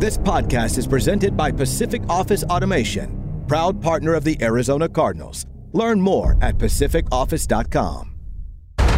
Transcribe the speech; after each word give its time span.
This 0.00 0.18
podcast 0.18 0.76
is 0.76 0.88
presented 0.88 1.36
by 1.36 1.52
Pacific 1.52 2.02
Office 2.08 2.42
Automation, 2.44 3.44
proud 3.46 3.80
partner 3.80 4.14
of 4.14 4.24
the 4.24 4.36
Arizona 4.42 4.88
Cardinals. 4.88 5.46
Learn 5.72 6.00
more 6.00 6.36
at 6.42 6.58
pacificoffice.com. 6.58 8.12
Into 8.80 8.88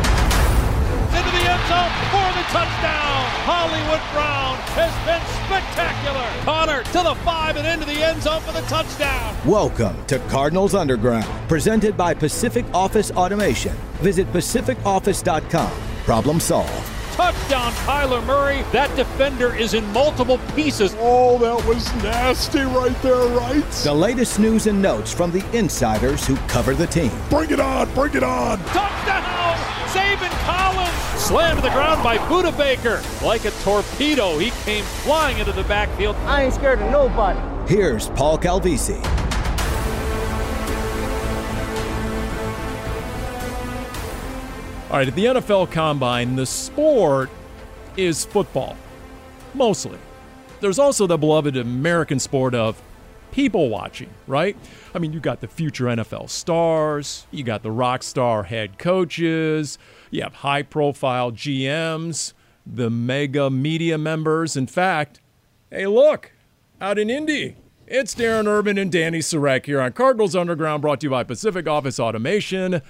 the 1.31 1.45
end 1.45 1.69
zone 1.69 1.93
for 2.09 2.33
the 2.33 2.45
touchdown. 2.49 3.27
Hollywood 3.45 4.01
Brown 4.11 4.57
has 4.73 4.91
been 5.05 5.21
spectacular. 5.45 6.27
Conner 6.45 6.83
to 6.85 7.03
the 7.03 7.15
five 7.27 7.59
and 7.59 7.67
into 7.67 7.85
the 7.85 8.03
end 8.03 8.23
zone 8.23 8.41
for 8.41 8.53
the 8.53 8.63
touchdown. 8.63 9.37
Welcome 9.47 10.03
to 10.07 10.19
Cardinals 10.31 10.75
Underground, 10.75 11.29
presented 11.47 11.95
by 11.99 12.15
Pacific 12.15 12.65
Office 12.73 13.11
Automation. 13.11 13.77
Visit 14.01 14.33
pacificoffice.com. 14.33 15.73
Problem 16.05 16.41
solved. 16.41 16.96
Touchdown, 17.17 17.73
Kyler 17.73 18.23
Murray. 18.27 18.63
That 18.73 18.95
defender 18.95 19.55
is 19.57 19.73
in 19.73 19.91
multiple 19.93 20.37
pieces. 20.55 20.95
Oh, 20.99 21.39
that 21.39 21.67
was 21.67 21.91
nasty 22.03 22.61
right 22.61 22.95
there, 23.01 23.27
right? 23.29 23.65
The 23.85 23.95
latest 23.95 24.39
news 24.39 24.67
and 24.67 24.83
notes 24.83 25.15
from 25.15 25.31
the 25.31 25.43
insiders 25.57 26.27
who 26.27 26.37
cover 26.49 26.75
the 26.75 26.87
team. 26.87 27.11
Bring 27.31 27.51
it 27.51 27.59
on, 27.59 27.91
bring 27.95 28.15
it 28.15 28.23
on. 28.23 28.59
Touchdown, 28.67 29.57
Zaven 29.89 30.29
Collins. 30.45 30.93
Slammed 31.19 31.57
to 31.57 31.63
the 31.63 31.71
ground 31.71 32.05
by 32.05 32.19
Budda 32.19 32.55
Baker. 32.59 33.03
Like 33.25 33.47
a 33.47 33.51
torpedo, 33.63 34.37
he 34.37 34.51
came 34.65 34.85
flying 34.85 35.39
into 35.39 35.53
the 35.53 35.65
backfield. 35.65 36.17
I 36.27 36.43
ain't 36.43 36.53
scared 36.53 36.83
of 36.83 36.91
nobody. 36.91 37.41
Here's 37.67 38.11
Paul 38.11 38.37
Calvisi. 38.37 39.03
All 44.89 44.99
right, 44.99 45.09
at 45.09 45.17
the 45.17 45.25
NFL 45.25 45.73
Combine, 45.73 46.37
the 46.37 46.47
sport 46.47 47.29
is 47.97 48.25
football, 48.25 48.77
mostly. 49.53 49.99
There's 50.61 50.79
also 50.79 51.09
the 51.09 51.19
beloved 51.19 51.57
American 51.57 52.21
sport 52.21 52.55
of 52.55 52.81
people 53.33 53.69
watching, 53.69 54.09
right? 54.29 54.57
I 54.95 55.01
mean, 55.01 55.13
you 55.13 55.19
got 55.19 55.41
the 55.41 55.49
future 55.49 55.87
NFL 55.87 56.31
stars, 56.31 57.27
you 57.33 57.43
got 57.43 57.65
the 57.65 57.71
rock 57.73 58.05
star 58.05 58.45
head 58.45 58.79
coaches, 58.79 59.77
you 60.13 60.23
have 60.23 60.35
high 60.35 60.63
profile 60.63 61.33
GMs, 61.33 62.33
the 62.65 62.89
mega 62.89 63.51
media 63.51 63.99
members. 63.99 64.57
In 64.57 64.69
fact, 64.69 65.21
hey, 65.69 65.89
look, 65.89 66.31
out 66.81 66.97
in 66.97 67.11
Indy, 67.11 67.57
it's 67.89 68.15
Darren 68.15 68.47
Urban 68.47 68.79
and 68.79 68.93
Dani 68.93 69.19
Sureck 69.19 69.67
here 69.67 69.81
on 69.81 69.95
Cardinals 69.95 70.37
Underground, 70.37 70.81
brought 70.81 71.01
to 71.01 71.07
you 71.07 71.11
by 71.11 71.25
Pacific 71.25 71.67
Office 71.67 71.99
Automation. 71.99 72.83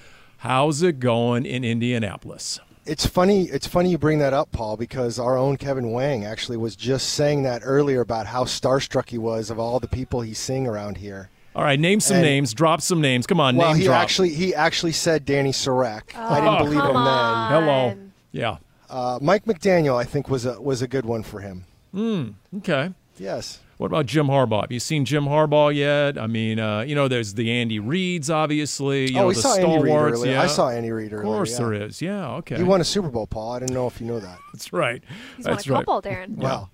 How's 0.47 0.81
it 0.81 0.99
going 1.01 1.45
in 1.45 1.63
Indianapolis? 1.65 2.59
It's 2.85 3.05
funny. 3.05 3.43
It's 3.49 3.67
funny 3.67 3.91
you 3.91 3.97
bring 3.97 4.19
that 4.19 4.33
up, 4.33 4.49
Paul, 4.53 4.77
because 4.77 5.19
our 5.19 5.37
own 5.37 5.57
Kevin 5.57 5.91
Wang 5.91 6.23
actually 6.23 6.55
was 6.57 6.77
just 6.77 7.09
saying 7.09 7.43
that 7.43 7.61
earlier 7.65 7.99
about 7.99 8.27
how 8.27 8.45
starstruck 8.45 9.09
he 9.09 9.17
was 9.17 9.49
of 9.49 9.59
all 9.59 9.81
the 9.81 9.89
people 9.89 10.21
he's 10.21 10.39
seeing 10.39 10.65
around 10.65 10.95
here. 10.97 11.29
All 11.53 11.63
right, 11.65 11.77
name 11.77 11.99
some 11.99 12.17
And- 12.17 12.25
names, 12.25 12.53
drop 12.53 12.81
some 12.81 13.01
names. 13.01 13.27
Come 13.27 13.41
on, 13.41 13.57
Well, 13.57 13.71
name 13.73 13.79
he 13.81 13.85
drop. 13.87 14.01
actually 14.01 14.29
he 14.29 14.55
actually 14.55 14.93
said 14.93 15.25
Dani 15.25 15.49
Sureck. 15.49 16.15
I 16.15 16.39
Oh, 16.39 16.41
didn't 16.41 16.57
believe 16.65 16.79
come 16.79 16.91
him 16.91 16.95
on. 16.95 17.51
then. 17.51 17.61
Hello. 17.63 17.97
Yeah. 18.31 18.57
Uh, 18.89 19.19
Mike 19.21 19.43
McDaniel, 19.43 19.97
I 19.97 20.05
think, 20.05 20.29
was 20.29 20.45
a 20.45 20.61
was 20.61 20.81
a 20.81 20.87
good 20.87 21.03
one 21.05 21.23
for 21.23 21.41
him. 21.41 21.65
Hmm. 21.93 22.23
Okay. 22.59 22.91
Yes. 23.19 23.59
What 23.77 23.87
about 23.87 24.07
Jim 24.07 24.25
Harbaugh? 24.27 24.61
Have 24.61 24.71
you 24.71 24.79
seen 24.79 25.05
Jim 25.05 25.25
Harbaugh 25.25 25.73
yet? 25.73 26.17
I 26.17 26.25
mean, 26.25 26.59
uh, 26.59 26.81
you 26.81 26.95
know, 26.95 27.07
there's 27.07 27.35
the 27.35 27.51
Andy 27.51 27.77
Reeds, 27.77 28.29
obviously. 28.29 29.11
You 29.11 29.17
oh, 29.17 29.21
know, 29.21 29.27
we 29.27 29.33
the 29.35 29.41
saw 29.41 29.55
Andy 29.55 29.83
Reid 29.83 29.93
earlier. 29.93 30.31
Yeah. 30.31 30.41
I 30.41 30.47
saw 30.47 30.69
Andy 30.69 30.91
Reid 30.91 31.13
Of 31.13 31.21
course 31.21 31.51
yeah. 31.51 31.57
there 31.57 31.73
is. 31.73 32.01
Yeah. 32.01 32.29
Okay. 32.37 32.57
He 32.57 32.63
won 32.63 32.81
a 32.81 32.83
Super 32.83 33.09
Bowl, 33.09 33.27
Paul. 33.27 33.51
I 33.51 33.59
didn't 33.59 33.75
know 33.75 33.85
if 33.85 34.01
you 34.01 34.07
know 34.07 34.19
that. 34.19 34.39
That's 34.53 34.73
right. 34.73 35.03
He's 35.35 35.45
won 35.45 35.53
a 35.53 35.55
That's 35.55 35.67
right. 35.67 35.85
couple, 35.85 36.01
Darren. 36.01 36.29
Wow. 36.37 36.69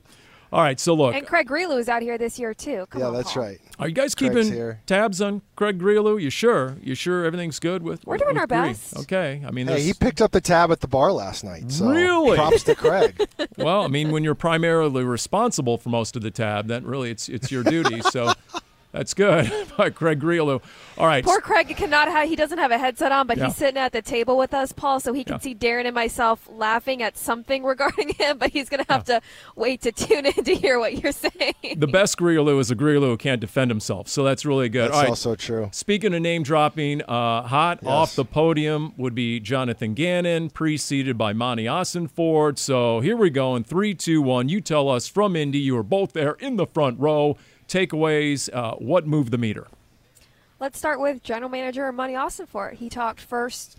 All 0.54 0.62
right. 0.62 0.80
So 0.80 0.94
look, 0.94 1.16
And 1.16 1.26
Craig 1.26 1.48
Grialou 1.48 1.80
is 1.80 1.90
out 1.90 2.04
here 2.04 2.18
this 2.20 2.38
year 2.38 2.54
too. 2.54 2.86
Come 2.92 3.02
yeah, 3.02 3.08
on, 3.08 3.14
that's 3.16 3.34
Paul. 3.34 3.44
right. 3.44 3.59
are 3.80 3.88
you 3.88 3.94
guys 3.96 4.14
Craig's 4.14 4.36
keeping 4.36 4.54
here. 4.54 4.80
tabs 4.86 5.20
on 5.20 5.42
Craig 5.56 5.80
Grialou? 5.80 6.22
You 6.22 6.30
sure? 6.30 6.78
You 6.82 6.94
sure 6.94 7.26
everything's 7.26 7.59
good 7.59 7.82
with? 7.82 8.06
We're 8.06 8.14
with- 8.14 8.22
doing 8.22 8.36
with 8.36 8.41
our 8.52 8.62
Gree? 8.62 8.69
best. 8.74 8.96
Okay. 9.00 9.41
I 9.46 9.50
mean, 9.50 9.66
Hey, 9.68 9.81
he 9.81 9.94
picked 9.94 10.22
up 10.22 10.30
the 10.31 10.41
tab 10.41 10.72
at 10.72 10.80
the 10.81 10.88
bar 10.88 11.12
last 11.12 11.44
night. 11.44 11.72
So 11.72 11.88
Really? 11.90 12.38
Props 12.38 12.62
to 12.64 12.75
Craig. 12.75 13.19
well, 13.58 13.81
I 13.81 13.88
mean, 13.88 14.12
when 14.12 14.24
you're 14.24 14.36
primarily 14.36 15.03
responsible 15.03 15.80
for 15.80 15.90
most 15.90 16.16
of 16.16 16.22
the 16.22 16.30
tab, 16.31 16.68
then 16.68 16.85
really 16.85 17.09
it's 17.09 17.28
it's 17.30 17.52
your 17.52 17.64
duty. 17.64 18.02
So 18.02 18.31
that's 18.94 19.14
good 19.14 19.52
by 19.78 19.90
Craig 19.90 20.22
Grialou. 20.22 20.62
All 20.98 21.08
right. 21.08 21.26
Poor 21.26 21.42
Craig 21.42 21.68
cannot 21.76 22.08
have. 22.08 22.30
He 22.30 22.36
doesn't 22.38 22.59
have 22.59 22.72
a 22.72 22.78
headset 22.78 23.12
on, 23.12 23.28
but 23.28 23.38
Yeah. 23.38 23.48
he's 23.48 23.56
sitting 23.58 23.78
at 23.78 23.92
the 23.92 24.02
table 24.02 24.38
with 24.38 24.54
us, 24.54 24.72
Paul, 24.72 25.00
so 25.02 25.12
he 25.12 25.24
can 25.24 25.34
Yeah. 25.34 25.40
see 25.40 25.56
Darren 25.56 25.86
and 25.86 25.96
myself 25.96 26.48
laughing 26.50 27.02
at 27.03 27.18
something 27.18 27.64
regarding 27.74 28.09
him. 28.14 28.38
But 28.38 28.52
he's 28.52 28.70
going 28.70 28.86
to 28.86 28.94
have 28.94 29.03
to 29.06 29.20
wait 29.56 29.82
to 29.82 29.92
tune 30.03 30.26
in 30.28 30.44
to 30.46 30.56
hear 30.56 30.80
what 30.80 31.02
you're 31.03 31.12
saying. 31.12 31.56
The 31.76 31.88
best 31.88 32.18
Grialou 32.18 32.59
is 32.59 32.70
a 32.72 32.76
Grialou 32.76 33.08
who 33.08 33.18
can't 33.18 33.42
defend 33.42 33.72
himself. 33.72 34.08
So 34.08 34.24
that's 34.24 34.46
really 34.46 34.70
good. 34.70 34.86
That's 34.86 34.96
All 34.96 35.02
right. 35.02 35.09
also 35.09 35.36
true. 35.36 35.70
Speaking 35.74 36.14
of 36.14 36.22
name 36.22 36.44
dropping, 36.44 37.02
uh, 37.02 37.42
hot 37.42 37.80
Yes. 37.82 37.90
off 37.90 38.16
the 38.16 38.26
podium 38.26 38.94
would 38.98 39.16
be 39.16 39.40
Jonathan 39.40 39.96
Gannon, 39.96 40.52
preceded 40.52 41.18
by 41.18 41.34
Monti 41.34 41.66
Ossenfort. 41.66 42.59
So 42.59 43.00
here 43.00 43.18
we 43.18 43.32
go 43.32 43.56
in 43.56 43.64
three, 43.64 43.96
two, 43.96 44.22
one. 44.22 44.50
You 44.50 44.62
tell 44.62 44.88
us 44.90 45.08
from 45.08 45.36
Indy. 45.36 45.58
You 45.58 45.74
were 45.76 45.84
both 45.84 46.14
there 46.14 46.34
in 46.34 46.58
the 46.58 46.68
front 46.68 47.00
row. 47.00 47.38
Takeaways. 47.73 48.50
Uh, 48.53 48.75
what 48.75 49.07
moved 49.07 49.31
the 49.31 49.38
meter? 49.39 49.66
Let's 50.59 50.78
start 50.78 51.00
with 51.00 51.23
General 51.23 51.50
Manager 51.50 51.91
Monti 51.91 52.13
Ossenfort. 52.13 52.73
He 52.75 52.88
talked 52.88 53.19
first 53.19 53.78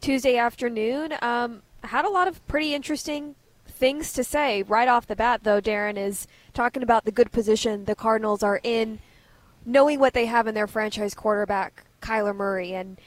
Tuesday 0.00 0.38
afternoon. 0.38 1.14
Um, 1.20 1.60
had 1.82 2.06
a 2.06 2.08
lot 2.08 2.26
of 2.26 2.44
pretty 2.48 2.74
interesting 2.74 3.34
things 3.68 4.14
to 4.14 4.24
say 4.24 4.62
right 4.62 4.88
off 4.88 5.06
the 5.06 5.14
bat, 5.14 5.44
though. 5.44 5.60
Darren 5.60 5.98
is 5.98 6.26
talking 6.54 6.82
about 6.82 7.04
the 7.04 7.12
good 7.12 7.32
position 7.32 7.84
the 7.84 7.94
Cardinals 7.94 8.42
are 8.42 8.60
in, 8.62 9.00
knowing 9.66 10.00
what 10.00 10.14
they 10.14 10.24
have 10.24 10.46
in 10.46 10.54
their 10.54 10.66
franchise 10.66 11.12
quarterback, 11.12 11.84
Kyler 12.00 12.34
Murray. 12.34 12.72
And 12.72 12.98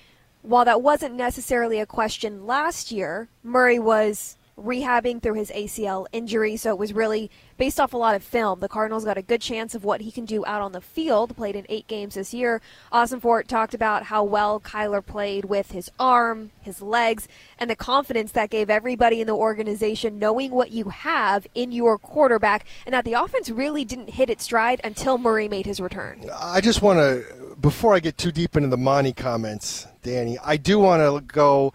while 0.43 0.65
that 0.65 0.83
wasn't 0.83 1.15
necessarily 1.15 1.79
a 1.79 1.87
question 1.87 2.45
last 2.45 2.91
year, 2.91 3.27
Murray 3.41 3.79
was 3.79 4.37
rehabbing 4.57 5.21
through 5.21 5.35
his 5.35 5.49
ACL 5.51 6.05
injury, 6.11 6.57
so 6.57 6.71
it 6.71 6.79
was 6.79 6.93
really 6.93 7.31
based 7.57 7.79
off 7.79 7.93
a 7.93 7.97
lot 7.97 8.15
of 8.15 8.23
film. 8.23 8.59
The 8.59 8.69
Cardinals 8.69 9.05
got 9.05 9.17
a 9.17 9.21
good 9.21 9.41
chance 9.41 9.75
of 9.75 9.83
what 9.83 10.01
he 10.01 10.11
can 10.11 10.25
do 10.25 10.45
out 10.45 10.61
on 10.61 10.71
the 10.71 10.81
field. 10.81 11.35
Played 11.35 11.55
in 11.55 11.65
eight 11.69 11.87
games 11.87 12.15
this 12.15 12.33
year. 12.33 12.61
Ossenfort 12.91 13.47
talked 13.47 13.73
about 13.73 14.03
how 14.03 14.23
well 14.23 14.59
Kyler 14.59 15.05
played 15.05 15.45
with 15.45 15.71
his 15.71 15.89
arm, 15.99 16.51
his 16.61 16.81
legs, 16.81 17.27
and 17.59 17.69
the 17.69 17.75
confidence 17.75 18.31
that 18.33 18.49
gave 18.49 18.69
everybody 18.69 19.21
in 19.21 19.27
the 19.27 19.35
organization 19.35 20.19
knowing 20.19 20.51
what 20.51 20.71
you 20.71 20.89
have 20.89 21.47
in 21.55 21.71
your 21.71 21.97
quarterback, 21.97 22.65
and 22.85 22.93
that 22.93 23.05
the 23.05 23.13
offense 23.13 23.49
really 23.49 23.83
didn't 23.85 24.11
hit 24.11 24.29
its 24.29 24.43
stride 24.43 24.81
until 24.83 25.17
Murray 25.17 25.47
made 25.47 25.65
his 25.65 25.79
return. 25.79 26.29
I 26.33 26.61
just 26.61 26.81
want 26.81 26.99
to, 26.99 27.55
before 27.59 27.93
I 27.93 27.99
get 27.99 28.17
too 28.17 28.31
deep 28.31 28.55
into 28.55 28.69
the 28.69 28.77
Monti 28.77 29.13
comments, 29.13 29.87
Dani, 30.03 30.37
I 30.43 30.57
do 30.57 30.79
want 30.79 31.01
to 31.01 31.25
go. 31.33 31.73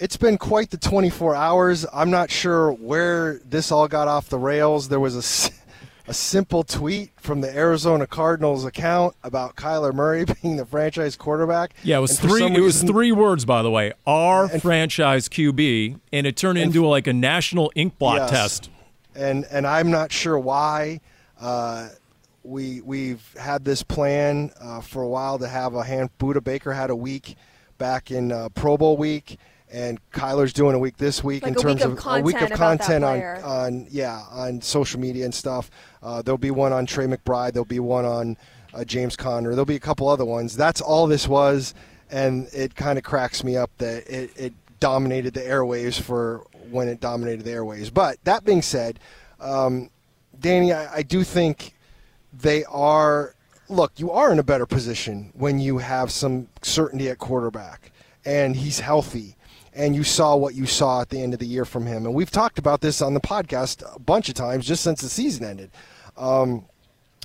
It's 0.00 0.16
been 0.16 0.38
quite 0.38 0.70
the 0.70 0.78
24 0.78 1.34
hours. 1.34 1.84
I'm 1.92 2.10
not 2.10 2.30
sure 2.30 2.72
where 2.72 3.38
this 3.44 3.70
all 3.70 3.86
got 3.86 4.08
off 4.08 4.30
the 4.30 4.38
rails. 4.38 4.88
There 4.88 4.98
was 4.98 5.14
a, 5.14 5.50
a 6.10 6.14
simple 6.14 6.62
tweet 6.64 7.10
from 7.20 7.42
the 7.42 7.54
Arizona 7.54 8.06
Cardinals 8.06 8.64
account 8.64 9.14
about 9.22 9.56
Kyler 9.56 9.92
Murray 9.92 10.24
being 10.42 10.56
the 10.56 10.64
franchise 10.64 11.16
quarterback. 11.16 11.74
Yeah, 11.82 11.98
it 11.98 12.00
was 12.00 12.18
And 12.18 12.30
three. 12.30 12.44
It 12.46 12.60
was 12.60 12.82
three 12.82 13.12
words, 13.12 13.44
by 13.44 13.60
the 13.62 13.70
way. 13.70 13.92
Our 14.06 14.48
franchise 14.48 15.28
QB, 15.28 16.00
and 16.14 16.26
it 16.26 16.34
turned 16.34 16.56
into 16.56 16.86
like 16.86 17.06
a 17.06 17.12
national 17.12 17.70
ink 17.74 17.98
blot 17.98 18.16
Yes. 18.20 18.30
test. 18.30 18.70
and 19.14 19.44
and 19.50 19.66
I'm 19.66 19.90
not 19.90 20.12
sure 20.12 20.38
why. 20.38 21.00
Uh, 21.38 21.88
we 22.42 22.80
we've 22.80 23.34
had 23.38 23.66
this 23.66 23.82
plan 23.82 24.50
uh, 24.62 24.80
for 24.80 25.02
a 25.02 25.08
while 25.08 25.38
to 25.38 25.46
have 25.46 25.74
a 25.74 25.84
hand. 25.84 26.08
Budda 26.18 26.42
Baker 26.42 26.72
had 26.72 26.88
a 26.88 26.96
week 26.96 27.36
back 27.76 28.10
in 28.10 28.32
uh, 28.32 28.48
Pro 28.50 28.78
Bowl 28.78 28.96
week, 28.96 29.38
and 29.72 30.00
Kyler's 30.10 30.52
doing 30.52 30.74
a 30.74 30.78
week 30.78 30.96
this 30.96 31.22
week 31.22 31.42
Like 31.42 31.52
in 31.52 31.62
terms 31.62 31.82
of 31.82 31.98
a 32.06 32.20
week 32.22 32.40
of 32.40 32.50
content 32.50 33.04
about 33.04 33.18
that 33.18 33.42
content 33.42 33.44
on 33.44 33.76
on 33.82 33.86
yeah 33.90 34.24
on 34.30 34.60
social 34.60 35.00
media 35.00 35.24
and 35.24 35.34
stuff. 35.34 35.70
Uh, 36.02 36.22
there'll 36.22 36.38
be 36.38 36.50
one 36.50 36.72
on 36.72 36.86
Trey 36.86 37.06
McBride. 37.06 37.52
There'll 37.52 37.64
be 37.64 37.80
one 37.80 38.04
on 38.04 38.36
uh, 38.74 38.84
James 38.84 39.16
Conner. 39.16 39.50
There'll 39.50 39.64
be 39.64 39.76
a 39.76 39.80
couple 39.80 40.08
other 40.08 40.24
ones. 40.24 40.56
That's 40.56 40.80
all 40.80 41.06
this 41.06 41.28
was, 41.28 41.74
and 42.10 42.48
it 42.52 42.74
kind 42.74 42.98
of 42.98 43.04
cracks 43.04 43.44
me 43.44 43.56
up 43.56 43.70
that 43.78 44.08
it, 44.08 44.30
it 44.36 44.52
dominated 44.80 45.34
the 45.34 45.40
airwaves 45.40 46.00
for 46.00 46.46
when 46.70 46.88
it 46.88 47.00
dominated 47.00 47.44
the 47.44 47.50
airwaves. 47.50 47.92
But 47.92 48.18
that 48.24 48.44
being 48.44 48.62
said, 48.62 48.98
um, 49.40 49.90
Dani, 50.38 50.74
I, 50.74 50.96
I 50.96 51.02
do 51.02 51.22
think 51.22 51.74
they 52.32 52.64
are. 52.64 53.34
Look, 53.68 53.92
you 53.98 54.10
are 54.10 54.32
in 54.32 54.40
a 54.40 54.42
better 54.42 54.66
position 54.66 55.30
when 55.34 55.60
you 55.60 55.78
have 55.78 56.10
some 56.10 56.48
certainty 56.60 57.08
at 57.08 57.18
quarterback, 57.18 57.92
and 58.24 58.56
he's 58.56 58.80
healthy. 58.80 59.36
And 59.72 59.94
you 59.94 60.02
saw 60.02 60.34
what 60.36 60.54
you 60.54 60.66
saw 60.66 61.00
at 61.00 61.10
the 61.10 61.22
end 61.22 61.32
of 61.32 61.38
the 61.38 61.46
year 61.46 61.64
from 61.64 61.86
him, 61.86 62.04
and 62.04 62.14
we've 62.14 62.30
talked 62.30 62.58
about 62.58 62.80
this 62.80 63.00
on 63.00 63.14
the 63.14 63.20
podcast 63.20 63.84
a 63.94 64.00
bunch 64.00 64.28
of 64.28 64.34
times 64.34 64.66
just 64.66 64.82
since 64.82 65.00
the 65.00 65.08
season 65.08 65.44
ended. 65.44 65.70
Um, 66.16 66.66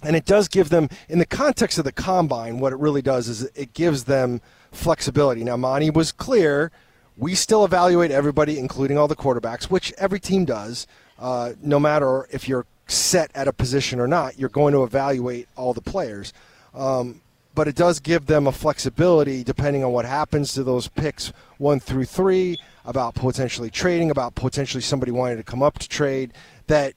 and 0.03 0.15
it 0.15 0.25
does 0.25 0.47
give 0.47 0.69
them, 0.69 0.89
in 1.09 1.17
the 1.17 1.25
context 1.25 1.79
of 1.79 1.85
the 1.85 1.91
combine, 1.91 2.59
what 2.59 2.71
it 2.71 2.77
really 2.77 3.01
does 3.01 3.27
is 3.27 3.43
it 3.55 3.73
gives 3.73 4.03
them 4.03 4.41
flexibility. 4.71 5.43
Now, 5.43 5.57
Monti 5.57 5.89
was 5.89 6.11
clear. 6.11 6.71
We 7.17 7.33
still 7.33 7.65
evaluate 7.65 8.11
everybody, 8.11 8.59
including 8.59 8.97
all 8.97 9.07
the 9.07 9.15
quarterbacks, 9.15 9.63
which 9.63 9.91
every 9.97 10.19
team 10.19 10.45
does. 10.45 10.85
Uh, 11.17 11.53
no 11.61 11.79
matter 11.79 12.27
if 12.29 12.47
you're 12.47 12.67
set 12.87 13.31
at 13.35 13.47
a 13.47 13.53
position 13.53 13.99
or 13.99 14.07
not. 14.07 14.37
You're 14.39 14.49
going 14.49 14.73
to 14.73 14.83
evaluate 14.83 15.47
all 15.55 15.73
the 15.73 15.81
players. 15.81 16.33
Um, 16.73 17.21
but 17.55 17.67
it 17.67 17.75
does 17.75 17.99
give 17.99 18.25
them 18.25 18.45
a 18.45 18.51
flexibility 18.51 19.43
depending 19.43 19.83
on 19.83 19.91
what 19.91 20.05
happens 20.05 20.53
to 20.53 20.63
those 20.63 20.87
picks 20.89 21.31
one 21.57 21.79
through 21.79 22.05
three 22.05 22.59
about 22.85 23.15
potentially 23.15 23.69
trading, 23.69 24.11
about 24.11 24.35
potentially 24.35 24.81
somebody 24.81 25.11
wanting 25.11 25.37
to 25.37 25.43
come 25.43 25.63
up 25.63 25.79
to 25.79 25.89
trade 25.89 26.31
that 26.67 26.93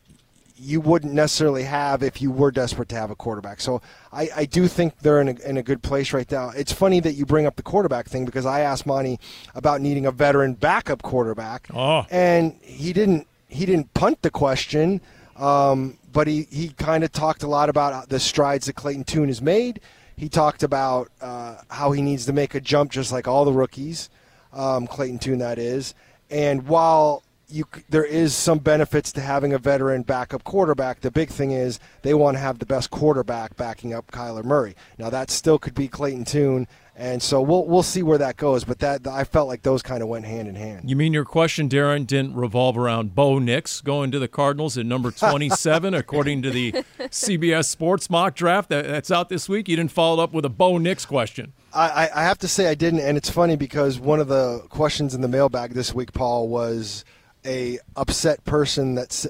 you 0.60 0.81
wouldn't 0.81 1.12
necessarily 1.12 1.62
have 1.62 2.02
if 2.02 2.20
you 2.20 2.31
were 2.31 2.50
desperate 2.50 2.88
to 2.88 2.96
have 2.96 3.10
a 3.10 3.14
quarterback. 3.14 3.60
So 3.60 3.81
I, 4.12 4.28
I 4.34 4.44
do 4.44 4.66
think 4.66 4.99
they're 4.99 5.20
in 5.20 5.28
a, 5.28 5.49
in 5.49 5.56
a 5.56 5.62
good 5.62 5.82
place 5.82 6.12
right 6.12 6.31
now. 6.31 6.50
It's 6.50 6.72
funny 6.72 7.00
that 7.00 7.12
you 7.12 7.25
bring 7.25 7.46
up 7.46 7.56
the 7.56 7.62
quarterback 7.62 8.08
thing 8.08 8.25
because 8.25 8.44
I 8.44 8.60
asked 8.60 8.84
Monti 8.84 9.20
about 9.55 9.81
needing 9.81 10.06
a 10.06 10.10
veteran 10.10 10.55
backup 10.55 11.02
quarterback, 11.02 11.69
oh. 11.72 12.06
and 12.10 12.55
he 12.60 12.93
didn't 12.93 13.26
he 13.49 13.64
didn't 13.64 13.94
punt 13.94 14.20
the 14.22 14.31
question, 14.31 15.00
um, 15.37 15.96
but 16.12 16.26
he, 16.26 16.46
he 16.50 16.70
kind 16.70 17.05
of 17.05 17.12
talked 17.12 17.43
a 17.43 17.49
lot 17.49 17.69
about 17.69 18.08
the 18.08 18.20
strides 18.20 18.66
that 18.66 18.75
Clayton 18.75 19.05
Tune 19.05 19.28
has 19.28 19.40
made. 19.40 19.81
He 20.19 20.29
talked 20.29 20.62
about 20.62 21.11
uh, 21.20 21.56
how 21.70 21.93
he 21.93 22.03
needs 22.03 22.26
to 22.26 22.32
make 22.32 22.55
a 22.55 22.61
jump 22.61 22.91
just 22.91 23.12
like 23.12 23.29
all 23.29 23.44
the 23.44 23.53
rookies, 23.53 24.11
um, 24.53 24.87
Clayton 24.87 25.20
Tune 25.20 25.38
that 25.38 25.59
is. 25.59 25.94
And 26.29 26.67
while 26.67 27.23
you 27.49 27.65
there 27.88 28.05
is 28.05 28.35
some 28.35 28.59
benefits 28.59 29.11
to 29.12 29.20
having 29.20 29.53
a 29.53 29.59
veteran 29.59 30.03
backup 30.03 30.44
quarterback. 30.44 31.00
The 31.00 31.11
big 31.11 31.31
thing 31.31 31.53
is 31.53 31.81
they 32.03 32.15
want 32.15 32.37
to 32.37 32.41
have 32.41 32.59
the 32.59 32.67
best 32.67 32.91
quarterback 32.91 33.56
backing 33.56 33.94
up 33.94 34.11
Kyler 34.11 34.44
Murray. 34.44 34.75
Now 34.99 35.09
that 35.11 35.31
still 35.31 35.59
could 35.59 35.75
be 35.75 35.88
Clayton 35.88 36.25
Tune, 36.25 36.67
and 36.99 37.23
so 37.23 37.41
we'll 37.41 37.65
we'll 37.65 37.85
see 37.85 38.03
where 38.03 38.19
that 38.19 38.37
goes. 38.37 38.65
But 38.65 38.81
that 38.81 39.06
I 39.06 39.23
felt 39.23 39.47
like 39.47 39.62
those 39.62 39.83
kind 39.83 40.03
of 40.03 40.09
went 40.09 40.25
hand 40.25 40.49
in 40.49 40.56
hand. 40.56 40.91
You 40.91 40.97
mean 40.97 41.12
your 41.12 41.25
question, 41.25 41.69
Darren, 41.69 42.06
didn't 42.06 42.35
revolve 42.35 42.77
around 42.77 43.15
Bo 43.15 43.39
Nix 43.39 43.81
going 43.81 44.11
to 44.11 44.19
the 44.19 44.29
Cardinals 44.29 44.77
at 44.77 44.85
number 44.85 45.12
twenty-seven, 45.12 45.95
according 45.95 46.43
to 46.43 46.50
the 46.50 46.73
CBS 46.99 47.67
Sports 47.67 48.11
mock 48.11 48.35
draft 48.35 48.69
that, 48.71 48.87
that's 48.87 49.12
out 49.12 49.29
this 49.29 49.49
week? 49.49 49.69
You 49.69 49.77
didn't 49.77 49.93
follow 49.93 50.23
up 50.23 50.33
with 50.33 50.45
a 50.45 50.50
Bo 50.50 50.79
Nix 50.79 51.06
question. 51.06 51.53
I, 51.73 52.09
I 52.15 52.23
have 52.23 52.39
to 52.39 52.49
say 52.49 52.69
I 52.69 52.75
didn't, 52.75 53.01
and 53.01 53.17
it's 53.17 53.31
funny 53.31 53.55
because 53.55 54.01
one 54.01 54.21
of 54.21 54.29
the 54.29 54.61
questions 54.71 55.15
in 55.15 55.21
the 55.21 55.29
mailbag 55.29 55.75
this 55.75 55.94
week, 55.94 56.12
Paul, 56.12 56.49
was 56.49 57.05
a 57.49 57.79
upset 57.97 58.45
person 58.45 58.95
that's 58.95 59.27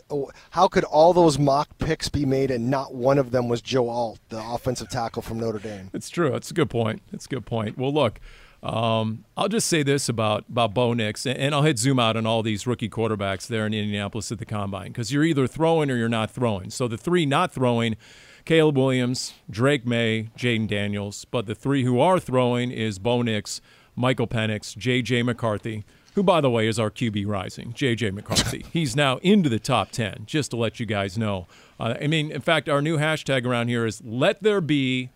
how 0.51 0.69
could 0.69 0.85
all 0.85 1.13
those 1.13 1.39
mock 1.39 1.69
picks 1.79 2.09
be 2.09 2.27
made 2.27 2.51
and 2.51 2.69
not 2.69 2.95
one 2.95 3.17
of 3.17 3.31
them 3.31 3.49
was 3.49 3.63
Joe 3.63 3.89
Alt, 3.89 4.19
the 4.29 4.43
offensive 4.45 4.91
tackle 4.91 5.23
from 5.23 5.39
Notre 5.39 5.61
Dame? 5.61 5.91
It's 5.95 6.11
true. 6.11 6.35
It's 6.35 6.51
a 6.51 6.55
good 6.55 6.69
point. 6.69 7.01
It's 7.13 7.27
a 7.27 7.29
good 7.29 7.47
point. 7.47 7.79
Well, 7.79 7.95
look, 7.95 8.21
um, 8.63 9.25
I'll 9.37 9.49
just 9.49 9.69
say 9.69 9.85
this 9.85 10.09
about 10.09 10.45
about 10.49 10.75
Bo 10.75 10.93
Nix, 10.93 11.25
and 11.25 11.55
I'll 11.55 11.63
hit 11.63 11.79
zoom 11.79 12.01
out 12.01 12.17
on 12.17 12.27
all 12.27 12.43
these 12.43 12.67
rookie 12.67 12.91
quarterbacks 12.91 13.47
there 13.47 13.67
in 13.67 13.73
Indianapolis 13.73 14.33
at 14.33 14.39
the 14.39 14.47
combine 14.47 14.89
because 14.89 15.13
you're 15.13 15.25
either 15.25 15.47
throwing 15.47 15.91
or 15.91 15.97
you're 15.97 16.09
not 16.09 16.31
throwing. 16.31 16.71
So 16.71 16.89
the 16.89 16.99
three 16.99 17.25
not 17.25 17.53
throwing. 17.53 17.97
Caleb 18.45 18.79
Williams, 18.79 19.35
Drake 19.51 19.85
Maye, 19.85 20.31
Jayden 20.35 20.67
Daniels. 20.67 21.27
But 21.27 21.45
the 21.45 21.55
three 21.55 21.85
who 21.85 22.01
are 22.01 22.19
throwing 22.19 22.71
is 22.71 22.99
Bo 22.99 23.21
Nix, 23.21 23.61
Michael 23.95 24.27
Penix, 24.27 24.75
J.J. 24.75 25.23
McCarthy, 25.25 25.85
who, 26.19 26.25
by 26.25 26.41
the 26.41 26.51
way, 26.51 26.67
is 26.67 26.81
our 26.81 26.91
QB 26.91 27.29
rising, 27.29 27.73
J.J. 27.75 28.11
McCarthy. 28.11 28.67
He's 28.73 28.97
now 28.97 29.19
into 29.19 29.49
the 29.49 29.61
top 29.61 29.93
10, 29.93 30.25
just 30.27 30.51
to 30.51 30.57
let 30.57 30.81
you 30.81 30.85
guys 30.85 31.17
know. 31.17 31.47
Uh, 31.79 31.95
I 32.03 32.09
mean, 32.09 32.33
in 32.33 32.41
fact, 32.41 32.69
our 32.69 32.83
new 32.83 32.99
hashtag 32.99 33.47
around 33.47 33.69
here 33.69 33.87
is 33.87 34.03
let 34.05 34.43
there 34.43 34.61
be 34.61 35.11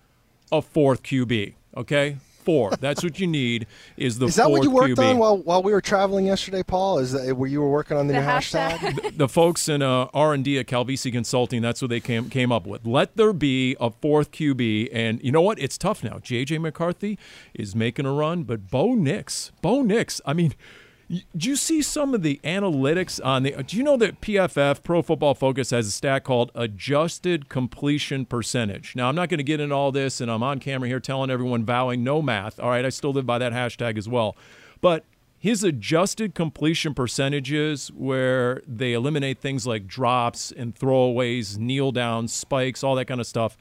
a 0.52 0.62
fourth 0.62 1.02
QB, 1.02 1.54
okay? 1.76 2.19
Four. 2.44 2.70
That's 2.76 3.02
what 3.02 3.19
you 3.19 3.26
need 3.26 3.66
is 3.96 4.20
the 4.20 4.26
Is 4.26 4.37
that 4.37 4.49
what 4.49 4.62
you 4.62 4.70
worked 4.70 4.94
QB. 4.96 5.10
on 5.10 5.19
while, 5.19 5.38
while 5.38 5.60
we 5.60 5.72
were 5.72 5.81
traveling 5.81 6.25
yesterday, 6.26 6.62
Paul? 6.62 7.00
Is 7.00 7.10
that 7.10 7.37
where 7.37 7.50
you 7.50 7.60
were 7.60 7.70
working 7.70 7.96
on 7.96 8.06
the, 8.06 8.12
The 8.12 8.20
new 8.20 8.26
hashtag? 8.26 8.70
hashtag. 8.70 9.02
the, 9.10 9.10
the 9.10 9.28
folks 9.28 9.69
in 9.69 9.82
uh, 9.82 10.06
R&D 10.14 10.56
at 10.60 10.66
Calvisi 10.66 11.10
Consulting, 11.10 11.62
that's 11.62 11.82
what 11.82 11.88
they 11.88 11.98
came, 12.00 12.31
came 12.31 12.52
up 12.52 12.64
with. 12.64 12.87
Let 12.87 13.16
there 13.16 13.32
be 13.32 13.76
a 13.81 13.90
fourth 13.90 14.31
QB. 14.31 14.90
And 14.93 15.20
you 15.20 15.32
know 15.32 15.43
what? 15.43 15.58
It's 15.58 15.76
tough 15.76 16.05
now. 16.05 16.20
J.J. 16.20 16.58
McCarthy 16.58 17.19
is 17.55 17.75
making 17.75 18.06
a 18.06 18.12
run, 18.12 18.44
but 18.44 18.70
Bo 18.70 18.94
Nix, 18.94 19.50
Bo 19.62 19.82
Nix, 19.82 20.20
I 20.25 20.32
mean– 20.32 20.55
do 21.08 21.49
you 21.49 21.56
see 21.56 21.82
some 21.82 22.14
of 22.14 22.22
the 22.22 22.40
analytics 22.44 23.25
on 23.25 23.43
the? 23.43 23.62
Do 23.62 23.76
you 23.76 23.82
know 23.82 23.96
that 23.99 24.20
PFF 24.20 24.82
Pro 24.82 25.02
Football 25.02 25.34
Focus 25.34 25.70
has 25.70 25.87
a 25.87 25.90
stat 25.90 26.25
called 26.25 26.50
adjusted 26.54 27.49
completion 27.49 28.25
percentage? 28.25 28.96
Now 28.96 29.08
I'm 29.08 29.14
not 29.14 29.28
going 29.28 29.38
to 29.38 29.44
get 29.44 29.60
into 29.60 29.75
all 29.75 29.93
this, 29.93 30.20
and 30.20 30.31
I'm 30.31 30.43
on 30.43 30.58
camera 30.58 30.88
here 30.88 31.00
telling 31.00 31.31
everyone 31.31 31.64
vowing 31.64 32.02
no 32.02 32.22
math. 32.22 32.58
All 32.58 32.70
right, 32.70 32.84
I 32.84 32.88
still 32.88 33.12
live 33.12 33.26
by 33.26 33.38
that 33.38 33.52
hashtag 33.52 33.99
as 33.99 34.08
well, 34.08 34.37
but 34.81 35.04
his 35.43 35.64
adjusted 35.64 36.37
completion 36.37 36.94
percentages, 36.94 37.88
where 37.88 38.62
they 38.64 38.93
eliminate 38.93 39.40
things 39.40 39.66
like 39.66 39.88
drops 39.88 40.52
and 40.52 40.72
throwaways, 40.72 41.58
kneel 41.58 41.90
downs, 41.90 42.32
spikes, 42.32 42.84
all 42.84 42.94
that 42.94 43.06
kind 43.06 43.20
of 43.20 43.26
stuff, 43.26 43.56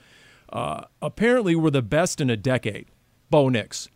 uh, 0.53 0.83
apparently 1.01 1.55
were 1.55 1.71
the 1.71 1.81
best 1.81 2.21
in 2.21 2.29
a 2.29 2.37
decade. 2.37 2.85
Bo 3.31 3.49
Nix. 3.49 3.89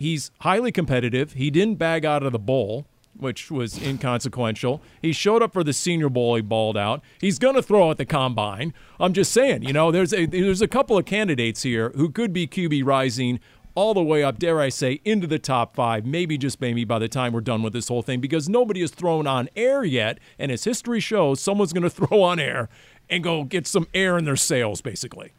He's 0.00 0.30
highly 0.40 0.72
competitive. 0.72 1.34
He 1.34 1.50
didn't 1.50 1.74
bag 1.74 2.06
out 2.06 2.22
of 2.22 2.32
the 2.32 2.38
bowl, 2.38 2.86
which 3.14 3.50
was 3.50 3.76
inconsequential. 3.76 4.80
He 5.02 5.12
showed 5.12 5.42
up 5.42 5.52
for 5.52 5.62
the 5.62 5.74
Senior 5.74 6.08
Bowl. 6.08 6.36
He 6.36 6.40
balled 6.40 6.78
out. 6.78 7.02
He's 7.20 7.38
going 7.38 7.54
to 7.54 7.62
throw 7.62 7.90
at 7.90 7.98
the 7.98 8.06
combine. 8.06 8.72
I'm 8.98 9.12
just 9.12 9.30
saying, 9.30 9.62
you 9.62 9.74
know, 9.74 9.90
there's 9.90 10.14
a 10.14 10.24
there's 10.24 10.62
a 10.62 10.68
couple 10.68 10.96
of 10.96 11.04
candidates 11.04 11.64
here 11.64 11.90
who 11.96 12.08
could 12.08 12.32
be 12.32 12.46
QB 12.46 12.82
rising 12.86 13.40
all 13.74 13.92
the 13.92 14.02
way 14.02 14.24
up, 14.24 14.38
dare 14.38 14.58
I 14.58 14.70
say, 14.70 15.02
into 15.04 15.26
the 15.26 15.38
top 15.38 15.76
five, 15.76 16.06
maybe 16.06 16.38
just 16.38 16.62
maybe 16.62 16.84
by 16.84 16.98
the 16.98 17.06
time 17.06 17.34
we're 17.34 17.42
done 17.42 17.62
with 17.62 17.74
this 17.74 17.88
whole 17.88 18.00
thing, 18.00 18.22
because 18.22 18.48
nobody 18.48 18.80
has 18.80 18.92
thrown 18.92 19.26
on 19.26 19.50
air 19.54 19.84
yet. 19.84 20.18
And 20.38 20.50
as 20.50 20.64
history 20.64 21.00
shows, 21.00 21.40
someone's 21.40 21.74
going 21.74 21.82
to 21.82 21.90
throw 22.06 22.22
on 22.22 22.40
air 22.40 22.70
and 23.10 23.22
go 23.22 23.44
get 23.44 23.66
some 23.66 23.86
air 23.92 24.16
in 24.16 24.24
their 24.24 24.36
sails, 24.36 24.80
basically. 24.80 25.34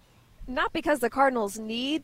Not 0.48 0.72
because 0.72 1.00
the 1.00 1.10
Cardinals 1.10 1.58
need 1.58 2.04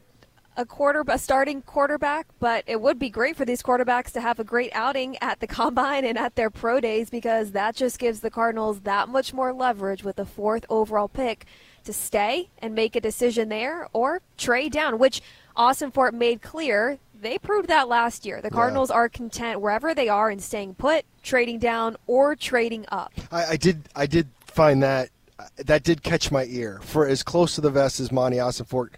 a 0.58 0.66
quarter 0.66 1.04
a 1.08 1.20
starting 1.20 1.62
quarterback, 1.62 2.28
but 2.40 2.64
it 2.68 2.82
would 2.82 2.98
be 2.98 3.10
great 3.10 3.38
for 3.38 3.46
these 3.46 3.62
quarterbacks 3.62 4.12
to 4.12 4.20
have 4.20 4.40
a 4.40 4.44
great 4.44 4.72
outing 4.74 5.16
at 5.22 5.40
the 5.40 5.48
combine 5.60 6.04
and 6.04 6.18
at 6.18 6.36
their 6.36 6.50
pro 6.50 6.80
days 6.80 7.10
because 7.10 7.52
that 7.52 7.76
just 7.76 8.00
gives 8.00 8.20
the 8.20 8.32
Cardinals 8.32 8.82
that 8.82 9.08
much 9.08 9.34
more 9.34 9.54
leverage 9.54 10.04
with 10.04 10.16
the 10.16 10.26
fourth 10.26 10.66
overall 10.68 11.08
pick 11.08 11.46
to 11.84 11.94
stay 11.94 12.50
and 12.60 12.76
make 12.76 12.96
a 12.96 13.02
decision 13.02 13.50
there 13.50 13.88
or 13.94 14.22
trade 14.38 14.74
down, 14.74 14.98
which 14.98 15.22
Ossenfort 15.56 16.14
made 16.14 16.42
clear 16.42 16.98
they 17.20 17.38
proved 17.38 17.70
that 17.70 17.88
last 17.88 18.26
year. 18.26 18.42
The 18.42 18.52
Cardinals 18.52 18.90
yeah. 18.90 18.98
are 18.98 19.10
content 19.10 19.62
wherever 19.62 19.96
they 19.96 20.10
are 20.10 20.30
and 20.30 20.42
staying 20.42 20.76
put, 20.76 21.04
trading 21.24 21.60
down, 21.60 21.98
or 22.06 22.36
trading 22.36 22.86
up. 22.90 23.12
I, 23.32 23.46
I 23.46 23.58
did 23.58 23.90
I 23.96 24.06
did 24.06 24.28
find 24.46 24.84
that 24.84 25.10
that 25.58 25.84
did 25.84 26.04
catch 26.04 26.32
my 26.32 26.46
ear. 26.46 26.80
For 26.84 27.08
as 27.08 27.24
close 27.24 27.56
to 27.56 27.62
the 27.62 27.70
vest 27.70 28.00
as 28.00 28.12
Monti 28.12 28.38
Ossenfort 28.38 28.90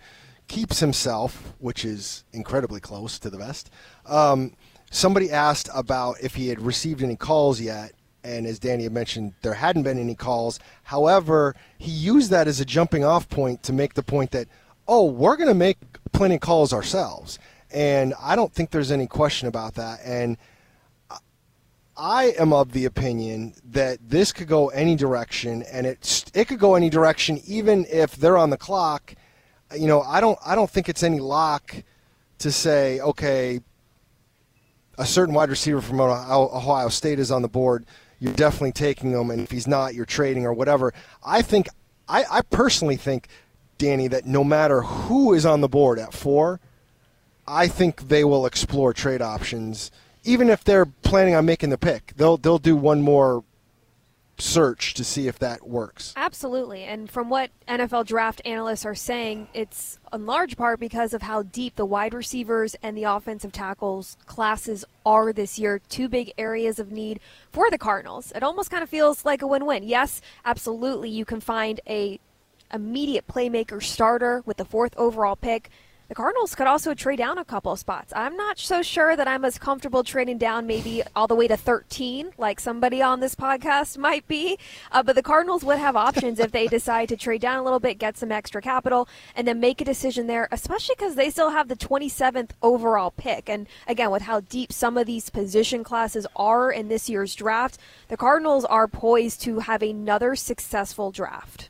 keeps 0.49 0.79
himself, 0.79 1.53
which 1.59 1.85
is 1.85 2.25
incredibly 2.33 2.81
close 2.81 3.17
to 3.19 3.29
the 3.29 3.37
vest. 3.37 3.69
Um, 4.05 4.53
somebody 4.91 5.31
asked 5.31 5.69
about 5.73 6.17
if 6.21 6.35
he 6.35 6.49
had 6.49 6.59
received 6.59 7.01
any 7.01 7.15
calls 7.15 7.61
yet, 7.61 7.93
and 8.23 8.45
as 8.45 8.59
Dani 8.59 8.83
had 8.83 8.91
mentioned, 8.91 9.33
there 9.43 9.53
hadn't 9.53 9.83
been 9.83 9.97
any 9.97 10.15
calls. 10.15 10.59
However, 10.83 11.55
he 11.77 11.91
used 11.91 12.31
that 12.31 12.47
as 12.49 12.59
a 12.59 12.65
jumping 12.65 13.05
off 13.05 13.29
point 13.29 13.63
to 13.63 13.71
make 13.71 13.93
the 13.93 14.03
point 14.03 14.31
that, 14.31 14.47
oh, 14.87 15.05
we're 15.05 15.37
going 15.37 15.47
to 15.47 15.53
make 15.53 15.77
plenty 16.11 16.35
of 16.35 16.41
calls 16.41 16.73
ourselves. 16.73 17.39
And 17.71 18.13
I 18.19 18.35
don't 18.35 18.51
think 18.51 18.71
there's 18.71 18.91
any 18.91 19.07
question 19.07 19.47
about 19.47 19.75
that. 19.75 19.99
And 20.03 20.37
I 21.95 22.33
am 22.39 22.53
of 22.53 22.71
the 22.71 22.85
opinion 22.85 23.53
that 23.71 23.99
this 24.01 24.31
could 24.31 24.47
go 24.47 24.69
any 24.69 24.95
direction, 24.95 25.63
and 25.63 25.85
it 25.85 26.31
it 26.33 26.47
could 26.47 26.59
go 26.59 26.75
any 26.75 26.89
direction 26.89 27.41
even 27.45 27.85
if 27.89 28.15
they're 28.15 28.37
on 28.37 28.49
the 28.49 28.57
clock 28.57 29.15
you 29.77 29.87
know, 29.87 30.01
I 30.01 30.19
don't 30.19 30.39
I 30.45 30.55
don't 30.55 30.69
think 30.69 30.89
it's 30.89 31.03
any 31.03 31.19
lock 31.19 31.75
to 32.39 32.51
say, 32.51 32.99
okay, 33.01 33.61
a 34.97 35.05
certain 35.05 35.33
wide 35.33 35.49
receiver 35.49 35.81
from 35.81 35.99
Ohio 36.01 36.89
State 36.89 37.19
is 37.19 37.31
on 37.31 37.41
the 37.41 37.47
board. 37.47 37.85
You're 38.19 38.33
definitely 38.33 38.73
taking 38.73 39.11
him, 39.11 39.31
and 39.31 39.41
if 39.41 39.51
he's 39.51 39.67
not, 39.67 39.93
you're 39.93 40.05
trading 40.05 40.45
or 40.45 40.53
whatever. 40.53 40.93
I 41.23 41.41
think 41.41 41.67
I, 42.07 42.25
I 42.29 42.41
personally 42.41 42.97
think, 42.97 43.27
Dani, 43.77 44.09
that 44.09 44.25
no 44.25 44.43
matter 44.43 44.81
who 44.81 45.33
is 45.33 45.45
on 45.45 45.61
the 45.61 45.69
board 45.69 45.99
at 45.99 46.13
four, 46.13 46.59
I 47.47 47.67
think 47.67 48.09
they 48.09 48.23
will 48.23 48.45
explore 48.45 48.93
trade 48.93 49.21
options. 49.21 49.91
Even 50.25 50.49
if 50.49 50.63
they're 50.63 50.85
planning 50.85 51.33
on 51.33 51.45
making 51.45 51.69
the 51.69 51.77
pick, 51.77 52.13
they'll 52.17 52.37
they'll 52.37 52.59
do 52.59 52.75
one 52.75 53.01
more 53.01 53.43
search 54.41 54.93
to 54.95 55.03
see 55.03 55.27
if 55.27 55.39
that 55.39 55.67
works. 55.67 56.13
Absolutely. 56.15 56.83
And 56.83 57.09
from 57.09 57.29
what 57.29 57.51
NFL 57.67 58.05
draft 58.05 58.41
analysts 58.45 58.85
are 58.85 58.95
saying, 58.95 59.47
it's 59.53 59.99
in 60.13 60.25
large 60.25 60.57
part 60.57 60.79
because 60.79 61.13
of 61.13 61.21
how 61.21 61.43
deep 61.43 61.75
the 61.75 61.85
wide 61.85 62.13
receivers 62.13 62.75
and 62.81 62.97
the 62.97 63.03
offensive 63.03 63.51
tackles 63.51 64.17
classes 64.25 64.85
are 65.05 65.33
this 65.33 65.59
year. 65.59 65.81
Two 65.89 66.07
big 66.07 66.33
areas 66.37 66.79
of 66.79 66.91
need 66.91 67.19
for 67.51 67.69
the 67.69 67.77
Cardinals. 67.77 68.31
It 68.35 68.43
almost 68.43 68.71
kind 68.71 68.83
of 68.83 68.89
feels 68.89 69.25
like 69.25 69.41
a 69.41 69.47
win-win. 69.47 69.83
Yes, 69.83 70.21
absolutely 70.45 71.09
you 71.09 71.25
can 71.25 71.41
find 71.41 71.79
a 71.87 72.19
immediate 72.73 73.27
playmaker 73.27 73.81
starter 73.81 74.43
with 74.45 74.57
the 74.57 74.65
fourth 74.65 74.95
overall 74.97 75.35
pick. 75.35 75.69
The 76.09 76.15
Cardinals 76.15 76.55
could 76.55 76.65
also 76.65 76.95
trade 76.95 77.17
down 77.17 77.37
a 77.37 77.45
couple 77.45 77.71
of 77.71 77.77
spots. 77.77 78.11
I'm 78.15 78.35
not 78.35 78.57
so 78.57 78.81
sure 78.81 79.15
that 79.15 79.27
I'm 79.27 79.45
as 79.45 79.59
comfortable 79.59 80.03
trading 80.03 80.39
down 80.39 80.65
maybe 80.65 81.03
all 81.15 81.27
the 81.27 81.35
way 81.35 81.47
to 81.47 81.55
13, 81.55 82.31
like 82.35 82.59
somebody 82.59 82.99
on 82.99 83.19
this 83.19 83.35
podcast 83.35 83.95
might 83.99 84.27
be. 84.27 84.57
Uh, 84.91 85.03
but 85.03 85.15
the 85.15 85.21
Cardinals 85.21 85.63
would 85.63 85.77
have 85.77 85.95
options 85.95 86.39
if 86.39 86.51
they 86.51 86.65
decide 86.65 87.09
to 87.09 87.15
trade 87.15 87.41
down 87.41 87.59
a 87.59 87.63
little 87.63 87.79
bit, 87.79 87.99
get 87.99 88.17
some 88.17 88.31
extra 88.31 88.59
capital, 88.59 89.07
and 89.35 89.47
then 89.47 89.59
make 89.59 89.81
a 89.81 89.85
decision 89.85 90.25
there, 90.25 90.47
especially 90.51 90.95
because 90.97 91.13
they 91.13 91.29
still 91.29 91.51
have 91.51 91.67
the 91.67 91.75
27th 91.75 92.49
overall 92.63 93.11
pick. 93.11 93.47
And 93.47 93.67
again, 93.87 94.09
with 94.09 94.23
how 94.23 94.39
deep 94.39 94.73
some 94.73 94.97
of 94.97 95.05
these 95.05 95.29
position 95.29 95.83
classes 95.83 96.25
are 96.35 96.71
in 96.71 96.87
this 96.87 97.07
year's 97.07 97.35
draft, 97.35 97.77
the 98.07 98.17
Cardinals 98.17 98.65
are 98.65 98.87
poised 98.87 99.41
to 99.41 99.59
have 99.59 99.83
another 99.83 100.35
successful 100.35 101.11
draft. 101.11 101.69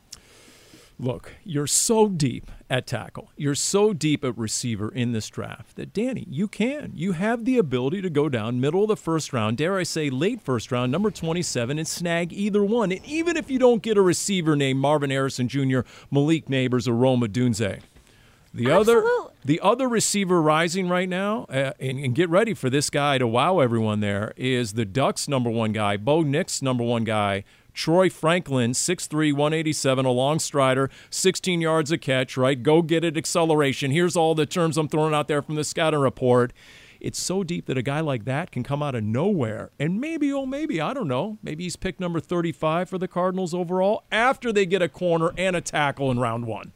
Look, 1.00 1.32
you're 1.44 1.66
so 1.66 2.08
deep 2.08 2.50
at 2.68 2.86
tackle. 2.86 3.32
You're 3.34 3.54
so 3.54 3.94
deep 3.94 4.22
at 4.22 4.36
receiver 4.36 4.90
in 4.90 5.12
this 5.12 5.30
draft 5.30 5.76
that, 5.76 5.94
Dani, 5.94 6.26
you 6.28 6.46
can. 6.46 6.92
You 6.94 7.12
have 7.12 7.46
the 7.46 7.56
ability 7.56 8.02
to 8.02 8.10
go 8.10 8.28
down 8.28 8.60
middle 8.60 8.82
of 8.82 8.88
the 8.88 8.98
first 8.98 9.32
round, 9.32 9.56
dare 9.56 9.78
I 9.78 9.82
say 9.84 10.10
late 10.10 10.42
first 10.42 10.70
round, 10.70 10.92
number 10.92 11.10
27, 11.10 11.78
and 11.78 11.88
snag 11.88 12.34
either 12.34 12.62
one. 12.62 12.92
And 12.92 13.02
even 13.06 13.38
if 13.38 13.50
you 13.50 13.58
don't 13.58 13.82
get 13.82 13.96
a 13.96 14.02
receiver 14.02 14.54
named 14.54 14.78
Marvin 14.78 15.08
Harrison 15.08 15.48
Jr., 15.48 15.80
Malik 16.10 16.48
Nabers, 16.48 16.86
or 16.86 16.92
Rome 16.92 17.22
Odunze, 17.22 17.80
the 18.52 18.70
other, 18.70 19.02
the 19.42 19.58
other 19.60 19.88
receiver 19.88 20.42
rising 20.42 20.86
right 20.88 21.08
now, 21.08 21.46
uh, 21.48 21.72
and, 21.80 21.98
and, 21.98 22.14
get 22.14 22.28
ready 22.28 22.52
for 22.52 22.68
this 22.68 22.90
guy 22.90 23.16
to 23.16 23.26
wow 23.26 23.60
everyone. 23.60 24.00
There 24.00 24.34
is 24.36 24.72
the 24.72 24.84
Ducks' 24.84 25.28
number 25.28 25.48
one 25.48 25.72
guy, 25.72 25.96
Bo 25.96 26.22
Nix' 26.22 26.60
number 26.60 26.82
one 26.82 27.04
guy, 27.04 27.44
Troy 27.74 28.10
Franklin, 28.10 28.72
6'3, 28.72 29.32
187, 29.32 30.04
a 30.04 30.10
long 30.10 30.38
strider, 30.38 30.90
16 31.10 31.60
yards 31.60 31.90
a 31.90 31.98
catch, 31.98 32.36
right? 32.36 32.62
Go 32.62 32.82
get 32.82 33.04
it, 33.04 33.16
acceleration. 33.16 33.90
Here's 33.90 34.16
all 34.16 34.34
the 34.34 34.46
terms 34.46 34.76
I'm 34.76 34.88
throwing 34.88 35.14
out 35.14 35.28
there 35.28 35.42
from 35.42 35.54
the 35.54 35.64
scouting 35.64 36.00
report. 36.00 36.52
It's 37.00 37.18
so 37.18 37.42
deep 37.42 37.66
that 37.66 37.78
a 37.78 37.82
guy 37.82 38.00
like 38.00 38.26
that 38.26 38.50
can 38.50 38.62
come 38.62 38.82
out 38.82 38.94
of 38.94 39.02
nowhere. 39.02 39.70
And 39.78 40.00
maybe, 40.00 40.32
oh, 40.32 40.44
maybe, 40.44 40.80
I 40.80 40.92
don't 40.92 41.08
know, 41.08 41.38
maybe 41.42 41.64
he's 41.64 41.76
picked 41.76 41.98
number 41.98 42.20
35 42.20 42.90
for 42.90 42.98
the 42.98 43.08
Cardinals 43.08 43.54
overall 43.54 44.04
after 44.12 44.52
they 44.52 44.66
get 44.66 44.82
a 44.82 44.88
corner 44.88 45.32
and 45.38 45.56
a 45.56 45.62
tackle 45.62 46.10
in 46.10 46.18
round 46.18 46.46
one. 46.46 46.72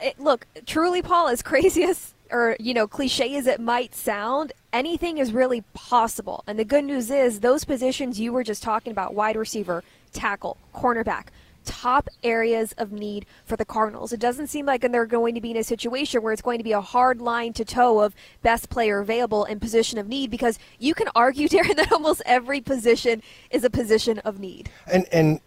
It, 0.00 0.20
look, 0.20 0.46
truly, 0.66 1.00
Paul, 1.00 1.28
as 1.28 1.40
crazy 1.40 1.84
as 1.84 2.14
or 2.30 2.56
you 2.58 2.74
know 2.74 2.86
cliche 2.86 3.36
as 3.36 3.46
it 3.46 3.60
might 3.60 3.94
sound 3.94 4.52
anything 4.72 5.18
is 5.18 5.32
really 5.32 5.62
possible 5.74 6.42
and 6.46 6.58
the 6.58 6.64
good 6.64 6.84
news 6.84 7.10
is 7.10 7.40
those 7.40 7.64
positions 7.64 8.18
you 8.18 8.32
were 8.32 8.42
just 8.42 8.62
talking 8.62 8.90
about 8.90 9.14
wide 9.14 9.36
receiver 9.36 9.84
tackle, 10.14 10.56
cornerback, 10.74 11.26
top 11.64 12.08
areas 12.22 12.72
of 12.78 12.92
need 12.92 13.26
for 13.44 13.56
the 13.56 13.64
Cardinals. 13.64 14.12
It 14.12 14.20
doesn't 14.20 14.48
seem 14.48 14.66
like 14.66 14.82
they're 14.82 15.06
going 15.06 15.34
to 15.34 15.40
be 15.40 15.50
in 15.50 15.56
a 15.56 15.64
situation 15.64 16.22
where 16.22 16.32
it's 16.32 16.42
going 16.42 16.58
to 16.58 16.64
be 16.64 16.72
a 16.72 16.80
hard 16.80 17.20
line 17.20 17.52
to 17.54 17.64
toe 17.64 18.00
of 18.00 18.14
best 18.42 18.70
player 18.70 19.00
available 19.00 19.44
in 19.44 19.60
position 19.60 19.98
of 19.98 20.08
need 20.08 20.30
because 20.30 20.58
you 20.78 20.94
can 20.94 21.08
argue, 21.14 21.48
Darren, 21.54 21.76
that 21.76 21.92
almost 21.92 22.22
every 22.26 22.60
position 22.60 23.22
is 23.50 23.64
a 23.64 23.70
position 23.70 24.18
of 24.20 24.38
need. 24.38 24.70
And 24.86 25.06
and 25.12 25.40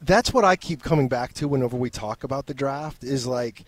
that's 0.00 0.32
what 0.32 0.44
I 0.44 0.56
keep 0.56 0.82
coming 0.82 1.08
back 1.08 1.32
to 1.34 1.48
whenever 1.48 1.76
we 1.76 1.90
talk 1.90 2.24
about 2.24 2.46
the 2.46 2.54
draft 2.54 3.02
is 3.02 3.26
like 3.26 3.64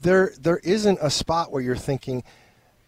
there 0.00 0.32
there 0.40 0.58
isn't 0.58 0.98
a 1.00 1.10
spot 1.10 1.52
where 1.52 1.62
you're 1.62 1.76
thinking 1.76 2.24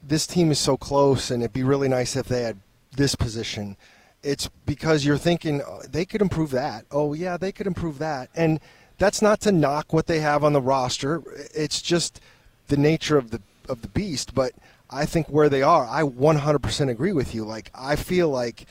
this 0.02 0.26
team 0.26 0.50
is 0.50 0.58
so 0.58 0.76
close 0.76 1.30
and 1.30 1.42
it'd 1.42 1.52
be 1.52 1.62
really 1.62 1.88
nice 1.88 2.16
if 2.16 2.26
they 2.26 2.42
had 2.42 2.58
this 2.96 3.14
position 3.14 3.76
it's 4.24 4.48
because 4.66 5.04
you're 5.04 5.18
thinking 5.18 5.62
oh, 5.62 5.82
they 5.88 6.04
could 6.04 6.22
improve 6.22 6.50
that. 6.50 6.86
Oh 6.90 7.12
yeah, 7.12 7.36
they 7.36 7.52
could 7.52 7.66
improve 7.66 7.98
that, 7.98 8.30
and 8.34 8.58
that's 8.98 9.20
not 9.20 9.40
to 9.42 9.52
knock 9.52 9.92
what 9.92 10.06
they 10.06 10.20
have 10.20 10.42
on 10.42 10.52
the 10.52 10.60
roster. 10.60 11.22
It's 11.54 11.82
just 11.82 12.20
the 12.68 12.76
nature 12.76 13.18
of 13.18 13.30
the 13.30 13.40
of 13.68 13.82
the 13.82 13.88
beast. 13.88 14.34
But 14.34 14.52
I 14.90 15.04
think 15.06 15.28
where 15.28 15.48
they 15.48 15.62
are, 15.62 15.86
I 15.86 16.02
100% 16.02 16.90
agree 16.90 17.12
with 17.12 17.34
you. 17.34 17.44
Like 17.44 17.70
I 17.74 17.96
feel 17.96 18.30
like 18.30 18.66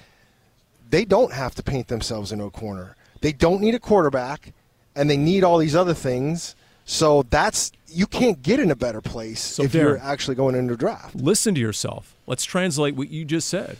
they 0.89 1.05
don't 1.05 1.33
have 1.33 1.55
to 1.55 1.63
paint 1.63 1.87
themselves 1.87 2.31
into 2.31 2.45
a 2.45 2.51
corner. 2.51 2.95
They 3.21 3.31
don't 3.31 3.61
need 3.61 3.75
a 3.75 3.79
quarterback, 3.79 4.53
and 4.95 5.09
they 5.09 5.17
need 5.17 5.43
all 5.43 5.57
these 5.57 5.75
other 5.75 5.93
things. 5.93 6.55
So 6.85 7.23
that's 7.29 7.71
you 7.87 8.07
can't 8.07 8.41
get 8.41 8.59
in 8.59 8.71
a 8.71 8.75
better 8.75 9.01
place 9.01 9.39
so 9.39 9.63
if 9.63 9.71
Darren, 9.71 9.73
you're 9.73 9.97
actually 9.99 10.35
going 10.35 10.55
into 10.55 10.75
draft. 10.75 11.15
Listen 11.15 11.53
to 11.55 11.61
yourself. 11.61 12.15
Let's 12.25 12.43
translate 12.43 12.95
what 12.95 13.09
you 13.09 13.23
just 13.23 13.47
said. 13.47 13.77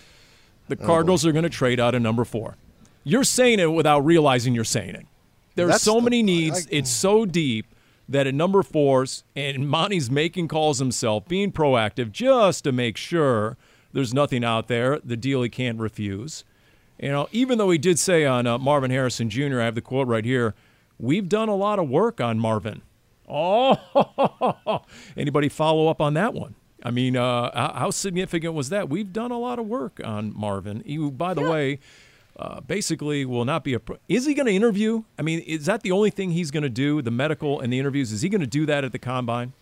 The 0.80 0.84
oh, 0.84 0.88
Cardinals 0.88 1.26
oh 1.26 1.30
are 1.30 1.32
going 1.32 1.44
to 1.44 1.50
trade 1.50 1.80
out 1.80 1.96
of 1.96 2.02
number 2.02 2.26
four. 2.26 2.56
You're 3.04 3.24
saying 3.24 3.60
it 3.60 3.72
without 3.72 4.02
realizing 4.02 4.56
you're 4.56 4.64
saying 4.64 4.96
it. 4.96 5.06
There 5.56 5.70
are 5.70 5.78
so 5.78 5.96
the, 5.96 6.02
many 6.02 6.24
needs. 6.24 6.68
I, 6.68 6.70
I, 6.70 6.78
it's 6.78 6.90
so 6.90 7.26
deep 7.26 7.68
that 8.10 8.28
at 8.28 8.34
number 8.34 8.64
fours, 8.64 9.24
and 9.36 9.68
Monti's 9.68 10.10
making 10.10 10.48
calls 10.48 10.80
himself, 10.80 11.28
being 11.28 11.52
proactive 11.52 12.12
just 12.12 12.64
to 12.64 12.72
make 12.72 12.98
sure 12.98 13.58
there's 13.94 14.14
nothing 14.14 14.44
out 14.44 14.68
there, 14.68 15.00
the 15.04 15.18
deal 15.18 15.42
he 15.42 15.50
can't 15.50 15.80
refuse. 15.80 16.44
You 17.00 17.10
know, 17.10 17.30
even 17.32 17.58
though 17.58 17.70
he 17.70 17.78
did 17.78 18.00
say 18.00 18.26
on 18.26 18.48
uh, 18.48 18.58
Marvin 18.58 18.92
Harrison 18.92 19.30
Jr., 19.30 19.62
I 19.62 19.66
have 19.66 19.76
the 19.76 19.82
quote 19.82 20.08
right 20.08 20.26
here, 20.26 20.54
we've 21.00 21.30
done 21.30 21.50
a 21.50 21.56
lot 21.56 21.80
of 21.80 21.90
work 21.90 22.20
on 22.22 22.40
Marvin. 22.40 22.82
Oh, 23.36 24.82
anybody 25.18 25.48
follow 25.48 25.88
up 25.88 26.02
on 26.02 26.14
that 26.16 26.34
one? 26.34 26.56
I 26.84 26.92
mean, 26.92 27.16
uh, 27.16 27.74
how 27.74 27.92
significant 27.92 28.54
was 28.54 28.70
that? 28.70 28.90
We've 28.90 29.12
done 29.12 29.32
a 29.32 29.40
lot 29.40 29.58
of 29.58 29.66
work 29.68 30.02
on 30.04 30.38
Marvin. 30.38 30.84
He, 30.86 30.98
by 30.98 31.34
the 31.34 31.42
yeah. 31.42 31.50
way, 31.50 31.80
uh, 32.38 32.60
basically 32.62 33.26
will 33.26 33.46
not 33.46 33.64
be 33.64 33.74
a. 33.74 33.80
Pro- 33.80 33.98
is 34.10 34.26
he 34.26 34.34
going 34.34 34.48
to 34.48 34.52
interview? 34.54 35.04
I 35.18 35.22
mean, 35.22 35.40
is 35.40 35.66
that 35.68 35.82
the 35.82 35.92
only 35.92 36.10
thing 36.10 36.32
he's 36.32 36.52
going 36.52 36.64
to 36.64 36.70
do? 36.70 37.02
The 37.02 37.12
medical 37.12 37.62
and 37.62 37.72
the 37.72 37.80
interviews. 37.80 38.12
Is 38.12 38.22
he 38.22 38.30
going 38.30 38.42
to 38.42 38.48
do 38.48 38.66
that 38.66 38.84
at 38.84 38.92
the 38.92 39.00
combine? 39.00 39.54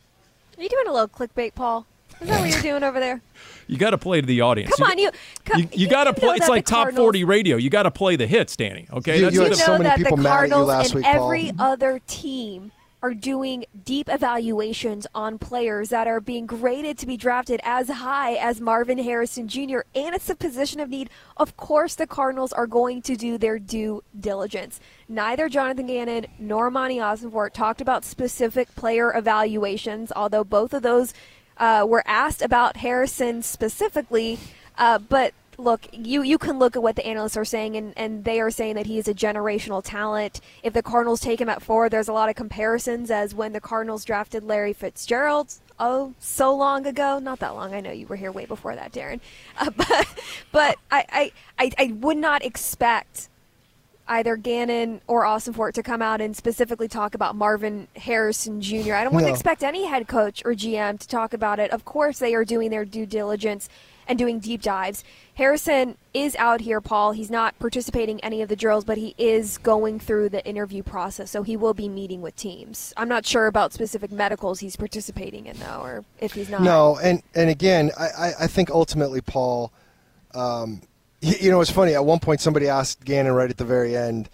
Are 0.57 0.63
you 0.63 0.69
doing 0.69 0.87
a 0.87 0.91
little 0.91 1.07
clickbait, 1.07 1.53
Paul? 1.53 1.85
Is 2.21 2.27
that 2.27 2.39
what 2.39 2.49
you're 2.49 2.61
doing 2.61 2.83
over 2.83 2.99
there? 2.99 3.21
You 3.67 3.77
got 3.77 3.91
to 3.91 3.97
play 3.97 4.19
to 4.19 4.27
the 4.27 4.41
audience. 4.41 4.75
Come 4.75 4.91
on, 4.91 4.97
you. 4.97 5.11
Come, 5.45 5.61
you, 5.61 5.69
you 5.71 5.87
got 5.87 6.03
to 6.03 6.13
play. 6.13 6.35
It's 6.35 6.49
like 6.49 6.65
top 6.65 6.87
Cardinals, 6.87 7.05
forty 7.05 7.23
radio. 7.23 7.55
You 7.55 7.69
got 7.69 7.83
to 7.83 7.91
play 7.91 8.17
the 8.17 8.27
hits, 8.27 8.57
Dani. 8.57 8.91
Okay, 8.91 9.21
you, 9.21 9.29
you 9.29 9.41
had 9.43 9.55
so 9.55 9.77
many 9.77 10.03
people 10.03 10.17
mad 10.17 10.43
at 10.43 10.49
you 10.49 10.55
last 10.57 10.93
week, 10.93 11.05
Paul. 11.05 11.27
Every 11.27 11.53
other 11.57 12.01
team 12.05 12.73
are 13.01 13.13
doing 13.13 13.65
deep 13.83 14.07
evaluations 14.09 15.07
on 15.15 15.37
players 15.37 15.89
that 15.89 16.07
are 16.07 16.19
being 16.19 16.45
graded 16.45 16.97
to 16.99 17.07
be 17.07 17.17
drafted 17.17 17.59
as 17.63 17.89
high 17.89 18.35
as 18.35 18.61
Marvin 18.61 18.99
Harrison 18.99 19.47
Jr., 19.47 19.79
and 19.95 20.13
it's 20.13 20.29
a 20.29 20.35
position 20.35 20.79
of 20.79 20.89
need. 20.89 21.09
Of 21.37 21.57
course, 21.57 21.95
the 21.95 22.05
Cardinals 22.05 22.53
are 22.53 22.67
going 22.67 23.01
to 23.03 23.15
do 23.15 23.37
their 23.37 23.57
due 23.57 24.03
diligence. 24.19 24.79
Neither 25.09 25.49
Jonathan 25.49 25.87
Gannon 25.87 26.27
nor 26.37 26.69
Monti 26.69 26.97
Ossenfort 26.97 27.53
talked 27.53 27.81
about 27.81 28.05
specific 28.05 28.73
player 28.75 29.15
evaluations, 29.15 30.11
although 30.15 30.43
both 30.43 30.73
of 30.73 30.83
those 30.83 31.13
uh, 31.57 31.85
were 31.87 32.03
asked 32.05 32.41
about 32.41 32.77
Harrison 32.77 33.41
specifically. 33.41 34.37
Uh, 34.77 34.99
but 34.99 35.33
look, 35.57 35.87
you 35.91 36.21
you 36.21 36.37
can 36.37 36.59
look 36.59 36.75
at 36.75 36.83
what 36.83 36.95
the 36.95 37.05
analysts 37.05 37.37
are 37.37 37.45
saying, 37.45 37.75
and, 37.75 37.93
and 37.97 38.23
they 38.23 38.39
are 38.39 38.51
saying 38.51 38.75
that 38.75 38.85
he 38.85 38.97
is 38.97 39.07
a 39.07 39.13
generational 39.13 39.83
talent. 39.83 40.41
If 40.63 40.73
the 40.73 40.83
Cardinals 40.83 41.19
take 41.19 41.39
him 41.39 41.49
at 41.49 41.61
four, 41.61 41.89
there's 41.89 42.07
a 42.07 42.13
lot 42.13 42.29
of 42.29 42.35
comparisons 42.35 43.11
as 43.11 43.35
when 43.35 43.53
the 43.53 43.61
Cardinals 43.61 44.05
drafted 44.05 44.43
Larry 44.43 44.73
Fitzgerald. 44.73 45.53
Oh, 45.79 46.13
so 46.19 46.55
long 46.55 46.85
ago. 46.85 47.17
Not 47.19 47.39
that 47.39 47.55
long. 47.55 47.73
I 47.73 47.79
know 47.79 47.91
you 47.91 48.05
were 48.05 48.15
here 48.15 48.31
way 48.31 48.45
before 48.45 48.75
that, 48.75 48.91
Darren. 48.91 49.19
Uh, 49.57 49.69
but 49.75 50.07
but 50.51 50.77
I, 50.89 51.31
I, 51.59 51.71
I, 51.77 51.93
would 51.99 52.17
not 52.17 52.43
expect 52.43 53.29
either 54.07 54.35
Gannon 54.35 55.01
or 55.07 55.23
Ossenfort 55.23 55.73
to 55.73 55.83
come 55.83 56.01
out 56.01 56.19
and 56.19 56.35
specifically 56.35 56.87
talk 56.87 57.13
about 57.13 57.35
Marvin 57.35 57.87
Harrison 57.95 58.61
Jr. 58.61 58.93
I 58.93 59.03
don't 59.03 59.13
want 59.13 59.25
no. 59.25 59.29
To 59.29 59.33
expect 59.33 59.63
any 59.63 59.85
head 59.85 60.07
coach 60.07 60.41
or 60.45 60.53
GM 60.53 60.99
to 60.99 61.07
talk 61.07 61.33
about 61.33 61.59
it. 61.59 61.71
Of 61.71 61.85
course, 61.85 62.19
they 62.19 62.33
are 62.33 62.45
doing 62.45 62.71
their 62.71 62.85
due 62.85 63.05
diligence 63.05 63.69
and 64.11 64.19
doing 64.19 64.39
deep 64.39 64.61
dives. 64.61 65.05
Harrison 65.35 65.97
is 66.13 66.35
out 66.35 66.59
here, 66.59 66.81
Paul. 66.81 67.13
He's 67.13 67.31
not 67.31 67.57
participating 67.59 68.19
any 68.19 68.41
of 68.41 68.49
the 68.49 68.57
drills, 68.57 68.83
but 68.83 68.97
he 68.97 69.15
is 69.17 69.57
going 69.57 70.01
through 70.01 70.27
the 70.27 70.45
interview 70.45 70.83
process, 70.83 71.31
so 71.31 71.43
he 71.43 71.55
will 71.55 71.73
be 71.73 71.87
meeting 71.87 72.21
with 72.21 72.35
teams. 72.35 72.93
I'm 72.97 73.07
not 73.07 73.25
sure 73.25 73.47
about 73.47 73.71
specific 73.71 74.11
medicals 74.11 74.59
he's 74.59 74.75
participating 74.75 75.45
in, 75.45 75.57
though, 75.59 75.79
or 75.81 76.03
if 76.19 76.33
he's 76.33 76.49
not. 76.49 76.61
No, 76.61 76.99
and 77.01 77.23
and 77.33 77.49
again, 77.49 77.91
I, 77.97 78.33
I 78.41 78.47
think 78.47 78.69
ultimately, 78.69 79.21
Paul, 79.21 79.71
um, 80.33 80.81
you 81.21 81.49
know, 81.49 81.61
it's 81.61 81.71
funny. 81.71 81.95
At 81.95 82.03
one 82.03 82.19
point, 82.19 82.41
somebody 82.41 82.67
asked 82.67 83.05
Gannon 83.05 83.31
right 83.31 83.49
at 83.49 83.55
the 83.55 83.65
very 83.65 83.95
end, 83.95 84.29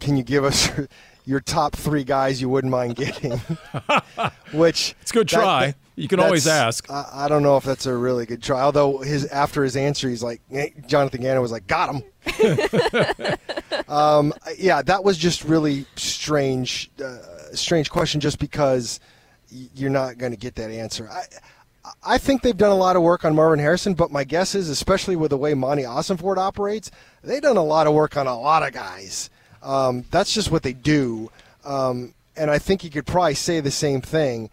"Can 0.00 0.18
you 0.18 0.22
give 0.22 0.44
us?" 0.44 0.70
your 1.24 1.40
top 1.40 1.76
three 1.76 2.04
guys 2.04 2.40
you 2.40 2.48
wouldn't 2.48 2.70
mind 2.70 2.96
getting. 2.96 3.32
Which 4.52 4.94
it's 5.02 5.10
a 5.10 5.14
good 5.14 5.28
try. 5.28 5.66
That, 5.66 5.76
you 5.98 6.08
can 6.08 6.20
always 6.20 6.46
ask. 6.46 6.90
I, 6.90 7.08
I, 7.12 7.28
don't 7.28 7.42
know 7.42 7.56
if 7.56 7.64
that's 7.64 7.86
a 7.86 7.94
really 7.94 8.26
good 8.26 8.42
try. 8.42 8.60
Although 8.60 8.98
his 8.98 9.26
after 9.26 9.64
his 9.64 9.76
answer, 9.76 10.08
he's 10.08 10.22
like 10.22 10.40
Jonathan 10.86 11.22
Gannon 11.22 11.42
was 11.42 11.52
like, 11.52 11.66
"Got 11.66 11.94
him." 11.94 13.34
um, 13.88 14.32
yeah, 14.56 14.82
that 14.82 15.02
was 15.02 15.18
just 15.18 15.44
really 15.44 15.86
strange. 15.96 16.90
Uh, 17.02 17.18
strange 17.54 17.90
question, 17.90 18.20
just 18.20 18.38
because 18.38 19.00
you're 19.50 19.90
not 19.90 20.18
going 20.18 20.32
to 20.32 20.38
get 20.38 20.54
that 20.56 20.70
answer. 20.70 21.08
I, 21.10 21.24
I 22.02 22.18
think 22.18 22.42
they've 22.42 22.56
done 22.56 22.70
a 22.70 22.76
lot 22.76 22.96
of 22.96 23.02
work 23.02 23.24
on 23.24 23.34
Marvin 23.34 23.58
Harrison, 23.58 23.94
but 23.94 24.10
my 24.10 24.24
guess 24.24 24.54
is, 24.54 24.68
especially 24.68 25.16
with 25.16 25.30
the 25.30 25.38
way 25.38 25.54
Monti 25.54 25.84
Ossenfort 25.84 26.36
operates, 26.36 26.90
they've 27.22 27.42
done 27.42 27.56
a 27.56 27.64
lot 27.64 27.86
of 27.86 27.94
work 27.94 28.16
on 28.16 28.26
a 28.26 28.38
lot 28.38 28.62
of 28.62 28.72
guys. 28.72 29.30
Um, 29.62 30.04
that's 30.10 30.32
just 30.32 30.50
what 30.50 30.62
they 30.62 30.72
do. 30.74 31.30
Um, 31.64 32.14
and 32.36 32.50
I 32.50 32.58
think 32.58 32.84
you 32.84 32.90
could 32.90 33.06
probably 33.06 33.34
say 33.34 33.60
the 33.60 33.70
same 33.70 34.00
thing. 34.00 34.50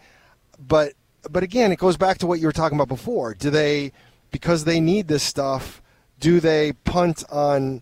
But 0.58 0.94
but 1.30 1.44
again, 1.44 1.72
it 1.72 1.80
goes 1.80 1.98
back 1.98 2.18
to 2.20 2.28
what 2.28 2.40
you 2.40 2.48
were 2.48 2.54
talking 2.54 2.78
about 2.78 2.88
before. 2.88 3.34
Do 3.34 3.50
they, 3.50 3.92
because 4.32 4.66
they 4.66 4.80
need 4.80 5.08
this 5.08 5.24
stuff, 5.24 5.82
do 6.20 6.40
they 6.40 6.74
punt 6.74 7.24
on 7.30 7.82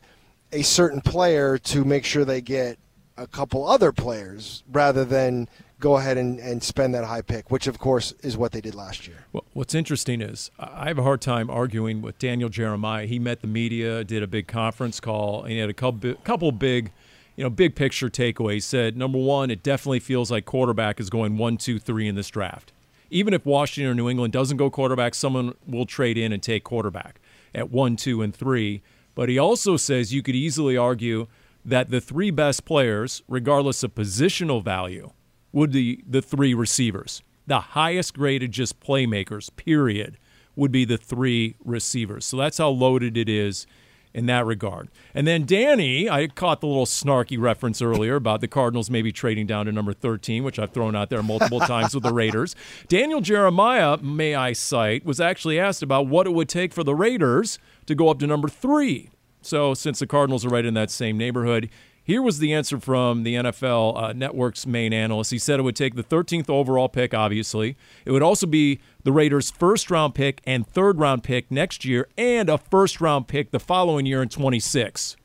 a 0.52 0.62
certain 0.62 1.02
player 1.02 1.58
to 1.58 1.84
make 1.84 2.06
sure 2.06 2.26
they 2.26 2.42
get 2.42 2.78
a 3.18 3.28
couple 3.28 3.68
other 3.68 3.92
players 3.92 4.64
rather 4.72 5.06
than 5.06 5.48
go 5.80 5.98
ahead 5.98 6.18
and, 6.18 6.40
and 6.40 6.64
spend 6.64 6.96
that 6.96 7.04
high 7.04 7.22
pick, 7.22 7.52
which 7.52 7.68
of 7.68 7.78
course 7.78 8.14
is 8.22 8.38
what 8.38 8.54
they 8.54 8.62
did 8.62 8.74
last 8.74 9.08
year. 9.08 9.26
Well, 9.34 9.44
what's 9.54 9.76
interesting 9.76 10.22
is 10.22 10.50
I 10.58 10.88
have 10.88 10.98
a 10.98 11.04
hard 11.04 11.22
time 11.22 11.50
arguing 11.50 12.02
with 12.02 12.18
Daniel 12.20 12.50
Jeremiah. 12.50 13.06
He 13.06 13.20
met 13.20 13.42
the 13.42 13.48
media, 13.48 14.04
did 14.04 14.24
a 14.24 14.28
big 14.28 14.48
conference 14.48 15.00
call, 15.00 15.44
and 15.44 15.52
he 15.52 15.58
had 15.58 15.70
a 15.70 15.74
couple, 15.74 16.14
couple 16.24 16.52
big, 16.54 16.92
you 17.36 17.44
know, 17.44 17.50
big 17.50 17.76
picture 17.76 18.10
takeaways. 18.10 18.54
He 18.54 18.60
said 18.62 18.96
number 18.96 19.18
one, 19.18 19.52
it 19.52 19.62
definitely 19.62 20.00
feels 20.00 20.32
like 20.32 20.46
quarterback 20.46 21.00
is 21.00 21.10
going 21.10 21.38
one, 21.38 21.58
two, 21.58 21.80
three 21.80 22.08
in 22.08 22.16
this 22.16 22.30
draft. 22.30 22.72
Even 23.14 23.36
if 23.36 23.46
Washington 23.46 23.92
or 23.92 23.94
New 23.94 24.10
England 24.10 24.34
doesn't 24.34 24.58
go 24.58 24.72
quarterback, 24.72 25.14
someone 25.14 25.54
will 25.68 25.86
trade 25.86 26.18
in 26.18 26.34
and 26.34 26.42
take 26.42 26.64
quarterback 26.64 27.22
at 27.54 27.70
one, 27.70 27.96
two, 27.96 28.24
and 28.24 28.36
three. 28.36 28.82
But 29.14 29.30
he 29.30 29.38
also 29.38 29.78
says 29.78 30.12
you 30.12 30.24
could 30.24 30.36
easily 30.36 30.76
argue 30.76 31.28
that 31.64 31.92
the 31.92 32.02
three 32.02 32.32
best 32.32 32.66
players, 32.66 33.22
regardless 33.28 33.84
of 33.84 33.94
positional 33.94 34.64
value, 34.64 35.12
would 35.52 35.72
be 35.72 36.04
the 36.10 36.24
three 36.24 36.56
receivers. 36.56 37.22
The 37.46 37.60
highest 37.60 38.16
graded 38.16 38.52
just 38.52 38.80
playmakers, 38.80 39.56
period, 39.56 40.18
would 40.56 40.72
be 40.72 40.84
the 40.84 40.98
three 40.98 41.56
receivers. 41.64 42.26
So 42.26 42.38
that's 42.38 42.58
how 42.58 42.70
loaded 42.70 43.16
it 43.16 43.30
is 43.30 43.68
in 44.14 44.26
that 44.28 44.46
regard. 44.46 44.90
And 45.14 45.26
then 45.26 45.46
Dani, 45.46 46.10
I 46.10 46.28
caught 46.28 46.62
the 46.62 46.68
little 46.68 46.86
snarky 46.86 47.40
reference 47.40 47.82
earlier 47.82 48.16
about 48.16 48.42
the 48.42 48.48
Cardinals 48.48 48.90
maybe 48.90 49.12
trading 49.12 49.48
down 49.48 49.66
to 49.66 49.72
number 49.72 49.94
13, 49.94 50.44
which 50.44 50.60
I've 50.60 50.72
thrown 50.72 50.96
out 50.96 51.10
there 51.10 51.24
multiple 51.24 51.60
times 51.62 51.94
with 51.94 52.04
the 52.04 52.14
Raiders. 52.14 52.56
Daniel 52.88 53.22
Jeremiah, 53.22 53.98
may 53.98 54.36
I 54.36 54.54
cite, 54.54 55.06
was 55.06 55.20
actually 55.20 55.60
asked 55.60 55.82
about 55.82 56.08
what 56.08 56.28
it 56.28 56.32
would 56.32 56.50
take 56.50 56.74
for 56.74 56.84
the 56.84 56.96
Raiders 56.96 57.58
to 57.88 57.96
go 57.96 58.10
up 58.10 58.20
to 58.20 58.28
number 58.28 58.48
three. 58.48 59.10
So 59.42 59.74
since 59.74 60.00
the 60.00 60.08
Cardinals 60.08 60.46
are 60.46 60.50
right 60.50 60.66
in 60.66 60.74
that 60.76 60.92
same 60.92 61.18
neighborhood, 61.18 61.70
here 62.04 62.22
was 62.22 62.40
the 62.40 62.54
answer 62.54 62.80
from 62.80 63.24
the 63.24 63.36
NFL 63.36 64.02
uh, 64.02 64.14
Network's 64.14 64.68
main 64.68 64.92
analyst. 64.92 65.32
He 65.32 65.38
said 65.40 65.60
it 65.60 65.64
would 65.64 65.76
take 65.76 65.96
the 65.96 66.04
13th 66.04 66.50
overall 66.50 66.90
pick, 66.90 67.14
obviously. 67.14 67.78
It 68.06 68.12
would 68.12 68.22
also 68.24 68.46
be 68.46 68.80
the 69.04 69.12
Raiders' 69.14 69.50
first 69.52 69.90
round 69.90 70.14
pick 70.14 70.42
and 70.46 70.68
third 70.68 71.00
round 71.00 71.24
pick 71.24 71.50
next 71.50 71.86
year, 71.86 72.10
and 72.18 72.50
a 72.50 72.58
first 72.58 73.00
round 73.00 73.28
pick 73.28 73.52
the 73.52 73.60
following 73.60 74.06
year 74.06 74.22
in 74.22 74.30
26. 74.30 75.16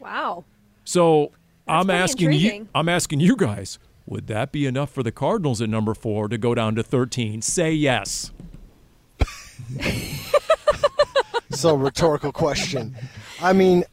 Wow. 0.00 0.44
So 0.84 1.32
That's 1.66 1.82
I'm 1.84 1.90
asking 1.90 2.32
intriguing. 2.32 2.60
you. 2.62 2.68
I'm 2.74 2.88
asking 2.88 3.20
you 3.20 3.36
guys. 3.36 3.78
Would 4.04 4.26
that 4.26 4.52
be 4.52 4.66
enough 4.66 4.90
for 4.90 5.02
the 5.02 5.12
Cardinals 5.12 5.62
at 5.62 5.68
number 5.70 5.94
four 5.94 6.28
to 6.28 6.36
go 6.36 6.54
down 6.54 6.74
to 6.74 6.82
13? 6.82 7.40
Say 7.40 7.72
yes. 7.72 8.32
So 11.52 11.74
rhetorical 11.74 12.32
question. 12.32 12.96
I 13.40 13.52
mean, 13.52 13.84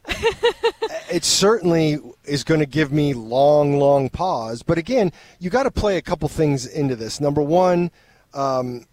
it 1.10 1.24
certainly 1.24 1.98
is 2.24 2.44
going 2.44 2.60
to 2.60 2.66
give 2.66 2.92
me 2.92 3.14
long, 3.14 3.78
long 3.78 4.08
pause. 4.08 4.62
But 4.62 4.78
again, 4.78 5.12
you 5.38 5.50
got 5.50 5.64
to 5.64 5.70
play 5.70 5.96
a 5.96 6.02
couple 6.02 6.28
things 6.28 6.66
into 6.66 6.96
this. 6.96 7.20
Number 7.20 7.42
one, 7.42 7.90
um, 8.34 8.86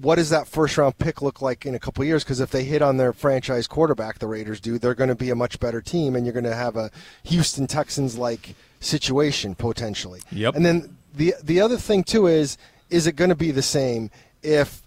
what 0.00 0.16
does 0.16 0.30
that 0.30 0.46
first 0.46 0.78
round 0.78 0.98
pick 0.98 1.20
look 1.20 1.42
like 1.42 1.66
in 1.66 1.74
a 1.74 1.78
couple 1.78 2.04
years? 2.04 2.24
Because 2.24 2.40
if 2.40 2.50
they 2.50 2.64
hit 2.64 2.82
on 2.82 2.96
their 2.96 3.12
franchise 3.12 3.66
quarterback, 3.66 4.18
the 4.18 4.26
Raiders 4.26 4.60
do, 4.60 4.78
they're 4.78 4.94
going 4.94 5.08
to 5.08 5.14
be 5.14 5.30
a 5.30 5.34
much 5.34 5.60
better 5.60 5.80
team, 5.80 6.16
and 6.16 6.24
you're 6.24 6.32
going 6.32 6.44
to 6.44 6.54
have 6.54 6.76
a 6.76 6.90
Houston 7.24 7.66
Texans 7.66 8.16
like 8.16 8.54
situation 8.80 9.54
potentially. 9.54 10.20
Yep. 10.32 10.56
And 10.56 10.64
then 10.64 10.96
the 11.14 11.34
the 11.42 11.60
other 11.60 11.76
thing 11.76 12.04
too 12.04 12.26
is 12.26 12.56
is 12.90 13.06
it 13.06 13.16
going 13.16 13.30
to 13.30 13.36
be 13.36 13.50
the 13.50 13.62
same 13.62 14.10
if 14.42 14.82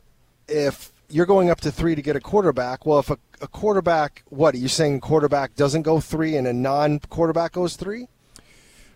if 0.48 0.92
you're 1.10 1.26
going 1.26 1.50
up 1.50 1.62
to 1.62 1.72
three 1.72 1.96
to 1.96 2.02
get 2.02 2.16
a 2.16 2.20
quarterback? 2.20 2.86
Well, 2.86 3.00
if 3.00 3.10
a, 3.10 3.18
a 3.42 3.48
quarterback, 3.48 4.24
what 4.28 4.56
are 4.56 4.58
you 4.58 4.68
saying? 4.68 5.02
Quarterback 5.02 5.56
doesn't 5.56 5.84
go 5.84 6.00
three, 6.00 6.36
and 6.36 6.48
a 6.48 6.54
non-quarterback 6.54 7.54
goes 7.54 7.76
three, 7.76 8.08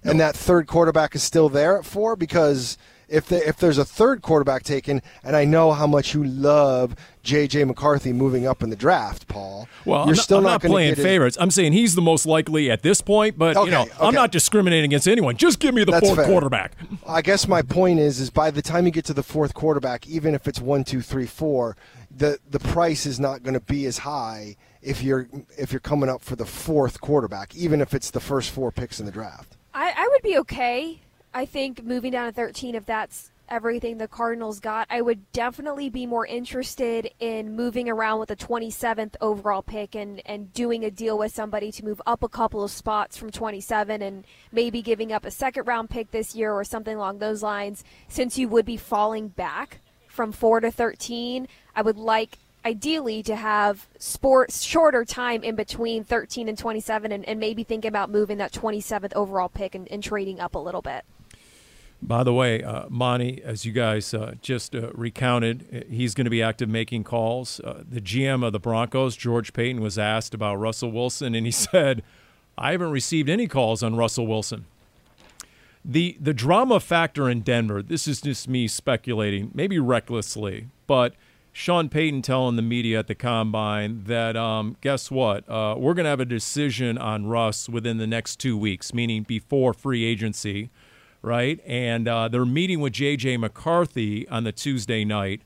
and 0.04 0.20
that 0.20 0.36
third 0.36 0.68
quarterback 0.68 1.16
is 1.16 1.24
still 1.24 1.50
there 1.50 1.78
at 1.78 1.86
four 1.86 2.16
because 2.16 2.78
if 3.10 3.25
the, 3.25 3.48
if 3.48 3.58
there's 3.58 3.78
a 3.78 3.86
third 3.86 4.22
quarterback 4.22 4.63
taken, 4.63 5.01
and 5.24 5.36
I 5.36 5.44
know 5.44 5.72
how 5.72 5.88
much 5.88 6.13
you 6.13 6.24
love 6.24 6.95
J.J. 7.24 7.63
McCarthy 7.63 8.13
moving 8.13 8.45
up 8.45 8.62
in 8.63 8.69
the 8.69 8.76
draft, 8.76 9.28
Paul. 9.28 9.67
Well, 9.84 10.02
you're 10.02 10.10
I'm 10.10 10.15
still 10.15 10.41
not, 10.41 10.48
I'm 10.48 10.54
not, 10.54 10.63
not 10.63 10.69
playing 10.69 10.95
favorites. 10.95 11.38
I'm 11.39 11.52
saying 11.52 11.74
he's 11.74 11.95
the 11.95 12.02
most 12.02 12.26
likely 12.26 12.69
at 12.69 12.84
this 12.84 13.02
point, 13.02 13.38
but 13.38 13.58
Okay, 13.58 13.65
you 13.65 13.72
know, 13.72 13.88
I'm 14.00 14.13
not 14.13 14.32
discriminating 14.32 14.86
against 14.86 15.08
anyone. 15.08 15.38
Just 15.38 15.60
give 15.60 15.74
me 15.74 15.84
the 15.84 15.91
That's 15.91 16.06
fourth 16.06 16.19
fair. 16.19 16.28
quarterback. 16.28 16.74
I 17.08 17.22
guess 17.22 17.48
my 17.48 17.62
point 17.62 18.00
is, 18.00 18.19
is 18.19 18.30
by 18.30 18.52
the 18.52 18.62
time 18.62 18.86
you 18.86 18.91
get 18.91 19.06
to 19.06 19.13
the 19.13 19.24
fourth 19.24 19.54
quarterback, 19.54 20.08
even 20.08 20.36
if 20.36 20.48
it's 20.48 20.62
one, 20.62 20.84
two, 20.84 21.02
three, 21.02 21.26
four, 21.26 21.76
the 22.12 22.39
the 22.50 22.60
price 22.60 23.06
is 23.06 23.19
not 23.19 23.43
going 23.43 23.54
to 23.54 23.60
be 23.60 23.86
as 23.86 24.00
high 24.00 24.56
if 24.82 25.02
you're 25.02 25.28
if 25.58 25.72
you're 25.72 25.80
coming 25.80 26.10
up 26.10 26.22
for 26.22 26.36
the 26.36 26.45
fourth 26.45 27.02
quarterback, 27.02 27.56
even 27.56 27.82
if 27.82 27.93
it's 27.93 28.12
the 28.12 28.19
first 28.19 28.52
four 28.52 28.72
picks 28.72 29.00
in 29.00 29.06
the 29.06 29.12
draft. 29.12 29.58
I, 29.74 29.93
I 29.95 30.08
would 30.10 30.22
be 30.22 30.38
okay. 30.39 31.02
I 31.34 31.45
think 31.45 31.84
moving 31.84 32.12
down 32.12 32.26
to 32.26 32.32
13, 32.32 32.74
if 32.74 32.86
that's 32.86 33.32
everything 33.50 33.98
the 33.98 34.08
Cardinals 34.08 34.60
got, 34.60 34.88
I 34.89 35.02
would 35.02 35.32
definitely 35.32 35.89
be 35.89 36.06
more 36.06 36.26
interested 36.26 37.12
in 37.19 37.56
moving 37.56 37.89
around 37.89 38.19
with 38.19 38.30
the 38.30 38.36
27th 38.36 39.15
overall 39.22 39.62
pick 39.62 39.95
and, 39.95 40.22
and 40.26 40.54
doing 40.54 40.84
a 40.84 40.91
deal 40.91 41.17
with 41.17 41.34
somebody 41.34 41.72
to 41.74 41.86
move 41.86 42.02
up 42.06 42.24
a 42.24 42.30
couple 42.30 42.63
of 42.63 42.72
spots 42.72 43.17
from 43.17 43.32
27 43.32 44.02
and 44.02 44.26
maybe 44.52 44.82
giving 44.82 45.12
up 45.12 45.26
a 45.26 45.32
second 45.32 45.67
round 45.67 45.89
pick 45.89 46.12
this 46.12 46.36
year 46.36 46.52
or 46.52 46.63
something 46.63 46.95
along 46.95 47.19
those 47.19 47.43
lines. 47.43 47.84
Since 48.08 48.38
you 48.38 48.48
would 48.50 48.65
be 48.65 48.78
falling 48.78 49.30
back 49.30 49.82
from 50.19 50.34
4 50.34 50.60
to 50.60 50.69
13, 50.69 51.47
I 51.73 51.82
would 51.82 51.95
like 51.95 52.39
ideally 52.65 53.23
to 53.23 53.38
have 53.38 53.88
sports 53.99 54.63
shorter 54.63 55.05
time 55.05 55.43
in 55.43 55.55
between 55.55 56.03
13 56.03 56.49
and 56.49 56.58
27 56.58 57.13
and, 57.13 57.23
and 57.23 57.39
maybe 57.39 57.63
think 57.63 57.86
about 57.86 58.10
moving 58.10 58.38
that 58.39 58.51
27th 58.51 59.13
overall 59.15 59.47
pick 59.47 59.75
and, 59.75 59.89
and 59.89 60.03
trading 60.03 60.41
up 60.41 60.55
a 60.55 60.60
little 60.60 60.82
bit 60.82 61.05
By 62.01 62.25
the 62.25 62.34
way, 62.34 62.62
uh, 62.62 62.88
Monti, 62.89 63.41
as 63.45 63.63
you 63.63 63.71
guys 63.71 64.13
uh, 64.13 64.34
just 64.41 64.75
uh, 64.75 64.91
recounted, 64.91 65.65
uh, 65.73 65.89
he's 65.89 66.13
going 66.13 66.25
to 66.25 66.29
be 66.29 66.43
active 66.43 66.67
making 66.67 67.05
calls. 67.05 67.62
Uh, 67.62 67.84
the 67.89 68.01
GM 68.01 68.45
of 68.45 68.51
the 68.51 68.60
Broncos, 68.60 69.15
George 69.15 69.53
Paton, 69.53 69.79
was 69.79 69.97
asked 69.97 70.34
about 70.34 70.55
Russell 70.55 70.91
Wilson, 70.91 71.34
and 71.34 71.45
he 71.45 71.51
said, 71.71 72.03
"I 72.58 72.73
haven't 72.73 72.91
received 72.91 73.29
any 73.29 73.47
calls 73.47 73.82
on 73.82 73.95
Russell 73.95 74.27
Wilson." 74.27 74.65
The 75.84 76.18
the 76.20 76.34
drama 76.34 76.80
factor 76.80 77.30
in 77.30 77.42
Denver. 77.42 77.82
This 77.82 78.08
is 78.08 78.22
just 78.22 78.48
me 78.48 78.68
speculating, 78.68 79.52
maybe 79.54 79.80
recklessly, 79.80 80.68
but 80.88 81.13
Sean 81.52 81.89
Payton 81.89 82.22
telling 82.22 82.58
the 82.58 82.62
media 82.62 83.00
at 83.00 83.08
the 83.08 83.15
combine 83.15 84.04
that 84.06 84.36
um, 84.36 84.78
guess 84.82 85.10
what? 85.10 85.50
Uh, 85.50 85.76
we're 85.78 85.94
going 85.94 86.04
to 86.04 86.10
have 86.10 86.20
a 86.20 86.26
decision 86.26 86.98
on 86.98 87.26
Russ 87.28 87.68
within 87.68 87.98
the 87.98 88.08
next 88.08 88.39
two 88.39 88.58
weeks, 88.58 88.94
meaning 88.94 89.24
before 89.24 89.74
free 89.74 90.04
agency 90.04 90.70
right? 91.22 91.60
And 91.65 92.08
uh, 92.08 92.28
they're 92.28 92.46
meeting 92.46 92.80
with 92.80 92.94
J.J. 92.94 93.38
McCarthy 93.38 94.28
on 94.30 94.44
the 94.44 94.52
Tuesday 94.52 95.04
night 95.04 95.42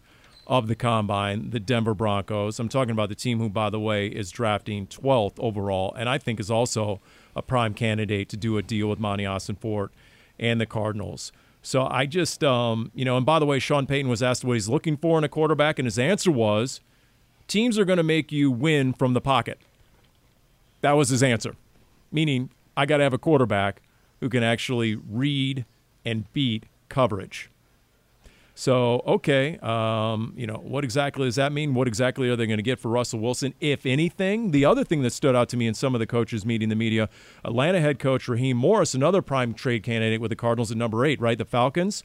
of 0.46 0.68
the 0.68 0.76
combine, 0.76 1.52
the 1.52 1.60
Denver 1.60 1.94
Broncos. 1.94 2.60
I'm 2.60 2.70
talking 2.70 2.92
about 2.92 3.10
the 3.10 3.16
team 3.16 3.40
who, 3.40 3.50
by 3.50 3.70
the 3.70 3.80
way, 3.80 4.08
is 4.08 4.30
drafting 4.30 4.88
12th 4.88 5.40
overall, 5.40 5.94
and 5.94 6.10
I 6.10 6.18
think 6.18 6.40
is 6.40 6.52
also 6.52 7.00
a 7.36 7.42
prime 7.42 7.74
candidate 7.74 8.30
to 8.30 8.38
do 8.38 8.58
a 8.58 8.62
deal 8.62 8.88
with 8.88 9.00
Monti 9.00 9.24
Ossenfort 9.24 9.90
and 10.40 10.60
the 10.60 10.66
Cardinals. 10.66 11.32
So 11.62 11.88
I 11.90 12.06
just, 12.06 12.44
um, 12.44 12.92
you 12.94 13.06
know, 13.06 13.16
and 13.16 13.26
by 13.26 13.40
the 13.40 13.46
way, 13.46 13.58
Sean 13.60 13.86
Payton 13.88 14.10
was 14.10 14.22
asked 14.22 14.44
what 14.44 14.54
he's 14.54 14.68
looking 14.68 14.98
for 14.98 15.18
in 15.18 15.24
a 15.24 15.30
quarterback, 15.30 15.80
and 15.80 15.86
his 15.86 15.98
answer 15.98 16.32
was 16.32 16.82
teams 17.48 17.80
are 17.80 17.86
going 17.86 17.98
to 17.98 18.04
make 18.04 18.32
you 18.32 18.52
win 18.52 18.94
from 18.94 19.14
the 19.14 19.22
pocket. 19.22 19.60
That 20.82 20.94
was 20.94 21.10
his 21.10 21.24
answer, 21.24 21.56
meaning 22.12 22.50
I 22.76 22.86
got 22.86 22.98
to 22.98 23.04
have 23.04 23.14
a 23.14 23.18
quarterback 23.18 23.82
who 24.20 24.28
can 24.28 24.44
actually 24.44 24.96
read 24.96 25.66
and 26.04 26.32
beat 26.34 26.66
coverage. 26.90 27.50
So, 28.56 29.02
okay, 29.08 29.58
um, 29.64 30.34
you 30.38 30.46
know, 30.46 30.58
what 30.64 30.84
exactly 30.84 31.26
does 31.26 31.36
that 31.38 31.52
mean? 31.52 31.74
What 31.74 31.88
exactly 31.88 32.30
are 32.30 32.36
they 32.36 32.46
going 32.46 32.58
to 32.60 32.64
get 32.64 32.78
for 32.78 32.90
Russell 32.90 33.20
Wilson, 33.20 33.56
if 33.60 33.84
anything? 33.84 34.52
The 34.52 34.64
other 34.64 34.84
thing 34.84 35.02
that 35.02 35.10
stood 35.12 35.36
out 35.36 35.50
to 35.50 35.58
me 35.58 35.66
in 35.66 35.74
some 35.74 35.96
of 35.96 36.00
the 36.00 36.06
coaches 36.06 36.46
meeting 36.46 36.70
the 36.70 36.76
media, 36.76 37.10
Atlanta 37.44 37.82
head 37.82 37.98
coach 37.98 38.28
Raheem 38.28 38.58
Morris, 38.58 38.94
another 38.94 39.24
prime 39.24 39.56
trade 39.56 39.82
candidate 39.82 40.22
with 40.22 40.30
the 40.30 40.36
Cardinals 40.36 40.70
at 40.72 40.78
number 40.78 41.04
eight, 41.04 41.20
right? 41.20 41.38
The 41.38 41.46
Falcons. 41.46 42.04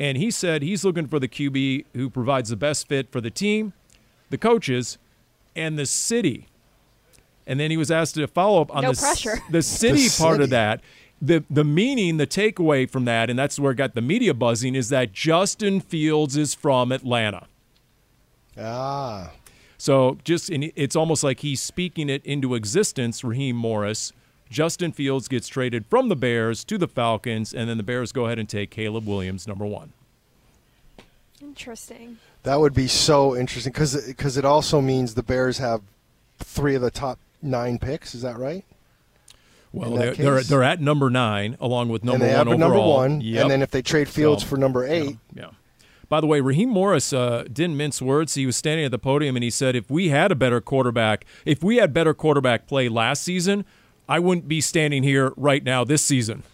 And 0.00 0.16
he 0.16 0.30
said 0.30 0.62
he's 0.62 0.82
looking 0.82 1.08
for 1.08 1.18
the 1.20 1.28
QB 1.28 1.84
who 1.94 2.08
provides 2.08 2.48
the 2.48 2.56
best 2.56 2.88
fit 2.88 3.12
for 3.12 3.20
the 3.20 3.30
team, 3.30 3.74
the 4.30 4.38
coaches, 4.38 4.96
and 5.54 5.78
the 5.78 5.84
city. 5.84 6.46
And 7.46 7.60
then 7.60 7.70
he 7.70 7.76
was 7.76 7.90
asked 7.90 8.14
to 8.14 8.26
follow 8.28 8.62
up 8.62 8.74
on 8.74 8.82
No 8.82 8.92
the, 8.92 8.98
pressure. 8.98 9.38
the 9.50 9.60
city 9.62 10.08
The 10.08 10.16
part 10.18 10.34
city. 10.36 10.44
of 10.44 10.50
that. 10.50 10.80
The, 11.24 11.44
the 11.48 11.62
meaning, 11.62 12.16
the 12.16 12.26
takeaway 12.26 12.90
from 12.90 13.04
that, 13.04 13.30
and 13.30 13.38
that's 13.38 13.56
where 13.56 13.70
it 13.70 13.76
got 13.76 13.94
the 13.94 14.02
media 14.02 14.34
buzzing, 14.34 14.74
is 14.74 14.88
that 14.88 15.12
Justin 15.12 15.80
Fields 15.80 16.36
is 16.36 16.52
from 16.52 16.90
Atlanta. 16.90 17.46
Ah, 18.58 19.30
So 19.78 20.18
just 20.24 20.50
and 20.50 20.72
it's 20.74 20.96
almost 20.96 21.22
like 21.22 21.40
he's 21.40 21.62
speaking 21.62 22.10
it 22.10 22.24
into 22.26 22.54
existence. 22.56 23.22
Raheem 23.22 23.56
Morris, 23.56 24.12
Justin 24.50 24.92
Fields 24.92 25.28
gets 25.28 25.48
traded 25.48 25.86
from 25.86 26.08
the 26.08 26.16
Bears 26.16 26.64
to 26.64 26.76
the 26.76 26.88
Falcons, 26.88 27.54
and 27.54 27.70
then 27.70 27.76
the 27.78 27.82
Bears 27.82 28.10
go 28.12 28.26
ahead 28.26 28.38
and 28.38 28.48
take 28.48 28.70
Caleb 28.70 29.06
Williams, 29.06 29.46
number 29.46 29.64
one. 29.64 29.92
Interesting. 31.40 32.18
That 32.42 32.58
would 32.60 32.74
be 32.74 32.88
so 32.88 33.36
interesting 33.36 33.72
because 33.72 34.36
it 34.36 34.44
also 34.44 34.80
means 34.80 35.14
the 35.14 35.22
Bears 35.22 35.58
have 35.58 35.82
three 36.40 36.74
of 36.74 36.82
the 36.82 36.90
top 36.90 37.18
nine 37.40 37.78
picks. 37.78 38.14
Is 38.14 38.22
that 38.22 38.36
right? 38.38 38.64
Well, 39.72 39.92
they're, 39.92 40.14
they're, 40.14 40.42
they're 40.42 40.62
at 40.62 40.80
number 40.80 41.08
nine 41.10 41.56
along 41.60 41.88
with 41.88 42.04
number 42.04 42.26
one 42.26 42.36
overall. 42.48 42.58
number 42.58 42.78
one, 42.80 43.20
Yep. 43.22 43.42
and 43.42 43.50
then 43.50 43.62
if 43.62 43.70
they 43.70 43.80
trade 43.82 44.08
Fields 44.08 44.42
So, 44.42 44.48
for 44.50 44.56
number 44.58 44.86
eight, 44.86 45.16
Yeah. 45.34 45.50
By 46.08 46.20
the 46.20 46.26
way, 46.26 46.40
Raheem 46.42 46.68
Morris 46.68 47.14
uh, 47.14 47.44
didn't 47.50 47.78
mince 47.78 48.02
words. 48.02 48.34
He 48.34 48.44
was 48.44 48.54
standing 48.54 48.84
at 48.84 48.90
the 48.90 48.98
podium 48.98 49.34
and 49.34 49.42
he 49.42 49.48
said, 49.48 49.74
"If 49.74 49.90
we 49.90 50.10
had 50.10 50.30
a 50.30 50.34
better 50.34 50.60
quarterback, 50.60 51.24
if 51.46 51.62
we 51.64 51.76
had 51.76 51.94
better 51.94 52.12
quarterback 52.12 52.66
play 52.66 52.90
last 52.90 53.22
season, 53.22 53.64
I 54.06 54.18
wouldn't 54.18 54.46
be 54.46 54.60
standing 54.60 55.02
here 55.04 55.32
right 55.38 55.64
now 55.64 55.84
this 55.84 56.02
season." 56.04 56.42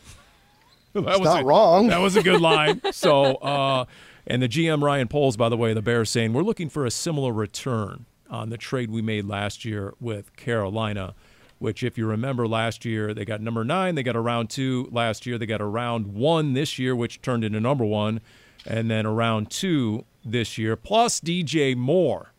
That 0.94 1.04
was 1.20 1.20
not 1.22 1.42
a- 1.42 1.44
wrong. 1.44 1.88
That 1.88 1.98
was 2.00 2.16
a 2.16 2.22
good 2.22 2.40
line. 2.40 2.80
so, 2.92 3.34
uh, 3.36 3.84
and 4.26 4.42
the 4.42 4.48
GM 4.48 4.82
Ryan 4.82 5.06
Poles, 5.08 5.36
by 5.36 5.48
the 5.48 5.56
way, 5.56 5.72
the 5.72 5.82
Bears 5.82 6.08
saying 6.10 6.32
we're 6.32 6.42
looking 6.42 6.68
for 6.68 6.86
a 6.86 6.90
similar 6.90 7.32
return 7.32 8.06
on 8.30 8.50
the 8.50 8.56
trade 8.56 8.90
we 8.90 9.02
made 9.02 9.24
last 9.26 9.64
year 9.64 9.94
with 10.00 10.34
Carolina. 10.36 11.14
Which, 11.58 11.82
if 11.82 11.98
you 11.98 12.06
remember 12.06 12.46
last 12.46 12.84
year, 12.84 13.12
they 13.12 13.24
got 13.24 13.40
number 13.40 13.64
nine, 13.64 13.96
they 13.96 14.02
got 14.04 14.14
a 14.14 14.20
round 14.20 14.48
two 14.50 14.88
last 14.92 15.26
year, 15.26 15.38
they 15.38 15.46
got 15.46 15.60
a 15.60 15.66
round 15.66 16.14
one 16.14 16.52
this 16.52 16.78
year, 16.78 16.94
which 16.94 17.20
turned 17.20 17.42
into 17.44 17.58
number 17.60 17.84
one, 17.84 18.20
and 18.64 18.88
then 18.90 19.04
a 19.06 19.12
round 19.12 19.50
two 19.50 20.04
this 20.24 20.56
year, 20.56 20.76
plus 20.76 21.18
DJ 21.20 21.74
Moore. 21.76 22.32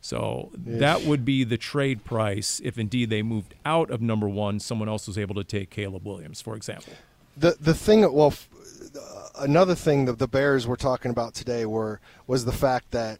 So 0.00 0.50
that 0.56 1.02
would 1.04 1.24
be 1.24 1.44
the 1.44 1.56
trade 1.56 2.04
price 2.04 2.60
if 2.62 2.76
indeed 2.78 3.08
they 3.08 3.22
moved 3.22 3.54
out 3.64 3.90
of 3.90 4.02
number 4.02 4.28
one. 4.28 4.60
Someone 4.60 4.88
else 4.88 5.06
was 5.06 5.16
able 5.16 5.34
to 5.36 5.44
take 5.44 5.70
Caleb 5.70 6.04
Williams, 6.06 6.40
for 6.42 6.56
example. 6.56 6.92
the 7.36 7.56
the 7.60 7.72
thing 7.72 8.00
well 8.12 8.26
f- 8.28 8.48
uh, 8.96 9.28
another 9.38 9.74
thing 9.74 10.04
that 10.04 10.18
the 10.18 10.28
bears 10.28 10.66
were 10.66 10.76
talking 10.76 11.10
about 11.10 11.34
today 11.34 11.64
were 11.64 12.00
was 12.26 12.44
the 12.44 12.52
fact 12.52 12.90
that 12.90 13.18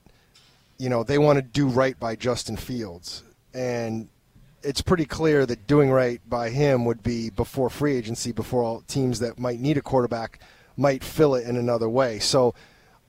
you 0.78 0.88
know 0.90 1.02
they 1.02 1.18
want 1.18 1.36
to 1.36 1.42
do 1.42 1.66
right 1.68 1.98
by 1.98 2.14
justin 2.14 2.56
fields 2.56 3.22
and 3.54 4.08
it's 4.64 4.82
pretty 4.82 5.04
clear 5.04 5.46
that 5.46 5.66
doing 5.66 5.90
right 5.90 6.20
by 6.28 6.50
him 6.50 6.84
would 6.84 7.02
be 7.02 7.30
before 7.30 7.70
free 7.70 7.96
agency 7.96 8.32
before 8.32 8.62
all 8.62 8.80
teams 8.82 9.18
that 9.18 9.38
might 9.38 9.60
need 9.60 9.76
a 9.76 9.82
quarterback 9.82 10.40
might 10.76 11.04
fill 11.04 11.34
it 11.34 11.46
in 11.46 11.56
another 11.56 11.88
way 11.88 12.18
so 12.18 12.54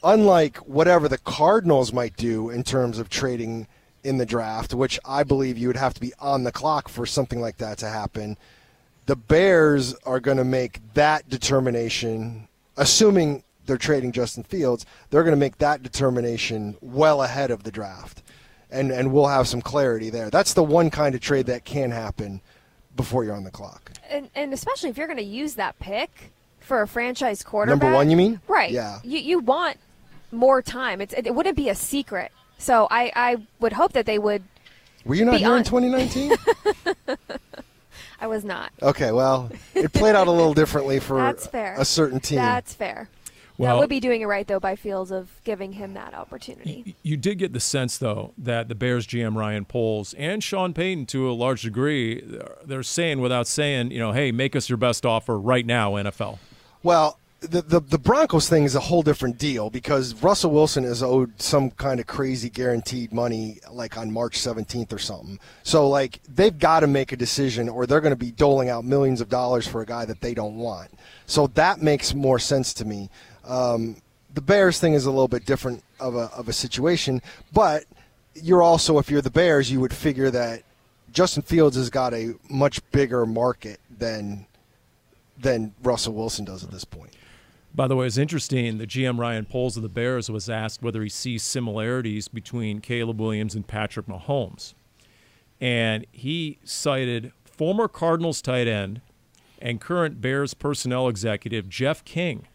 unlike 0.03 0.57
whatever 0.57 1.07
the 1.07 1.17
cardinals 1.17 1.91
might 1.91 2.15
do 2.15 2.49
in 2.49 2.63
terms 2.63 2.99
of 2.99 3.09
trading 3.09 3.67
in 4.03 4.17
the 4.17 4.25
draft 4.25 4.73
which 4.73 4.99
i 5.05 5.23
believe 5.23 5.57
you 5.57 5.67
would 5.67 5.77
have 5.77 5.93
to 5.93 6.01
be 6.01 6.13
on 6.19 6.43
the 6.43 6.51
clock 6.51 6.87
for 6.87 7.05
something 7.05 7.41
like 7.41 7.57
that 7.57 7.77
to 7.77 7.87
happen 7.87 8.37
the 9.05 9.15
Bears 9.15 9.93
are 10.05 10.19
going 10.19 10.37
to 10.37 10.43
make 10.43 10.81
that 10.93 11.29
determination, 11.29 12.47
assuming 12.77 13.43
they're 13.65 13.77
trading 13.77 14.11
Justin 14.11 14.43
Fields, 14.43 14.85
they're 15.09 15.23
going 15.23 15.35
to 15.35 15.39
make 15.39 15.57
that 15.59 15.83
determination 15.83 16.75
well 16.81 17.21
ahead 17.21 17.51
of 17.51 17.63
the 17.63 17.71
draft. 17.71 18.23
And, 18.71 18.91
and 18.91 19.13
we'll 19.13 19.27
have 19.27 19.47
some 19.47 19.61
clarity 19.61 20.09
there. 20.09 20.29
That's 20.29 20.53
the 20.53 20.63
one 20.63 20.89
kind 20.89 21.15
of 21.15 21.21
trade 21.21 21.45
that 21.45 21.65
can 21.65 21.91
happen 21.91 22.41
before 22.95 23.23
you're 23.23 23.35
on 23.35 23.43
the 23.43 23.51
clock. 23.51 23.91
And, 24.09 24.29
and 24.35 24.53
especially 24.53 24.89
if 24.89 24.97
you're 24.97 25.07
going 25.07 25.17
to 25.17 25.23
use 25.23 25.55
that 25.55 25.77
pick 25.79 26.31
for 26.59 26.81
a 26.81 26.87
franchise 26.87 27.43
quarterback. 27.43 27.81
Number 27.81 27.95
one, 27.95 28.09
you 28.09 28.17
mean? 28.17 28.41
Right. 28.47 28.71
Yeah. 28.71 28.99
You, 29.03 29.19
you 29.19 29.39
want 29.39 29.77
more 30.31 30.61
time. 30.61 31.01
It's, 31.01 31.13
it, 31.13 31.33
wouldn't 31.33 31.55
be 31.55 31.69
a 31.69 31.75
secret. 31.75 32.31
So 32.57 32.87
I, 32.89 33.11
I 33.15 33.37
would 33.59 33.73
hope 33.73 33.93
that 33.93 34.05
they 34.05 34.17
would. 34.19 34.43
Were 35.05 35.15
you 35.15 35.25
not 35.25 35.39
here 35.39 35.55
in 35.55 35.63
2019? 35.63 36.33
I 38.19 38.27
was 38.27 38.45
not. 38.45 38.71
okay, 38.81 39.11
well, 39.11 39.51
it 39.73 39.91
played 39.91 40.15
out 40.15 40.27
a 40.27 40.31
little 40.31 40.53
differently 40.53 40.99
for 40.99 41.19
a 41.27 41.85
certain 41.85 42.19
team. 42.19 42.37
That's 42.37 42.73
fair. 42.73 43.09
Well- 43.57 43.75
that 43.75 43.79
would 43.79 43.89
be 43.89 43.99
doing 43.99 44.21
it 44.21 44.25
right, 44.25 44.47
though, 44.47 44.59
by 44.59 44.75
Fields 44.75 45.11
of 45.11 45.29
giving 45.43 45.73
him 45.73 45.93
that 45.93 46.13
opportunity. 46.13 46.95
You 47.03 47.17
did 47.17 47.35
get 47.39 47.53
the 47.53 47.59
sense, 47.59 47.97
though, 47.97 48.33
that 48.37 48.67
the 48.67 48.75
Bears 48.75 49.07
GM 49.07 49.35
Ryan 49.35 49.65
Poles 49.65 50.13
and 50.15 50.43
Sean 50.43 50.73
Payton, 50.73 51.05
to 51.07 51.29
a 51.29 51.33
large 51.33 51.61
degree, 51.61 52.23
they're 52.65 52.83
saying 52.83 53.21
without 53.21 53.47
saying, 53.47 53.91
you 53.91 53.99
know, 53.99 54.11
hey, 54.11 54.31
make 54.31 54.55
us 54.55 54.69
your 54.69 54.77
best 54.77 55.05
offer 55.05 55.39
right 55.39 55.65
now, 55.65 55.93
NFL. 55.93 56.39
Well, 56.83 57.17
the, 57.41 57.61
the 57.61 57.79
the 57.79 57.97
Broncos 57.97 58.49
thing 58.49 58.63
is 58.63 58.75
a 58.75 58.79
whole 58.79 59.03
different 59.03 59.37
deal 59.37 59.69
because 59.69 60.13
Russell 60.21 60.51
Wilson 60.51 60.83
is 60.83 61.03
owed 61.03 61.39
some 61.41 61.69
kind 61.71 61.99
of 61.99 62.07
crazy 62.07 62.49
guaranteed 62.49 63.13
money 63.13 63.59
like 63.71 63.97
on 63.97 64.11
March 64.11 64.37
17th 64.39 64.91
or 64.93 64.97
something. 64.97 65.39
So 65.63 65.87
like 65.87 66.21
they've 66.27 66.57
got 66.57 66.81
to 66.81 66.87
make 66.87 67.11
a 67.11 67.15
decision 67.15 67.69
or 67.69 67.85
they're 67.85 68.01
going 68.01 68.13
to 68.13 68.17
be 68.17 68.31
doling 68.31 68.69
out 68.69 68.85
millions 68.85 69.21
of 69.21 69.29
dollars 69.29 69.67
for 69.67 69.81
a 69.81 69.85
guy 69.85 70.05
that 70.05 70.21
they 70.21 70.33
don't 70.33 70.55
want. 70.57 70.91
So 71.25 71.47
that 71.47 71.81
makes 71.81 72.13
more 72.13 72.39
sense 72.39 72.73
to 72.75 72.85
me. 72.85 73.09
Um, 73.45 73.97
the 74.33 74.41
Bears 74.41 74.79
thing 74.79 74.93
is 74.93 75.05
a 75.05 75.11
little 75.11 75.27
bit 75.27 75.45
different 75.45 75.83
of 75.99 76.15
a 76.15 76.29
of 76.35 76.49
a 76.49 76.53
situation, 76.53 77.21
but 77.53 77.85
you're 78.33 78.61
also 78.61 78.97
if 78.99 79.09
you're 79.09 79.21
the 79.21 79.29
Bears, 79.29 79.71
you 79.71 79.79
would 79.79 79.93
figure 79.93 80.29
that 80.31 80.63
Justin 81.11 81.43
Fields 81.43 81.77
has 81.77 81.89
got 81.89 82.13
a 82.13 82.35
much 82.49 82.81
bigger 82.91 83.25
market 83.25 83.79
than 83.97 84.45
than 85.37 85.73
Russell 85.83 86.13
Wilson 86.13 86.45
does 86.45 86.63
at 86.63 86.71
this 86.71 86.83
point. 86.83 87.11
By 87.73 87.87
the 87.87 87.95
way, 87.95 88.05
it's 88.07 88.17
interesting. 88.17 88.77
The 88.77 88.87
GM 88.87 89.19
Ryan 89.19 89.45
Poles 89.45 89.75
of 89.75 89.83
the 89.83 89.89
Bears 89.89 90.29
was 90.29 90.49
asked 90.49 90.81
whether 90.81 91.01
he 91.03 91.09
sees 91.09 91.43
similarities 91.43 92.29
between 92.29 92.79
Caleb 92.79 93.19
Williams 93.19 93.53
and 93.53 93.67
Patrick 93.67 94.05
Mahomes. 94.05 94.73
And 95.59 96.05
he 96.11 96.57
cited 96.63 97.33
former 97.43 97.89
Cardinals 97.89 98.41
tight 98.41 98.67
end 98.67 99.01
and 99.61 99.81
current 99.81 100.21
Bears 100.21 100.53
personnel 100.53 101.09
executive 101.09 101.67
Jeff 101.67 102.03
King. 102.05 102.47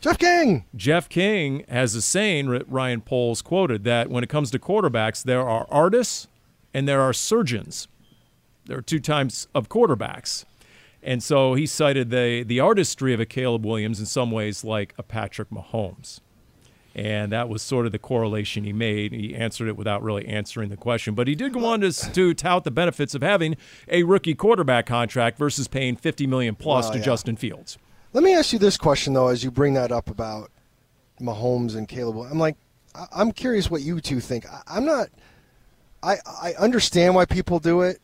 Jeff 0.00 0.18
King. 0.18 0.64
Jeff 0.76 1.08
King 1.08 1.64
has 1.68 1.94
a 1.94 2.02
saying, 2.02 2.48
R- 2.48 2.60
Ryan 2.68 3.00
Poles 3.00 3.42
quoted, 3.42 3.84
that 3.84 4.08
when 4.10 4.22
it 4.22 4.28
comes 4.28 4.50
to 4.52 4.58
quarterbacks, 4.58 5.22
there 5.24 5.42
are 5.46 5.66
artists 5.70 6.28
and 6.72 6.86
there 6.86 7.00
are 7.00 7.12
surgeons. 7.12 7.88
There 8.66 8.78
are 8.78 8.82
two 8.82 9.00
types 9.00 9.48
of 9.54 9.68
quarterbacks. 9.68 10.44
And 11.02 11.22
so 11.22 11.54
he 11.54 11.66
cited 11.66 12.10
the, 12.10 12.42
the 12.44 12.60
artistry 12.60 13.12
of 13.14 13.20
a 13.20 13.26
Caleb 13.26 13.64
Williams 13.64 13.98
in 14.00 14.06
some 14.06 14.30
ways 14.30 14.62
like 14.64 14.94
a 14.98 15.02
Patrick 15.02 15.50
Mahomes. 15.50 16.20
And 16.94 17.30
that 17.30 17.48
was 17.48 17.62
sort 17.62 17.86
of 17.86 17.92
the 17.92 17.98
correlation 17.98 18.64
he 18.64 18.72
made. 18.72 19.12
He 19.12 19.34
answered 19.34 19.68
it 19.68 19.76
without 19.76 20.02
really 20.02 20.26
answering 20.26 20.68
the 20.68 20.76
question. 20.76 21.14
But 21.14 21.28
he 21.28 21.34
did 21.36 21.52
go 21.52 21.64
on 21.64 21.80
to, 21.82 21.92
to 21.92 22.34
tout 22.34 22.64
the 22.64 22.70
benefits 22.72 23.14
of 23.14 23.22
having 23.22 23.56
a 23.88 24.02
rookie 24.02 24.34
quarterback 24.34 24.86
contract 24.86 25.38
versus 25.38 25.68
paying 25.68 25.94
50 25.96 26.26
million 26.26 26.56
plus 26.56 26.86
Well, 26.86 26.92
to 26.94 26.98
yeah. 26.98 27.04
Justin 27.04 27.36
Fields. 27.36 27.78
Let 28.12 28.24
me 28.24 28.34
ask 28.34 28.52
you 28.52 28.58
this 28.58 28.76
question 28.76 29.12
though, 29.12 29.28
as 29.28 29.44
you 29.44 29.50
bring 29.50 29.74
that 29.74 29.92
up 29.92 30.08
about 30.08 30.50
Mahomes 31.20 31.76
and 31.76 31.86
Caleb. 31.88 32.26
I'm 32.30 32.38
like, 32.38 32.56
I'm 33.12 33.32
curious 33.32 33.70
what 33.70 33.82
you 33.82 34.00
two 34.00 34.20
think. 34.20 34.46
I'm 34.66 34.84
not. 34.84 35.08
I 36.02 36.16
I 36.26 36.54
understand 36.58 37.14
why 37.14 37.24
people 37.24 37.58
do 37.58 37.82
it. 37.82 38.00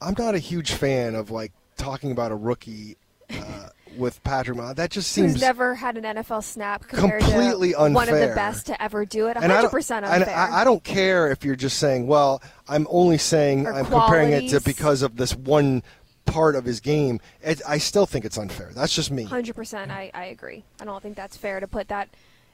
I'm 0.00 0.14
not 0.16 0.34
a 0.34 0.38
huge 0.38 0.72
fan 0.72 1.14
of 1.14 1.30
like 1.30 1.52
talking 1.76 2.12
about 2.12 2.30
a 2.30 2.36
rookie 2.36 2.96
uh, 3.30 3.68
with 3.96 4.22
Patrick. 4.22 4.56
Mahomes. 4.56 4.76
That 4.76 4.90
just 4.90 5.10
seems 5.10 5.32
Who's 5.32 5.40
never 5.40 5.74
had 5.74 5.96
an 5.96 6.04
NFL 6.04 6.44
snap 6.44 6.86
compared 6.86 7.22
completely 7.22 7.72
to 7.72 7.90
one 7.90 8.08
of 8.08 8.18
the 8.18 8.32
best 8.34 8.66
to 8.66 8.80
ever 8.82 9.04
do 9.04 9.26
it? 9.26 9.36
100% 9.36 9.40
don't, 9.40 9.74
unfair. 9.74 10.04
and 10.14 10.24
I, 10.24 10.60
I 10.60 10.64
don't 10.64 10.84
care 10.84 11.30
if 11.30 11.44
you're 11.44 11.56
just 11.56 11.78
saying, 11.78 12.06
well, 12.06 12.42
I'm 12.68 12.86
only 12.90 13.18
saying 13.18 13.66
I'm 13.66 13.86
comparing 13.86 14.32
it 14.32 14.50
to 14.50 14.60
because 14.60 15.02
of 15.02 15.16
this 15.16 15.34
one 15.34 15.82
part 16.28 16.54
of 16.56 16.64
his 16.64 16.80
game. 16.80 17.20
It, 17.42 17.60
I 17.66 17.78
still 17.78 18.06
think 18.06 18.24
it's 18.24 18.38
unfair. 18.38 18.70
That's 18.74 18.94
just 18.94 19.10
me. 19.10 19.24
100% 19.26 19.90
I, 19.90 20.10
I 20.14 20.24
agree. 20.26 20.64
I 20.80 20.84
don't 20.84 21.02
think 21.02 21.16
that's 21.16 21.36
fair 21.36 21.60
to 21.60 21.66
put 21.66 21.88
that 21.88 22.08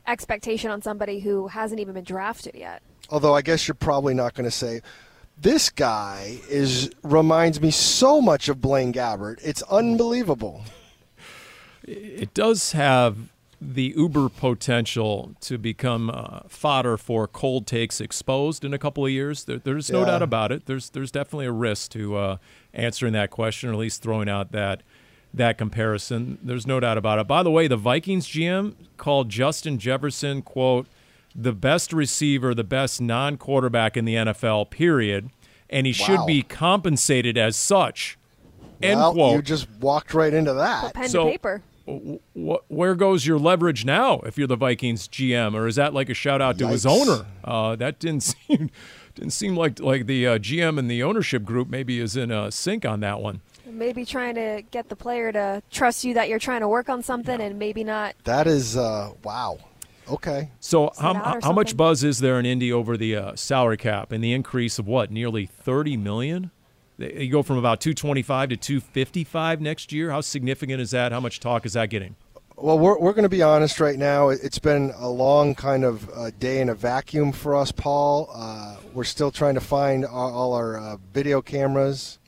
expectation 0.06 0.70
on 0.70 0.82
somebody 0.82 1.20
who 1.20 1.48
hasn't 1.48 1.80
even 1.80 1.94
been 1.94 2.04
drafted 2.04 2.54
yet. 2.54 2.82
Although 3.10 3.34
I 3.34 3.42
guess 3.42 3.66
you're 3.68 3.74
probably 3.74 4.14
not 4.14 4.34
going 4.34 4.44
to 4.44 4.50
say 4.50 4.80
this 5.40 5.68
guy 5.70 6.38
is 6.48 6.90
reminds 7.02 7.60
me 7.60 7.70
so 7.70 8.20
much 8.20 8.48
of 8.48 8.60
Blaine 8.60 8.92
Gabbert. 8.92 9.40
It's 9.42 9.62
unbelievable. 9.62 10.62
it 11.82 12.32
does 12.34 12.72
have 12.72 13.16
the 13.60 13.94
uber 13.96 14.28
potential 14.28 15.34
to 15.40 15.56
become 15.56 16.10
uh, 16.10 16.40
fodder 16.48 16.96
for 16.98 17.26
cold 17.26 17.66
takes 17.66 18.00
exposed 18.00 18.64
in 18.64 18.74
a 18.74 18.78
couple 18.78 19.04
of 19.06 19.10
years. 19.10 19.44
There, 19.44 19.58
there's 19.58 19.90
no 19.90 20.00
Yeah. 20.00 20.06
doubt 20.06 20.22
about 20.22 20.52
it. 20.52 20.66
There's 20.66 20.90
there's 20.90 21.10
definitely 21.10 21.46
a 21.46 21.52
risk 21.52 21.90
to 21.92 22.16
uh, 22.16 22.36
answering 22.74 23.12
that 23.14 23.30
question, 23.30 23.70
or 23.70 23.72
at 23.72 23.78
least 23.78 24.02
throwing 24.02 24.28
out 24.28 24.52
that 24.52 24.82
that 25.32 25.58
comparison. 25.58 26.38
There's 26.42 26.66
no 26.66 26.78
doubt 26.78 26.96
about 26.98 27.18
it. 27.18 27.26
By 27.26 27.42
the 27.42 27.50
way, 27.50 27.66
the 27.66 27.76
Vikings 27.76 28.26
GM 28.28 28.74
called 28.96 29.28
Justin 29.30 29.78
Jefferson 29.78 30.42
quote 30.42 30.86
the 31.34 31.52
best 31.52 31.92
receiver, 31.92 32.54
the 32.54 32.62
best 32.62 33.00
non-quarterback 33.00 33.96
in 33.96 34.04
the 34.04 34.14
NFL. 34.14 34.70
Period, 34.70 35.30
and 35.68 35.86
he 35.86 35.92
should 35.92 36.24
be 36.26 36.42
compensated 36.42 37.36
as 37.36 37.56
such. 37.56 38.16
End 38.82 39.00
well, 39.00 39.12
quote. 39.14 39.36
you 39.36 39.42
just 39.42 39.68
walked 39.80 40.14
right 40.14 40.32
into 40.32 40.52
Put 40.52 40.58
that. 40.58 40.94
pen 40.94 41.08
So- 41.08 41.24
to 41.24 41.30
paper. 41.32 41.62
Wh- 41.86 42.70
where 42.70 42.94
goes 42.94 43.26
your 43.26 43.38
leverage 43.38 43.84
now 43.84 44.20
if 44.20 44.38
you're 44.38 44.46
the 44.46 44.56
Vikings 44.56 45.06
GM, 45.06 45.54
or 45.54 45.66
is 45.66 45.76
that 45.76 45.92
like 45.92 46.08
a 46.08 46.14
shout 46.14 46.40
out 46.40 46.56
to 46.58 46.68
his 46.68 46.86
owner? 46.86 47.26
Uh, 47.44 47.76
that 47.76 47.98
didn't 47.98 48.22
seem 48.48 48.70
didn't 49.14 49.32
seem 49.32 49.56
like 49.56 49.80
like 49.80 50.06
the 50.06 50.26
uh, 50.26 50.38
GM 50.38 50.78
and 50.78 50.90
the 50.90 51.02
ownership 51.02 51.44
group 51.44 51.68
maybe 51.68 52.00
is 52.00 52.16
in 52.16 52.30
uh, 52.30 52.50
sync 52.50 52.84
on 52.84 53.00
that 53.00 53.20
one. 53.20 53.40
Maybe 53.66 54.04
trying 54.04 54.34
to 54.34 54.62
get 54.70 54.88
the 54.88 54.96
player 54.96 55.32
to 55.32 55.62
trust 55.70 56.04
you 56.04 56.14
that 56.14 56.28
you're 56.28 56.38
trying 56.38 56.60
to 56.60 56.68
work 56.68 56.88
on 56.88 57.02
something 57.02 57.40
and 57.40 57.58
maybe 57.58 57.84
not. 57.84 58.14
That 58.24 58.46
is 58.46 58.76
uh, 58.76 59.12
wow. 59.22 59.58
Okay. 60.08 60.50
So 60.60 60.90
Sit 60.94 61.02
how, 61.02 61.38
how 61.42 61.52
much 61.52 61.76
buzz 61.76 62.04
is 62.04 62.18
there 62.18 62.38
in 62.38 62.44
Indy 62.44 62.72
over 62.72 62.96
the 62.96 63.16
uh, 63.16 63.36
salary 63.36 63.78
cap 63.78 64.12
and 64.12 64.22
the 64.22 64.32
increase 64.32 64.78
of 64.78 64.86
what 64.86 65.10
nearly 65.10 65.46
30 65.46 65.96
million? 65.96 66.50
You 66.98 67.30
go 67.30 67.42
from 67.42 67.56
about 67.56 67.80
225 67.80 68.50
to 68.50 68.56
255 68.56 69.60
next 69.60 69.92
year. 69.92 70.10
How 70.10 70.20
significant 70.20 70.80
is 70.80 70.92
that? 70.92 71.10
How 71.10 71.20
much 71.20 71.40
talk 71.40 71.66
is 71.66 71.72
that 71.72 71.90
getting? 71.90 72.16
Well, 72.56 72.78
we're, 72.78 72.98
we're 72.98 73.12
going 73.12 73.24
to 73.24 73.28
be 73.28 73.42
honest 73.42 73.80
right 73.80 73.98
now. 73.98 74.28
It- 74.28 74.40
It's 74.42 74.58
been 74.58 74.92
a 74.96 75.08
long 75.08 75.54
kind 75.54 75.84
of 75.84 76.08
uh, 76.10 76.30
day 76.38 76.60
in 76.60 76.68
a 76.68 76.74
vacuum 76.74 77.32
for 77.32 77.56
us, 77.56 77.72
Paul. 77.72 78.30
Uh, 78.32 78.76
we're 78.92 79.04
still 79.04 79.30
trying 79.30 79.54
to 79.54 79.60
find 79.60 80.04
all, 80.04 80.32
all 80.32 80.52
our 80.54 80.78
uh, 80.78 80.96
video 81.12 81.42
cameras. 81.42 82.18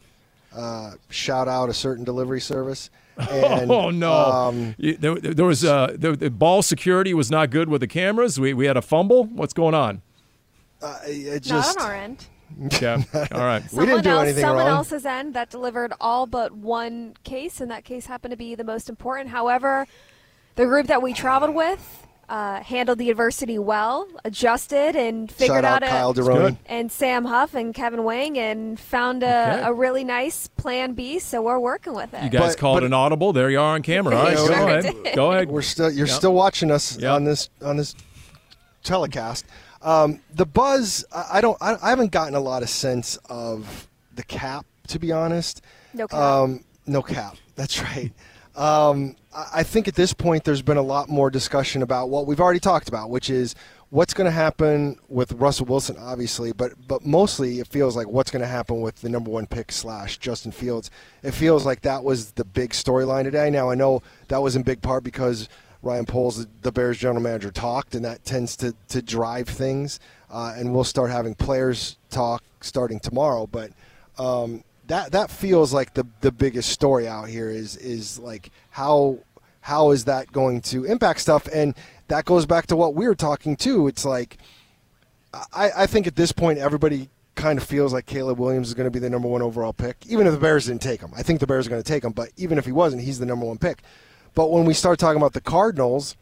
Uh, 0.54 0.92
shout 1.10 1.48
out 1.48 1.68
a 1.68 1.74
certain 1.74 2.04
delivery 2.04 2.40
service. 2.40 2.90
And, 3.18 3.70
oh 3.70 3.88
no! 3.88 4.12
Um, 4.12 4.74
there, 4.78 5.14
there 5.14 5.46
was 5.46 5.64
uh, 5.64 5.94
the, 5.96 6.12
the 6.12 6.28
ball 6.28 6.60
security 6.60 7.14
was 7.14 7.30
not 7.30 7.48
good 7.48 7.70
with 7.70 7.80
the 7.80 7.86
cameras. 7.86 8.38
We, 8.38 8.52
we 8.52 8.66
had 8.66 8.76
a 8.76 8.82
fumble. 8.82 9.24
What's 9.24 9.54
going 9.54 9.74
on? 9.74 10.02
uh, 10.82 10.98
it 11.06 11.32
Not 11.32 11.42
just 11.42 11.78
on 11.80 11.86
our 11.86 11.94
end. 11.94 12.26
Yeah. 12.82 13.02
All 13.32 13.40
right. 13.40 13.62
We 13.72 13.86
didn't 13.86 14.02
Someone 14.02 14.02
do 14.04 14.10
else, 14.10 14.22
anything 14.24 14.42
someone 14.42 14.66
wrong. 14.66 14.76
else's 14.76 15.06
end 15.06 15.32
that 15.32 15.48
delivered 15.48 15.94
all 15.98 16.26
but 16.26 16.52
one 16.52 17.14
case, 17.24 17.62
and 17.62 17.70
that 17.70 17.84
case 17.84 18.04
happened 18.04 18.32
to 18.32 18.36
be 18.36 18.54
the 18.54 18.64
most 18.64 18.90
important. 18.90 19.30
However, 19.30 19.86
the 20.56 20.64
group 20.66 20.88
that 20.88 21.00
we 21.02 21.12
traveled 21.12 21.54
with 21.54 21.92
uh, 22.28 22.60
handled 22.60 22.98
the 22.98 23.08
adversity 23.08 23.56
well, 23.56 24.08
adjusted, 24.24 24.96
and 24.96 25.30
figured 25.30 25.62
shout 25.62 25.64
out 25.64 25.82
out 25.84 25.88
Kyle 25.88 26.10
a, 26.10 26.14
good. 26.14 26.24
Deroni. 26.24 26.56
and 26.66 26.90
Sam 26.90 27.24
Huff 27.24 27.54
and 27.54 27.72
Kevin 27.72 28.02
Wang, 28.02 28.36
and 28.36 28.80
found 28.80 29.22
a, 29.22 29.26
Okay. 29.26 29.62
a 29.68 29.72
really 29.72 30.02
nice 30.02 30.48
Plan 30.48 30.94
B. 30.94 31.20
So 31.20 31.40
we're 31.42 31.60
working 31.60 31.94
with 31.94 32.12
it. 32.14 32.24
You 32.24 32.30
guys 32.30 32.54
But- 32.54 32.60
called 32.60 32.76
but- 32.80 32.84
an 32.84 32.92
audible. 32.92 33.32
There 33.32 33.48
you 33.48 33.60
are 33.60 33.74
on 33.76 33.82
camera. 33.82 34.16
All 34.16 34.24
right, 34.24 34.36
Sure 34.36 34.48
go 34.48 34.66
ahead. 34.66 34.82
did. 35.04 35.14
Go 35.14 35.30
ahead. 35.30 35.48
We're 35.50 35.62
still 35.62 35.88
you're 35.90 36.08
Yep. 36.08 36.16
still 36.16 36.34
watching 36.34 36.72
us 36.72 36.98
Yep. 36.98 37.12
on 37.12 37.24
this 37.24 37.48
on 37.62 37.76
this 37.76 37.94
telecast. 38.82 39.44
Um, 39.82 40.20
the 40.34 40.46
buzz, 40.46 41.04
I, 41.14 41.26
I 41.34 41.40
don't, 41.40 41.56
I, 41.60 41.76
I 41.80 41.90
haven't 41.90 42.10
gotten 42.10 42.34
a 42.34 42.40
lot 42.40 42.62
of 42.64 42.68
sense 42.68 43.18
of 43.28 43.86
the 44.16 44.24
cap, 44.24 44.66
to 44.88 44.98
be 44.98 45.12
honest. 45.12 45.62
No 45.94 46.08
cap. 46.08 46.18
Um, 46.18 46.64
no 46.86 47.02
cap. 47.02 47.36
That's 47.54 47.80
right. 47.82 48.10
Um, 48.56 49.16
I 49.34 49.62
think 49.62 49.86
at 49.86 49.94
this 49.94 50.14
point 50.14 50.44
there's 50.44 50.62
been 50.62 50.78
a 50.78 50.82
lot 50.82 51.10
more 51.10 51.30
discussion 51.30 51.82
about 51.82 52.08
what 52.08 52.26
we've 52.26 52.40
already 52.40 52.60
talked 52.60 52.88
about, 52.88 53.10
which 53.10 53.28
is 53.28 53.54
what's 53.90 54.14
going 54.14 54.24
to 54.24 54.30
happen 54.30 54.98
with 55.08 55.32
Russell 55.32 55.66
Wilson, 55.66 55.96
obviously, 55.98 56.52
but 56.52 56.72
but 56.88 57.04
mostly 57.04 57.60
it 57.60 57.66
feels 57.68 57.96
like 57.96 58.08
what's 58.08 58.30
going 58.30 58.40
to 58.40 58.48
happen 58.48 58.80
with 58.80 58.96
the 58.96 59.10
number 59.10 59.30
one 59.30 59.46
pick 59.46 59.70
slash 59.70 60.16
Justin 60.18 60.52
Fields. 60.52 60.90
It 61.22 61.32
feels 61.32 61.66
like 61.66 61.82
that 61.82 62.02
was 62.02 62.32
the 62.32 62.44
big 62.44 62.70
storyline 62.70 63.24
today. 63.24 63.50
Now 63.50 63.68
I 63.70 63.74
know 63.74 64.02
that 64.28 64.38
was 64.38 64.56
in 64.56 64.62
big 64.62 64.80
part 64.80 65.04
because 65.04 65.50
Ryan 65.82 66.06
Poles, 66.06 66.46
the 66.62 66.72
Bears 66.72 66.96
general 66.96 67.22
manager, 67.22 67.50
talked, 67.50 67.94
and 67.94 68.04
that 68.06 68.24
tends 68.24 68.56
to 68.56 68.74
to 68.88 69.02
drive 69.02 69.48
things. 69.48 70.00
Uh, 70.30 70.54
and 70.56 70.74
we'll 70.74 70.82
start 70.82 71.10
having 71.10 71.34
players 71.34 71.98
talk 72.10 72.42
starting 72.62 73.00
tomorrow, 73.00 73.46
but. 73.46 73.70
Um, 74.18 74.64
that 74.88 75.12
that 75.12 75.30
feels 75.30 75.72
like 75.72 75.94
the 75.94 76.06
the 76.20 76.32
biggest 76.32 76.70
story 76.70 77.08
out 77.08 77.28
here 77.28 77.50
is 77.50 77.76
is 77.76 78.18
like 78.18 78.50
how 78.70 79.18
how 79.60 79.90
is 79.90 80.04
that 80.04 80.30
going 80.30 80.60
to 80.60 80.84
impact 80.84 81.20
stuff? 81.20 81.48
And 81.52 81.74
that 82.06 82.24
goes 82.24 82.46
back 82.46 82.68
to 82.68 82.76
what 82.76 82.94
we 82.94 83.08
were 83.08 83.16
talking 83.16 83.56
too. 83.56 83.88
It's 83.88 84.04
like 84.04 84.38
I, 85.52 85.70
I 85.76 85.86
think 85.86 86.06
at 86.06 86.14
this 86.14 86.30
point 86.30 86.58
everybody 86.58 87.08
kind 87.34 87.58
of 87.58 87.64
feels 87.64 87.92
like 87.92 88.06
Caleb 88.06 88.38
Williams 88.38 88.68
is 88.68 88.74
going 88.74 88.86
to 88.86 88.90
be 88.90 89.00
the 89.00 89.10
number 89.10 89.28
one 89.28 89.42
overall 89.42 89.72
pick 89.72 89.96
even 90.06 90.26
if 90.26 90.32
the 90.32 90.38
Bears 90.38 90.66
didn't 90.66 90.82
take 90.82 91.00
him. 91.00 91.10
I 91.16 91.22
think 91.22 91.40
the 91.40 91.46
Bears 91.46 91.66
are 91.66 91.70
going 91.70 91.82
to 91.82 91.88
take 91.88 92.04
him 92.04 92.12
but 92.12 92.30
even 92.36 92.58
if 92.58 92.64
he 92.64 92.72
wasn't 92.72 93.02
he's 93.02 93.18
the 93.18 93.26
number 93.26 93.44
one 93.44 93.58
pick. 93.58 93.82
But 94.34 94.50
when 94.50 94.64
we 94.64 94.74
start 94.74 94.98
talking 94.98 95.16
about 95.16 95.32
the 95.32 95.40
Cardinals 95.40 96.16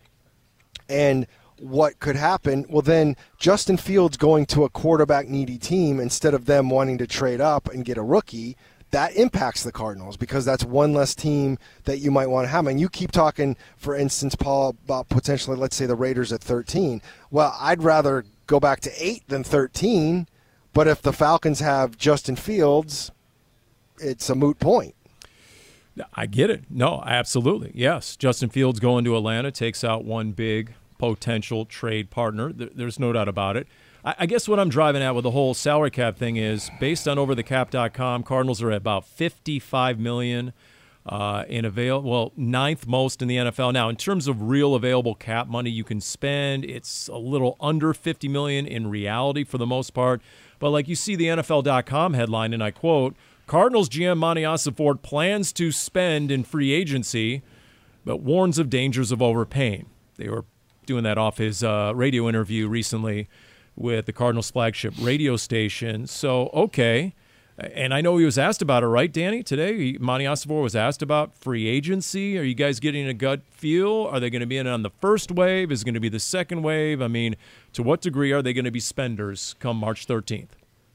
and 0.88 1.26
what 1.58 1.98
could 2.00 2.16
happen, 2.16 2.66
well, 2.68 2.82
then 2.82 3.16
Justin 3.38 3.76
Fields 3.76 4.16
going 4.16 4.46
to 4.46 4.64
a 4.64 4.68
quarterback 4.68 5.28
needy 5.28 5.58
team 5.58 6.00
instead 6.00 6.34
of 6.34 6.46
them 6.46 6.70
wanting 6.70 6.98
to 6.98 7.06
trade 7.06 7.40
up 7.40 7.68
and 7.68 7.84
get 7.84 7.98
a 7.98 8.02
rookie, 8.02 8.56
that 8.90 9.16
impacts 9.16 9.64
the 9.64 9.72
Cardinals 9.72 10.16
because 10.16 10.44
that's 10.44 10.64
one 10.64 10.92
less 10.92 11.14
team 11.14 11.58
that 11.84 11.98
you 11.98 12.10
might 12.10 12.28
want 12.28 12.44
to 12.44 12.48
have. 12.48 12.66
And 12.66 12.78
you 12.80 12.88
keep 12.88 13.10
talking, 13.10 13.56
for 13.76 13.96
instance, 13.96 14.34
Paul, 14.34 14.76
about 14.84 15.08
potentially, 15.08 15.56
let's 15.56 15.74
say, 15.74 15.86
the 15.86 15.96
Raiders 15.96 16.32
at 16.32 16.40
13. 16.40 17.02
Well, 17.30 17.56
I'd 17.58 17.82
rather 17.82 18.24
go 18.46 18.60
back 18.60 18.80
to 18.80 18.92
8 18.96 19.26
than 19.26 19.42
13, 19.42 20.28
but 20.72 20.86
if 20.86 21.02
the 21.02 21.12
Falcons 21.12 21.60
have 21.60 21.98
Justin 21.98 22.36
Fields, 22.36 23.10
it's 23.98 24.30
a 24.30 24.34
moot 24.34 24.58
point. 24.60 24.94
I 26.14 26.26
get 26.26 26.50
it. 26.50 26.64
No, 26.70 27.02
absolutely. 27.06 27.72
Yes. 27.74 28.16
Justin 28.16 28.48
Fields 28.48 28.80
going 28.80 29.04
to 29.04 29.16
Atlanta 29.16 29.50
takes 29.50 29.84
out 29.84 30.04
one 30.04 30.32
big 30.32 30.74
potential 31.12 31.66
trade 31.66 32.10
partner. 32.10 32.52
There's 32.52 32.98
no 32.98 33.12
doubt 33.12 33.28
about 33.28 33.56
it. 33.56 33.66
I 34.04 34.26
guess 34.26 34.46
what 34.46 34.60
I'm 34.60 34.68
driving 34.68 35.02
at 35.02 35.14
with 35.14 35.22
the 35.22 35.30
whole 35.30 35.54
salary 35.54 35.90
cap 35.90 36.18
thing 36.18 36.36
is 36.36 36.70
based 36.78 37.08
on 37.08 37.16
overthecap.com, 37.16 38.22
Cardinals 38.24 38.60
are 38.62 38.70
at 38.70 38.76
about 38.76 39.06
55 39.06 39.98
million 39.98 40.52
uh, 41.06 41.44
in 41.48 41.64
avail. 41.64 42.02
Well, 42.02 42.32
ninth 42.36 42.86
most 42.86 43.22
in 43.22 43.28
the 43.28 43.36
NFL 43.36 43.72
now. 43.72 43.88
In 43.88 43.96
terms 43.96 44.26
of 44.26 44.42
real 44.42 44.74
available 44.74 45.14
cap 45.14 45.48
money 45.48 45.70
you 45.70 45.84
can 45.84 46.02
spend, 46.02 46.66
it's 46.66 47.08
a 47.08 47.16
little 47.16 47.56
under 47.60 47.94
50 47.94 48.28
million 48.28 48.66
in 48.66 48.88
reality 48.88 49.42
for 49.42 49.56
the 49.56 49.66
most 49.66 49.90
part. 49.90 50.20
But 50.58 50.70
like 50.70 50.86
you 50.86 50.94
see 50.94 51.16
the 51.16 51.26
NFL.com 51.26 52.14
headline, 52.14 52.52
and 52.52 52.62
I 52.62 52.70
quote: 52.70 53.14
Cardinals 53.46 53.88
GM 53.88 54.18
Monti 54.18 54.42
Ossenfort 54.42 55.02
plans 55.02 55.52
to 55.54 55.72
spend 55.72 56.30
in 56.30 56.44
free 56.44 56.72
agency, 56.72 57.42
but 58.04 58.18
warns 58.18 58.58
of 58.58 58.70
dangers 58.70 59.12
of 59.12 59.20
overpaying. 59.20 59.86
They 60.16 60.28
were 60.28 60.44
doing 60.86 61.04
that 61.04 61.18
off 61.18 61.38
his 61.38 61.62
uh, 61.62 61.92
radio 61.94 62.28
interview 62.28 62.68
recently 62.68 63.28
with 63.76 64.06
the 64.06 64.12
Cardinals 64.12 64.50
flagship 64.50 64.94
radio 65.00 65.36
station. 65.36 66.06
So, 66.06 66.50
okay. 66.54 67.14
And 67.56 67.94
I 67.94 68.00
know 68.00 68.16
he 68.16 68.24
was 68.24 68.36
asked 68.36 68.62
about 68.62 68.82
it, 68.82 68.86
right, 68.86 69.12
Dani? 69.12 69.44
Today, 69.44 69.96
Monti 70.00 70.24
Ossenfort 70.24 70.62
was 70.62 70.74
asked 70.74 71.02
about 71.02 71.36
free 71.36 71.68
agency. 71.68 72.36
Are 72.36 72.42
you 72.42 72.54
guys 72.54 72.80
getting 72.80 73.06
a 73.06 73.14
gut 73.14 73.42
feel? 73.50 74.08
Are 74.10 74.18
they 74.18 74.28
going 74.28 74.40
to 74.40 74.46
be 74.46 74.56
in 74.56 74.66
on 74.66 74.82
the 74.82 74.90
first 75.00 75.30
wave? 75.30 75.70
Is 75.70 75.82
it 75.82 75.84
going 75.84 75.94
to 75.94 76.00
be 76.00 76.08
the 76.08 76.18
second 76.18 76.62
wave? 76.62 77.00
I 77.00 77.06
mean, 77.06 77.36
to 77.74 77.82
what 77.84 78.00
degree 78.00 78.32
are 78.32 78.42
they 78.42 78.52
going 78.52 78.64
to 78.64 78.72
be 78.72 78.80
spenders 78.80 79.54
come 79.60 79.76
March 79.76 80.06
13th? 80.08 80.48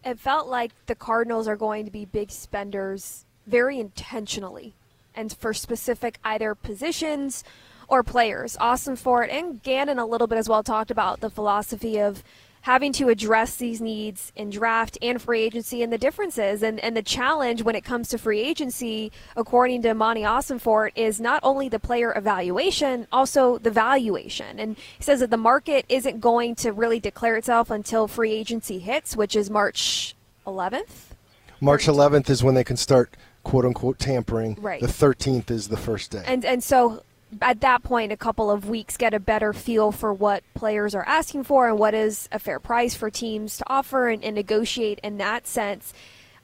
it 0.04 0.20
felt 0.20 0.48
like 0.48 0.72
the 0.86 0.96
Cardinals 0.96 1.48
are 1.48 1.56
going 1.56 1.86
to 1.86 1.92
be 1.92 2.06
big 2.06 2.32
spenders 2.32 3.26
very 3.46 3.80
intentionally 3.80 4.76
and 5.14 5.36
for 5.38 5.54
specific 5.54 6.20
either 6.24 6.56
positions 6.56 7.44
or 7.90 8.04
players. 8.04 8.56
Ossenfort 8.58 9.32
and 9.32 9.62
Gannon 9.64 10.00
a 10.00 10.06
little 10.06 10.28
bit 10.28 10.38
as 10.38 10.48
well 10.48 10.64
talked 10.64 10.92
about 10.92 11.20
the 11.20 11.30
philosophy 11.30 12.00
of 12.00 12.24
having 12.62 12.92
to 12.92 13.10
address 13.10 13.56
these 13.56 13.80
needs 13.80 14.32
in 14.36 14.50
draft 14.50 14.98
and 15.02 15.22
free 15.22 15.42
agency 15.42 15.82
and 15.82 15.94
the 15.94 15.98
differences 15.98 16.62
and, 16.62 16.80
and 16.82 16.96
the 16.96 17.02
challenge 17.02 17.64
when 17.64 17.76
it 17.76 17.84
comes 17.84 18.10
to 18.10 18.18
free 18.18 18.42
agency, 18.42 19.12
according 19.36 19.82
to 19.82 19.94
Monti 19.94 20.22
Ossenfort, 20.22 20.92
is 20.96 21.22
not 21.22 21.40
only 21.44 21.70
the 21.70 21.80
player 21.80 22.14
evaluation, 22.16 23.08
also 23.12 23.58
the 23.60 23.72
valuation. 23.72 24.60
And 24.60 24.78
he 24.98 25.04
says 25.04 25.22
that 25.22 25.30
the 25.30 25.38
market 25.38 25.86
isn't 25.88 26.20
going 26.20 26.56
to 26.56 26.74
really 26.74 27.00
declare 27.00 27.38
itself 27.38 27.72
until 27.72 28.08
free 28.08 28.34
agency 28.34 28.80
hits, 28.80 29.16
which 29.16 29.36
is 29.36 29.50
March 29.50 30.16
11th. 30.46 31.14
March 31.62 31.88
11th 31.88 32.30
is 32.30 32.44
when 32.44 32.56
they 32.56 32.64
can 32.64 32.78
start 32.78 33.16
quote 33.44 33.66
unquote 33.66 34.00
tampering. 34.00 34.58
Right. 34.60 34.82
The 34.82 34.88
13th 34.88 35.50
is 35.50 35.70
the 35.70 35.78
first 35.78 36.12
day. 36.12 36.24
And 36.26 36.46
and 36.46 36.64
so 36.64 37.04
at 37.42 37.62
that 37.62 37.84
point, 37.84 38.12
a 38.12 38.18
couple 38.18 38.50
of 38.50 38.68
weeks 38.68 38.98
get 38.98 39.14
a 39.14 39.20
better 39.20 39.54
feel 39.54 39.92
for 39.92 40.14
what 40.14 40.44
players 40.54 40.96
are 40.96 41.06
asking 41.08 41.44
for 41.44 41.68
and 41.68 41.78
what 41.78 41.94
is 41.94 42.28
a 42.32 42.40
fair 42.40 42.60
price 42.60 42.96
for 42.96 43.10
teams 43.10 43.58
to 43.58 43.64
offer 43.68 44.10
and, 44.10 44.24
and 44.24 44.36
negotiate 44.36 45.00
in 45.04 45.18
that 45.18 45.48
sense. 45.48 45.94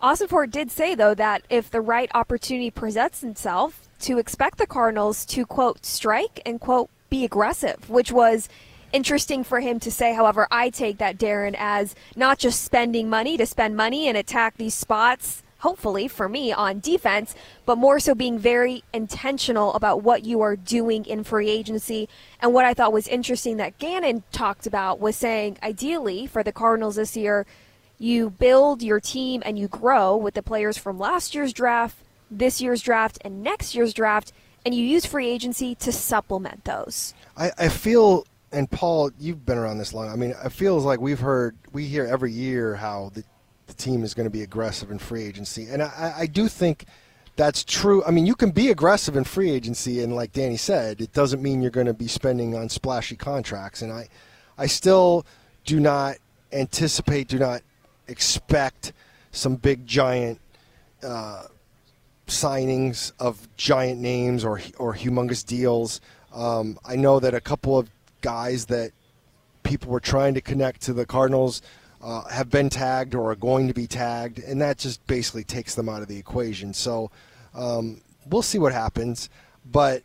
Ossenfort 0.01 0.51
did 0.51 0.69
say 0.69 0.93
though 0.93 1.15
that 1.15 1.43
if 1.49 1.71
the 1.71 1.81
right 1.81 2.11
opportunity 2.13 2.69
presents 2.69 3.23
itself, 3.23 3.85
to 4.01 4.17
expect 4.17 4.57
the 4.57 4.67
Cardinals 4.67 5.25
to 5.25 5.45
quote 5.45 5.85
strike 5.85 6.41
and 6.45 6.59
quote 6.59 6.89
be 7.09 7.23
aggressive, 7.23 7.89
which 7.89 8.11
was 8.11 8.49
interesting 8.91 9.43
for 9.43 9.59
him 9.59 9.79
to 9.79 9.91
say. 9.91 10.13
However, 10.13 10.47
I 10.51 10.69
take 10.69 10.97
that 10.97 11.17
Darren 11.17 11.55
as 11.57 11.95
not 12.15 12.37
just 12.37 12.63
spending 12.63 13.09
money 13.09 13.37
to 13.37 13.45
spend 13.45 13.75
money 13.75 14.07
and 14.07 14.17
attack 14.17 14.57
these 14.57 14.73
spots 14.73 15.43
hopefully 15.65 16.07
for 16.07 16.29
me 16.29 16.53
on 16.53 16.79
defense, 16.79 17.33
but 17.65 17.75
more 17.75 17.99
so 17.99 18.13
being 18.13 18.37
very 18.37 18.83
intentional 18.93 19.73
about 19.73 20.03
what 20.03 20.23
you 20.23 20.39
are 20.41 20.55
doing 20.55 21.03
in 21.05 21.23
free 21.23 21.49
agency. 21.49 22.07
And 22.39 22.53
what 22.53 22.65
I 22.65 22.75
thought 22.75 22.93
was 22.93 23.07
interesting 23.07 23.57
that 23.57 23.79
Gannon 23.79 24.21
talked 24.31 24.67
about 24.67 24.99
was 24.99 25.15
saying, 25.15 25.57
ideally 25.63 26.27
for 26.27 26.43
the 26.43 26.51
Cardinals 26.51 26.97
this 26.97 27.17
year, 27.17 27.47
you 27.97 28.29
build 28.29 28.83
your 28.83 28.99
team 28.99 29.41
and 29.43 29.57
you 29.57 29.67
grow 29.67 30.15
with 30.15 30.35
the 30.35 30.43
players 30.43 30.77
from 30.77 30.99
last 30.99 31.33
year's 31.33 31.51
draft, 31.51 31.97
this 32.29 32.61
year's 32.61 32.83
draft, 32.83 33.17
and 33.21 33.41
next 33.41 33.73
year's 33.73 33.91
draft, 33.91 34.33
and 34.67 34.75
you 34.75 34.85
use 34.85 35.03
free 35.03 35.27
agency 35.27 35.73
to 35.73 35.91
supplement 35.91 36.63
those. 36.65 37.15
I, 37.35 37.49
I 37.57 37.69
feel, 37.69 38.27
and 38.51 38.69
Paul, 38.69 39.09
you've 39.19 39.47
been 39.47 39.57
around 39.57 39.79
this 39.79 39.93
long. 39.95 40.09
I 40.09 40.15
mean, 40.15 40.35
it 40.45 40.51
feels 40.51 40.85
like 40.85 40.99
we've 40.99 41.19
heard, 41.19 41.55
we 41.73 41.85
hear 41.85 42.05
every 42.05 42.31
year 42.31 42.75
how 42.75 43.09
the, 43.15 43.23
the 43.67 43.73
team 43.73 44.03
is 44.03 44.13
going 44.13 44.25
to 44.25 44.31
be 44.31 44.41
aggressive 44.41 44.91
in 44.91 44.99
free 44.99 45.23
agency, 45.23 45.67
and 45.69 45.81
I, 45.81 46.13
I 46.19 46.25
do 46.27 46.47
think 46.47 46.85
that's 47.35 47.63
true. 47.63 48.03
I 48.05 48.11
mean, 48.11 48.25
you 48.25 48.35
can 48.35 48.51
be 48.51 48.69
aggressive 48.69 49.17
in 49.17 49.23
free 49.23 49.51
agency, 49.51 50.01
and 50.01 50.15
like 50.15 50.31
Dani 50.31 50.57
said, 50.57 51.01
it 51.01 51.13
doesn't 51.13 51.41
mean 51.41 51.61
you're 51.61 51.71
going 51.71 51.87
to 51.87 51.93
be 51.93 52.07
spending 52.07 52.55
on 52.55 52.69
splashy 52.69 53.15
contracts. 53.15 53.81
And 53.81 53.91
I, 53.91 54.07
I 54.57 54.67
still 54.67 55.25
do 55.65 55.79
not 55.79 56.17
anticipate, 56.53 57.27
do 57.27 57.39
not 57.39 57.61
expect 58.07 58.93
some 59.31 59.55
big 59.55 59.85
giant 59.85 60.39
uh, 61.03 61.43
signings 62.27 63.11
of 63.19 63.47
giant 63.57 63.99
names 63.99 64.45
or 64.45 64.61
or 64.77 64.93
humongous 64.93 65.45
deals. 65.45 66.01
Um, 66.33 66.79
I 66.85 66.95
know 66.95 67.19
that 67.19 67.33
a 67.33 67.41
couple 67.41 67.77
of 67.77 67.89
guys 68.21 68.65
that 68.67 68.91
people 69.63 69.91
were 69.91 69.99
trying 69.99 70.33
to 70.35 70.41
connect 70.41 70.81
to 70.81 70.93
the 70.93 71.05
Cardinals 71.05 71.61
uh, 72.05 72.23
have 72.29 72.49
been 72.49 72.69
tagged 72.69 73.15
or 73.15 73.31
are 73.31 73.35
going 73.35 73.67
to 73.67 73.73
be 73.73 73.87
tagged, 73.87 74.39
and 74.39 74.61
that 74.61 74.77
just 74.77 75.05
basically 75.07 75.43
takes 75.43 75.75
them 75.75 75.89
out 75.89 76.01
of 76.01 76.07
the 76.07 76.17
equation. 76.17 76.73
So 76.73 77.11
um, 77.53 77.99
we'll 78.27 78.41
see 78.41 78.59
what 78.59 78.71
happens, 78.71 79.29
but 79.65 80.03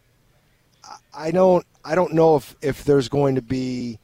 I 1.14 1.30
don't 1.30 1.64
I 1.84 1.94
don't 1.94 2.14
know 2.14 2.36
if 2.36 2.56
if 2.62 2.84
there's 2.84 3.08
going 3.08 3.36
to 3.36 3.42
be 3.42 3.98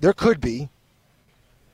there 0.00 0.12
could 0.12 0.40
be 0.40 0.68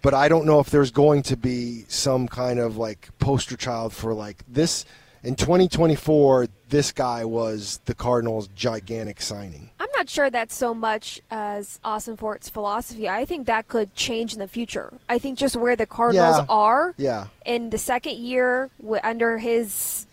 but 0.05 0.13
I 0.13 0.29
don't 0.29 0.45
know 0.45 0.61
if 0.61 0.69
there's 0.69 0.91
going 0.91 1.23
to 1.23 1.37
be 1.37 1.87
some 1.89 2.29
kind 2.29 2.59
of 2.59 2.77
like 2.77 3.09
poster 3.19 3.57
child 3.57 3.95
for 3.95 4.13
like 4.13 4.45
this 4.47 4.85
in 5.23 5.35
2024. 5.35 6.49
This 6.75 6.91
guy 6.91 7.25
was 7.25 7.79
the 7.85 7.95
Cardinals' 7.95 8.49
gigantic 8.49 9.21
signing. 9.21 9.71
I'm 9.79 9.87
not 9.95 10.09
sure 10.09 10.29
that's 10.29 10.57
so 10.57 10.75
much 10.75 11.21
as 11.31 11.79
Ossenfort's 11.85 12.49
philosophy. 12.49 13.09
I 13.09 13.25
think 13.25 13.47
that 13.47 13.69
could 13.69 13.95
change 13.95 14.33
in 14.33 14.41
the 14.41 14.49
future. 14.49 14.93
I 15.09 15.21
think 15.21 15.39
just 15.39 15.55
where 15.55 15.77
the 15.77 15.87
Cardinals 15.87 16.39
Yeah. 16.39 16.47
are 16.49 16.95
Yeah. 16.97 17.27
in 17.47 17.71
the 17.71 17.79
second 17.79 18.17
year 18.17 18.71
under 19.05 19.39
his 19.39 20.09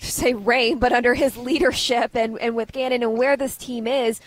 say 0.00 0.34
reign, 0.34 0.80
but 0.80 0.92
under 0.92 1.14
his 1.14 1.36
leadership 1.36 2.16
and, 2.16 2.40
and 2.40 2.56
with 2.56 2.72
Gannon 2.72 3.04
and 3.04 3.16
where 3.16 3.36
this 3.36 3.56
team 3.56 3.86
is, 3.86 4.20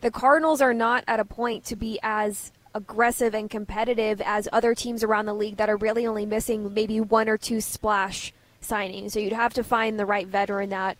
the 0.00 0.10
Cardinals 0.10 0.62
are 0.62 0.72
not 0.72 1.04
at 1.06 1.20
a 1.20 1.24
point 1.26 1.66
to 1.66 1.76
be 1.76 1.98
as 2.02 2.50
aggressive 2.74 3.34
and 3.34 3.50
competitive 3.50 4.22
as 4.24 4.48
other 4.54 4.74
teams 4.74 5.04
around 5.04 5.26
the 5.26 5.34
league 5.34 5.58
that 5.58 5.68
are 5.68 5.76
really 5.76 6.06
only 6.06 6.24
missing 6.24 6.72
maybe 6.72 6.98
one 6.98 7.28
or 7.28 7.36
two 7.36 7.60
splash 7.60 8.32
signings. 8.62 9.10
So 9.10 9.20
you'd 9.20 9.34
have 9.34 9.52
to 9.52 9.62
find 9.62 9.98
the 10.00 10.06
right 10.06 10.26
veteran 10.26 10.70
that 10.70 10.96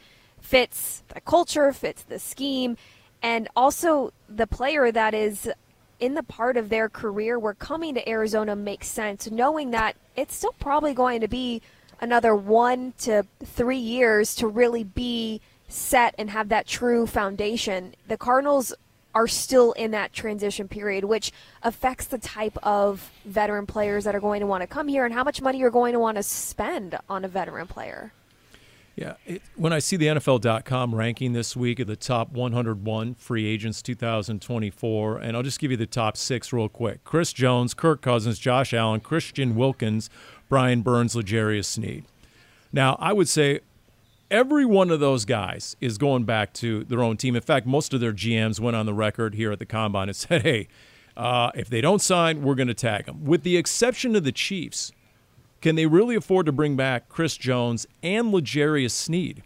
fits 0.47 1.03
the 1.09 1.21
culture, 1.21 1.73
fits 1.73 2.03
the 2.05 2.21
scheme, 2.21 2.77
and 3.21 3.49
also 3.57 4.13
the 4.29 4.47
player 4.47 4.93
that 4.93 5.13
is 5.13 5.51
in 5.99 6.15
the 6.15 6.23
part 6.23 6.57
of 6.57 6.69
their 6.69 6.89
career 6.89 7.37
where 7.37 7.55
coming 7.55 7.95
to 7.95 8.09
Arizona 8.09 8.55
makes 8.55 8.87
sense, 8.87 9.29
knowing 9.29 9.73
that 9.73 9.97
it's 10.15 10.37
still 10.37 10.55
probably 10.61 10.95
going 10.95 11.21
to 11.21 11.27
be 11.27 11.61
another 12.01 12.37
one 12.37 12.93
to 12.99 13.25
three 13.45 13.79
years 13.79 14.37
to 14.37 14.47
really 14.47 14.85
be 14.85 15.41
set 15.69 16.15
and 16.17 16.31
have 16.31 16.49
that 16.49 16.67
true 16.67 17.09
foundation. 17.09 17.95
The 18.07 18.17
Cardinals 18.17 18.73
are 19.17 19.27
still 19.27 19.73
in 19.73 19.91
that 19.93 20.13
transition 20.13 20.69
period, 20.69 21.03
which 21.03 21.33
affects 21.65 22.07
the 22.07 22.19
type 22.19 22.57
of 22.63 23.11
veteran 23.25 23.67
players 23.67 24.05
that 24.05 24.15
are 24.15 24.21
going 24.21 24.41
to 24.41 24.47
want 24.47 24.61
to 24.61 24.69
come 24.69 24.87
here 24.87 25.05
and 25.07 25.13
how 25.13 25.25
much 25.25 25.43
money 25.43 25.59
you're 25.59 25.71
going 25.71 25.95
to 25.95 25.99
want 25.99 26.19
to 26.19 26.23
spend 26.23 26.97
on 27.09 27.25
a 27.25 27.29
veteran 27.29 27.67
player. 27.67 28.13
Yeah, 28.97 29.17
it, 29.27 29.43
when 29.57 29.75
I 29.75 29.79
see 29.79 29.97
the 29.97 30.07
NFL.com 30.07 30.95
ranking 30.95 31.35
this 31.35 31.55
week 31.55 31.81
of 31.81 31.87
the 31.87 31.97
top 31.97 32.33
101 32.33 33.15
free 33.17 33.47
agents 33.47 33.83
2024, 33.83 35.19
and 35.19 35.37
I'll 35.37 35.43
just 35.43 35.61
give 35.61 35.71
you 35.71 35.77
the 35.77 35.85
top 35.85 36.17
six 36.17 36.51
real 36.51 36.71
quick: 36.71 37.05
Chris 37.05 37.35
Jones, 37.35 37.75
Kirk 37.75 38.01
Cousins, 38.01 38.39
Josh 38.39 38.73
Allen, 38.73 39.01
Christian 39.01 39.55
Wilkins, 39.55 40.09
Brian 40.49 40.81
Burns, 40.81 41.15
L'Jarius 41.15 41.67
Sneed. 41.67 42.07
Now, 42.73 42.97
I 42.99 43.13
would 43.13 43.29
say 43.29 43.61
every 44.31 44.65
one 44.65 44.91
of 44.91 44.99
those 44.99 45.27
guys 45.27 45.77
is 45.79 45.99
going 45.99 46.25
back 46.25 46.55
to 46.55 46.85
their 46.85 47.03
own 47.03 47.19
team. 47.19 47.37
In 47.37 47.43
fact, 47.43 47.67
most 47.67 47.93
of 47.93 48.01
their 48.01 48.15
GMs 48.15 48.59
went 48.59 48.77
on 48.77 48.87
the 48.87 48.95
record 48.95 49.35
here 49.35 49.53
at 49.53 49.59
the 49.59 49.67
combine 49.67 50.09
and 50.09 50.17
said, 50.17 50.41
"Hey, 50.41 50.69
uh, 51.19 51.51
if 51.55 51.69
they 51.69 51.83
don't 51.83 52.01
sign, 52.01 52.41
we're 52.41 52.55
going 52.55 52.69
to 52.69 52.75
tag 52.75 53.05
them." 53.05 53.27
With 53.27 53.43
the 53.43 53.59
exception 53.59 54.17
of 54.17 54.25
the 54.25 54.33
Chiefs, 54.33 54.93
can 55.61 55.77
they 55.77 55.87
really 55.87 56.17
afford 56.17 56.47
to 56.47 56.53
bring 56.53 56.77
back 56.77 57.09
Chris 57.09 57.37
Jones 57.37 57.87
and 58.03 58.33
L'Jarius 58.33 58.93
Sneed? 58.93 59.43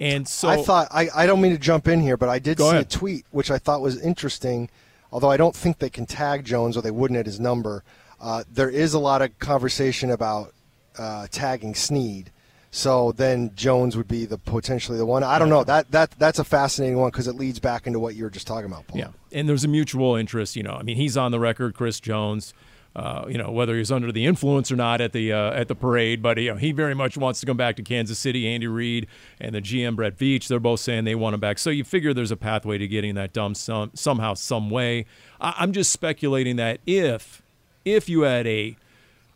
And 0.00 0.28
so 0.28 0.48
I 0.48 0.62
thought 0.62 0.88
I, 0.90 1.08
I 1.14 1.26
don't 1.26 1.40
mean 1.40 1.52
to 1.52 1.58
jump 1.58 1.88
in 1.88 2.00
here, 2.00 2.16
but 2.16 2.28
I 2.28 2.38
did 2.38 2.58
see 2.58 2.68
ahead. 2.68 2.82
a 2.82 2.84
tweet 2.84 3.26
which 3.30 3.50
I 3.50 3.58
thought 3.58 3.80
was 3.80 4.00
interesting. 4.00 4.70
Although 5.10 5.30
I 5.30 5.36
don't 5.36 5.56
think 5.56 5.78
they 5.78 5.90
can 5.90 6.06
tag 6.06 6.44
Jones, 6.44 6.76
or 6.76 6.82
they 6.82 6.90
wouldn't 6.90 7.18
at 7.18 7.26
his 7.26 7.40
number. 7.40 7.82
Uh, 8.20 8.44
there 8.52 8.68
is 8.68 8.94
a 8.94 8.98
lot 8.98 9.22
of 9.22 9.36
conversation 9.38 10.10
about 10.10 10.52
uh, 10.98 11.26
tagging 11.30 11.74
Sneed. 11.74 12.30
So 12.70 13.12
then 13.12 13.52
Jones 13.54 13.96
would 13.96 14.08
be 14.08 14.26
the 14.26 14.36
potentially 14.36 14.98
the 14.98 15.06
one. 15.06 15.24
I 15.24 15.38
don't 15.38 15.48
know. 15.48 15.64
That 15.64 15.90
that 15.90 16.10
that's 16.18 16.38
a 16.38 16.44
fascinating 16.44 16.98
one 16.98 17.10
because 17.10 17.26
it 17.26 17.34
leads 17.34 17.58
back 17.58 17.86
into 17.86 17.98
what 17.98 18.14
you 18.14 18.24
were 18.24 18.30
just 18.30 18.46
talking 18.46 18.66
about, 18.66 18.86
Paul. 18.86 18.98
Yeah, 18.98 19.08
and 19.32 19.48
there's 19.48 19.64
a 19.64 19.68
mutual 19.68 20.16
interest. 20.16 20.54
You 20.54 20.64
know, 20.64 20.74
I 20.74 20.82
mean, 20.82 20.96
he's 20.96 21.16
on 21.16 21.32
the 21.32 21.40
record, 21.40 21.74
Chris 21.74 21.98
Jones. 21.98 22.52
Uh, 22.96 23.26
you 23.28 23.38
know, 23.38 23.50
whether 23.50 23.76
he's 23.76 23.92
under 23.92 24.10
the 24.10 24.26
influence 24.26 24.72
or 24.72 24.76
not 24.76 25.00
at 25.00 25.12
the 25.12 25.32
uh, 25.32 25.52
at 25.52 25.68
the 25.68 25.74
parade, 25.74 26.20
but 26.20 26.36
you 26.38 26.50
know, 26.50 26.56
he 26.56 26.72
very 26.72 26.94
much 26.94 27.16
wants 27.16 27.38
to 27.38 27.46
come 27.46 27.56
back 27.56 27.76
to 27.76 27.82
Kansas 27.82 28.18
City. 28.18 28.48
Andy 28.48 28.66
Reid 28.66 29.06
and 29.40 29.54
the 29.54 29.60
GM 29.60 29.94
Brett 29.94 30.18
Veach, 30.18 30.48
they're 30.48 30.58
both 30.58 30.80
saying 30.80 31.04
they 31.04 31.14
want 31.14 31.34
him 31.34 31.40
back. 31.40 31.58
So 31.58 31.70
you 31.70 31.84
figure 31.84 32.12
there's 32.12 32.32
a 32.32 32.36
pathway 32.36 32.76
to 32.78 32.88
getting 32.88 33.14
that 33.14 33.32
done 33.32 33.54
some, 33.54 33.92
somehow, 33.94 34.34
some 34.34 34.68
way. 34.68 35.06
I, 35.40 35.54
I'm 35.58 35.72
just 35.72 35.92
speculating 35.92 36.56
that 36.56 36.80
if 36.86 37.42
if 37.84 38.08
you 38.08 38.22
had 38.22 38.46
a 38.46 38.76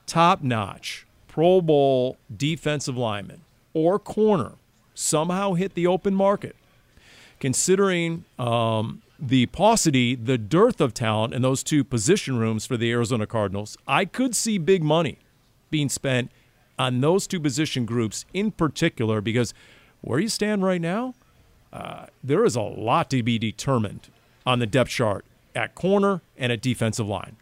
top 0.06 0.42
notch 0.42 1.06
Pro 1.28 1.60
Bowl 1.60 2.16
defensive 2.34 2.96
lineman 2.96 3.42
or 3.74 3.98
corner 3.98 4.52
somehow 4.94 5.54
hit 5.54 5.74
the 5.74 5.86
open 5.86 6.14
market, 6.14 6.56
considering 7.40 8.24
um, 8.38 9.02
the 9.22 9.46
paucity, 9.46 10.16
the 10.16 10.37
dearth 10.37 10.80
of 10.80 10.92
talent 10.92 11.32
in 11.32 11.42
those 11.42 11.62
two 11.62 11.85
position 11.85 12.38
rooms 12.38 12.66
for 12.66 12.76
the 12.76 12.90
Arizona 12.90 13.24
Cardinals, 13.24 13.78
I 13.87 14.04
could 14.04 14.35
see 14.35 14.58
big 14.58 14.82
money 14.82 15.18
being 15.70 15.88
spent 15.88 16.32
on 16.76 17.00
those 17.00 17.28
two 17.28 17.38
position 17.38 17.87
groups 17.87 18.24
in 18.35 18.50
particular 18.50 19.20
because 19.20 19.54
where 20.00 20.18
you 20.18 20.28
stand 20.28 20.64
right 20.64 20.80
now, 20.80 21.14
uh, 21.72 22.06
there 22.22 22.44
is 22.44 22.56
a 22.56 22.62
lot 22.62 23.08
to 23.11 23.22
be 23.22 23.38
determined 23.38 24.08
on 24.44 24.58
the 24.58 24.66
depth 24.66 24.90
chart 24.90 25.24
at 25.54 25.76
corner 25.76 26.20
and 26.37 26.50
at 26.50 26.61
defensive 26.61 27.06
line. 27.06 27.37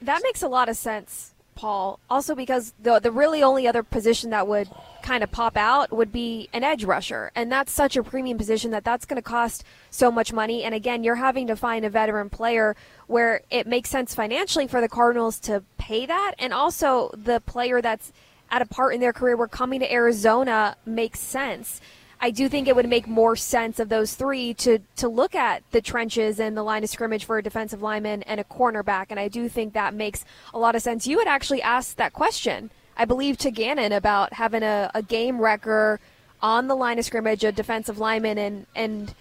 That 0.00 0.22
makes 0.24 0.42
a 0.42 0.48
lot 0.48 0.70
of 0.70 0.78
sense, 0.78 1.34
Paul. 1.62 2.00
Also, 2.10 2.34
because 2.34 2.74
the 2.82 2.98
the 2.98 3.12
really 3.12 3.40
only 3.40 3.68
other 3.68 3.84
position 3.84 4.30
that 4.30 4.48
would 4.48 4.68
kind 5.00 5.22
of 5.22 5.30
pop 5.30 5.56
out 5.56 5.92
would 5.92 6.10
be 6.10 6.48
an 6.52 6.64
edge 6.64 6.82
rusher, 6.82 7.30
and 7.36 7.52
that's 7.52 7.70
such 7.70 7.96
a 7.96 8.02
premium 8.02 8.36
position 8.36 8.72
that 8.72 8.82
that's 8.82 9.04
going 9.04 9.16
to 9.16 9.22
cost 9.22 9.62
so 9.88 10.10
much 10.10 10.32
money. 10.32 10.64
And 10.64 10.74
again, 10.74 11.04
you're 11.04 11.14
having 11.14 11.46
to 11.46 11.54
find 11.54 11.84
a 11.84 11.88
veteran 11.88 12.30
player 12.30 12.74
where 13.06 13.42
it 13.48 13.68
makes 13.68 13.90
sense 13.90 14.12
financially 14.12 14.66
for 14.66 14.80
the 14.80 14.88
Cardinals 14.88 15.38
to 15.40 15.62
pay 15.78 16.04
that, 16.04 16.34
and 16.36 16.52
also 16.52 17.12
the 17.16 17.38
player 17.38 17.80
that's 17.80 18.12
at 18.50 18.60
a 18.60 18.66
part 18.66 18.92
in 18.92 19.00
their 19.00 19.12
career 19.12 19.36
where 19.36 19.46
coming 19.46 19.78
to 19.78 19.92
Arizona 19.92 20.76
makes 20.84 21.20
sense. 21.20 21.80
I 22.22 22.30
do 22.30 22.48
think 22.48 22.68
it 22.68 22.76
would 22.76 22.88
make 22.88 23.08
more 23.08 23.34
sense 23.34 23.80
of 23.80 23.88
those 23.88 24.14
three 24.14 24.54
to 24.54 24.78
to 24.96 25.08
look 25.08 25.34
at 25.34 25.64
the 25.72 25.80
trenches 25.80 26.38
and 26.38 26.56
the 26.56 26.62
line 26.62 26.84
of 26.84 26.88
scrimmage 26.88 27.24
for 27.24 27.36
a 27.36 27.42
defensive 27.42 27.82
lineman 27.82 28.22
and 28.22 28.38
a 28.38 28.44
cornerback, 28.44 29.06
and 29.10 29.18
I 29.18 29.26
do 29.26 29.48
think 29.48 29.74
that 29.74 29.92
makes 29.92 30.24
a 30.54 30.58
lot 30.58 30.76
of 30.76 30.82
sense. 30.82 31.04
You 31.04 31.18
had 31.18 31.26
actually 31.26 31.60
asked 31.62 31.96
that 31.96 32.12
question, 32.12 32.70
I 32.96 33.06
believe, 33.06 33.38
to 33.38 33.50
Gannon 33.50 33.90
about 33.90 34.34
having 34.34 34.62
a, 34.62 34.88
a 34.94 35.02
game 35.02 35.40
wrecker 35.40 35.98
on 36.40 36.68
the 36.68 36.76
line 36.76 37.00
of 37.00 37.04
scrimmage, 37.04 37.42
a 37.42 37.50
defensive 37.50 37.98
lineman, 37.98 38.38
and 38.38 38.66
and 38.76 39.14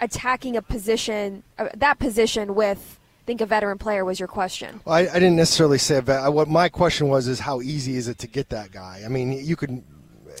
attacking 0.00 0.56
a 0.56 0.62
position, 0.62 1.42
uh, 1.58 1.68
that 1.74 1.98
position 1.98 2.54
with. 2.54 2.94
I 3.24 3.26
think 3.28 3.42
a 3.42 3.46
veteran 3.46 3.76
player 3.76 4.06
was 4.06 4.18
your 4.18 4.26
question. 4.26 4.80
Well, 4.86 4.94
I, 4.94 5.00
I 5.00 5.18
didn't 5.18 5.36
necessarily 5.36 5.76
say 5.76 5.98
a 5.98 6.00
vet. 6.00 6.32
What 6.32 6.48
my 6.48 6.70
question 6.70 7.08
was 7.08 7.28
is 7.28 7.40
how 7.40 7.60
easy 7.60 7.96
is 7.96 8.08
it 8.08 8.16
to 8.20 8.26
get 8.26 8.48
that 8.48 8.72
guy? 8.72 9.02
I 9.04 9.08
mean, 9.08 9.32
you 9.32 9.54
could 9.54 9.82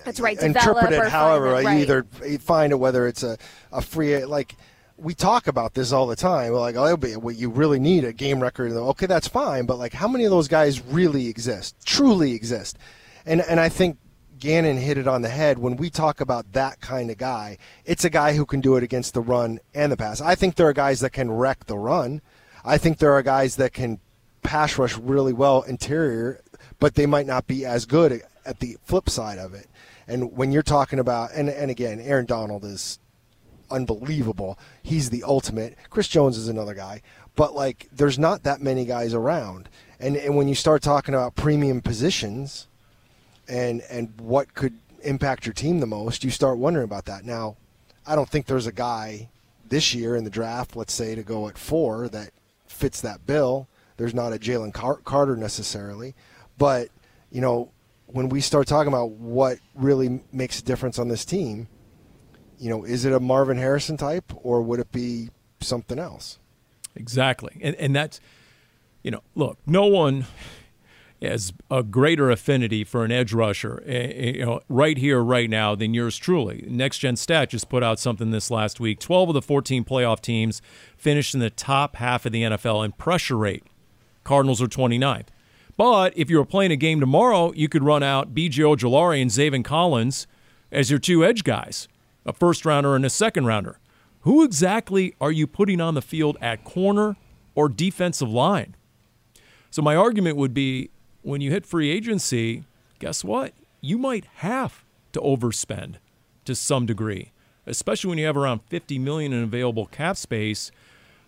That's 0.08 0.20
right. 0.20 0.42
interpret 0.42 0.92
it 0.92 1.08
however. 1.10 1.54
it, 1.54 1.60
You 1.60 1.66
right. 1.66 1.80
either 1.80 2.02
find 2.40 2.72
it 2.72 2.76
whether 2.76 3.06
it's 3.06 3.22
a, 3.22 3.36
a 3.70 3.82
free 3.82 4.24
like 4.24 4.56
we 4.96 5.14
talk 5.14 5.46
about 5.46 5.74
this 5.74 5.92
all 5.92 6.06
the 6.06 6.16
time. 6.16 6.52
We're 6.52 6.60
like, 6.60 6.76
oh, 6.76 6.86
it'll 6.86 6.96
be, 6.96 7.14
well, 7.14 7.34
you 7.34 7.50
really 7.50 7.78
need 7.78 8.04
a 8.04 8.12
game 8.12 8.40
wrecker. 8.40 8.66
Okay, 8.66 9.06
that's 9.06 9.28
fine, 9.28 9.64
but 9.64 9.78
like, 9.78 9.92
how 9.92 10.08
many 10.08 10.24
of 10.24 10.30
those 10.30 10.48
guys 10.48 10.80
really 10.80 11.28
exist, 11.28 11.76
truly 11.84 12.32
exist? 12.32 12.78
And 13.26 13.42
and 13.42 13.60
I 13.60 13.68
think 13.68 13.98
Gannon 14.38 14.78
hit 14.78 14.96
it 14.96 15.06
on 15.06 15.20
the 15.20 15.28
head 15.28 15.58
when 15.58 15.76
we 15.76 15.90
talk 15.90 16.22
about 16.22 16.52
that 16.52 16.80
kind 16.80 17.10
of 17.10 17.18
guy. 17.18 17.58
It's 17.84 18.04
a 18.04 18.10
guy 18.10 18.32
who 18.34 18.46
can 18.46 18.62
do 18.62 18.76
it 18.76 18.82
against 18.82 19.12
the 19.12 19.20
run 19.20 19.60
and 19.74 19.92
the 19.92 19.96
pass. 19.96 20.22
I 20.22 20.34
think 20.34 20.54
there 20.54 20.68
are 20.68 20.72
guys 20.72 21.00
that 21.00 21.10
can 21.10 21.30
wreck 21.30 21.66
the 21.66 21.76
run. 21.76 22.22
I 22.64 22.78
think 22.78 22.98
there 22.98 23.12
are 23.12 23.22
guys 23.22 23.56
that 23.56 23.74
can 23.74 24.00
pass 24.42 24.78
rush 24.78 24.96
really 24.96 25.34
well 25.34 25.62
interior, 25.62 26.40
but 26.78 26.94
they 26.94 27.06
might 27.06 27.26
not 27.26 27.46
be 27.46 27.66
as 27.66 27.84
good 27.84 28.22
at 28.46 28.60
the 28.60 28.78
flip 28.82 29.10
side 29.10 29.38
of 29.38 29.52
it. 29.54 29.67
And 30.08 30.32
when 30.32 30.50
you're 30.50 30.62
talking 30.62 30.98
about, 30.98 31.32
and, 31.34 31.48
and 31.48 31.70
again, 31.70 32.00
Aaron 32.00 32.26
Donald 32.26 32.64
is 32.64 32.98
unbelievable. 33.70 34.58
He's 34.82 35.10
the 35.10 35.22
ultimate. 35.22 35.76
Chris 35.90 36.08
Jones 36.08 36.38
is 36.38 36.48
another 36.48 36.74
guy, 36.74 37.02
but 37.36 37.54
like 37.54 37.88
there's 37.92 38.18
not 38.18 38.42
that 38.42 38.60
many 38.60 38.84
guys 38.84 39.14
around. 39.14 39.68
And 40.00 40.16
and 40.16 40.36
when 40.36 40.48
you 40.48 40.54
start 40.54 40.82
talking 40.82 41.14
about 41.14 41.36
premium 41.36 41.80
positions, 41.82 42.66
and 43.48 43.82
and 43.90 44.12
what 44.20 44.54
could 44.54 44.74
impact 45.02 45.46
your 45.46 45.52
team 45.52 45.80
the 45.80 45.86
most, 45.86 46.24
you 46.24 46.30
start 46.30 46.58
wondering 46.58 46.84
about 46.84 47.04
that. 47.06 47.24
Now, 47.24 47.56
I 48.06 48.14
don't 48.16 48.28
think 48.28 48.46
there's 48.46 48.66
a 48.66 48.72
guy 48.72 49.28
this 49.68 49.94
year 49.94 50.16
in 50.16 50.24
the 50.24 50.30
draft, 50.30 50.76
let's 50.76 50.92
say, 50.92 51.14
to 51.14 51.22
go 51.22 51.48
at 51.48 51.58
four 51.58 52.08
that 52.08 52.30
fits 52.66 53.00
that 53.02 53.26
bill. 53.26 53.68
There's 53.96 54.14
not 54.14 54.32
a 54.32 54.38
Jalen 54.38 54.72
Car- 54.72 55.00
Carter 55.04 55.36
necessarily, 55.36 56.14
but 56.56 56.88
you 57.30 57.40
know, 57.40 57.70
when 58.08 58.28
we 58.28 58.40
start 58.40 58.66
talking 58.66 58.88
about 58.88 59.10
what 59.10 59.58
really 59.74 60.20
makes 60.32 60.58
a 60.58 60.64
difference 60.64 60.98
on 60.98 61.08
this 61.08 61.24
team, 61.24 61.68
you 62.58 62.70
know, 62.70 62.84
is 62.84 63.04
it 63.04 63.12
a 63.12 63.20
Marvin 63.20 63.58
Harrison 63.58 63.96
type 63.96 64.32
or 64.34 64.62
would 64.62 64.80
it 64.80 64.90
be 64.90 65.28
something 65.60 65.98
else? 65.98 66.38
Exactly, 66.96 67.58
and 67.60 67.76
and 67.76 67.94
that's 67.94 68.20
you 69.02 69.10
know, 69.10 69.22
look, 69.34 69.58
no 69.66 69.86
one 69.86 70.26
has 71.22 71.52
a 71.70 71.82
greater 71.82 72.30
affinity 72.30 72.84
for 72.84 73.04
an 73.04 73.12
edge 73.12 73.32
rusher, 73.32 73.82
eh, 73.86 73.92
eh, 73.92 74.30
you 74.36 74.44
know, 74.44 74.60
right 74.68 74.98
here, 74.98 75.20
right 75.20 75.50
now, 75.50 75.74
than 75.74 75.94
yours 75.94 76.16
truly. 76.16 76.64
Next 76.68 76.98
Gen 76.98 77.16
Stat 77.16 77.50
just 77.50 77.68
put 77.68 77.82
out 77.82 77.98
something 77.98 78.30
this 78.30 78.50
last 78.50 78.80
week. 78.80 78.98
Twelve 78.98 79.28
of 79.28 79.34
the 79.34 79.42
fourteen 79.42 79.84
playoff 79.84 80.20
teams 80.20 80.62
finished 80.96 81.34
in 81.34 81.40
the 81.40 81.50
top 81.50 81.96
half 81.96 82.26
of 82.26 82.32
the 82.32 82.42
NFL 82.42 82.84
in 82.84 82.92
pressure 82.92 83.36
rate. 83.36 83.64
Cardinals 84.24 84.60
are 84.60 84.66
29th. 84.66 85.28
But 85.78 86.12
if 86.18 86.28
you 86.28 86.38
were 86.38 86.44
playing 86.44 86.72
a 86.72 86.76
game 86.76 86.98
tomorrow, 86.98 87.52
you 87.52 87.68
could 87.68 87.84
run 87.84 88.02
out 88.02 88.34
B.J. 88.34 88.62
Ojulari 88.64 89.22
and 89.22 89.30
Zaven 89.30 89.64
Collins 89.64 90.26
as 90.72 90.90
your 90.90 90.98
two 90.98 91.24
edge 91.24 91.44
guys, 91.44 91.86
a 92.26 92.32
first 92.32 92.66
rounder 92.66 92.96
and 92.96 93.06
a 93.06 93.10
second 93.10 93.46
rounder. 93.46 93.78
Who 94.22 94.42
exactly 94.42 95.14
are 95.20 95.30
you 95.30 95.46
putting 95.46 95.80
on 95.80 95.94
the 95.94 96.02
field 96.02 96.36
at 96.40 96.64
corner 96.64 97.16
or 97.54 97.68
defensive 97.68 98.28
line? 98.28 98.74
So 99.70 99.80
my 99.80 99.94
argument 99.94 100.36
would 100.36 100.52
be 100.52 100.90
when 101.22 101.40
you 101.40 101.52
hit 101.52 101.64
free 101.64 101.90
agency, 101.90 102.64
guess 102.98 103.22
what? 103.22 103.54
You 103.80 103.98
might 103.98 104.24
have 104.38 104.82
to 105.12 105.20
overspend 105.20 105.94
to 106.44 106.56
some 106.56 106.86
degree, 106.86 107.30
especially 107.66 108.08
when 108.08 108.18
you 108.18 108.26
have 108.26 108.36
around 108.36 108.62
50 108.66 108.98
million 108.98 109.32
in 109.32 109.44
available 109.44 109.86
cap 109.86 110.16
space. 110.16 110.72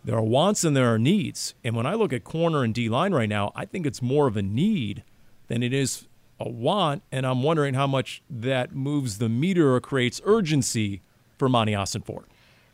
There 0.05 0.17
are 0.17 0.23
wants 0.23 0.65
and 0.65 0.77
there 0.77 0.93
are 0.93 0.99
needs. 0.99 1.55
And 1.63 1.77
when 1.77 1.87
I 1.87 1.95
look 1.95 2.13
at 2.13 2.25
corner 2.25 2.65
and 2.65 2.75
D 2.75 2.89
line 2.89 3.13
right 3.13 3.29
now, 3.29 3.53
I 3.55 3.65
think 3.65 3.87
it's 3.87 4.01
more 4.01 4.27
of 4.27 4.37
a 4.37 4.43
need 4.43 5.05
than 5.49 5.63
it 5.63 5.73
is 5.73 6.07
a 6.39 6.49
want. 6.49 7.03
And 7.13 7.27
I'm 7.27 7.43
wondering 7.43 7.75
how 7.75 7.87
much 7.87 8.23
that 8.31 8.75
moves 8.75 9.19
the 9.19 9.29
meter 9.29 9.75
or 9.75 9.81
creates 9.81 10.21
urgency 10.25 11.03
for 11.39 11.49
Monti 11.49 11.73
Ossenfort. 11.73 12.25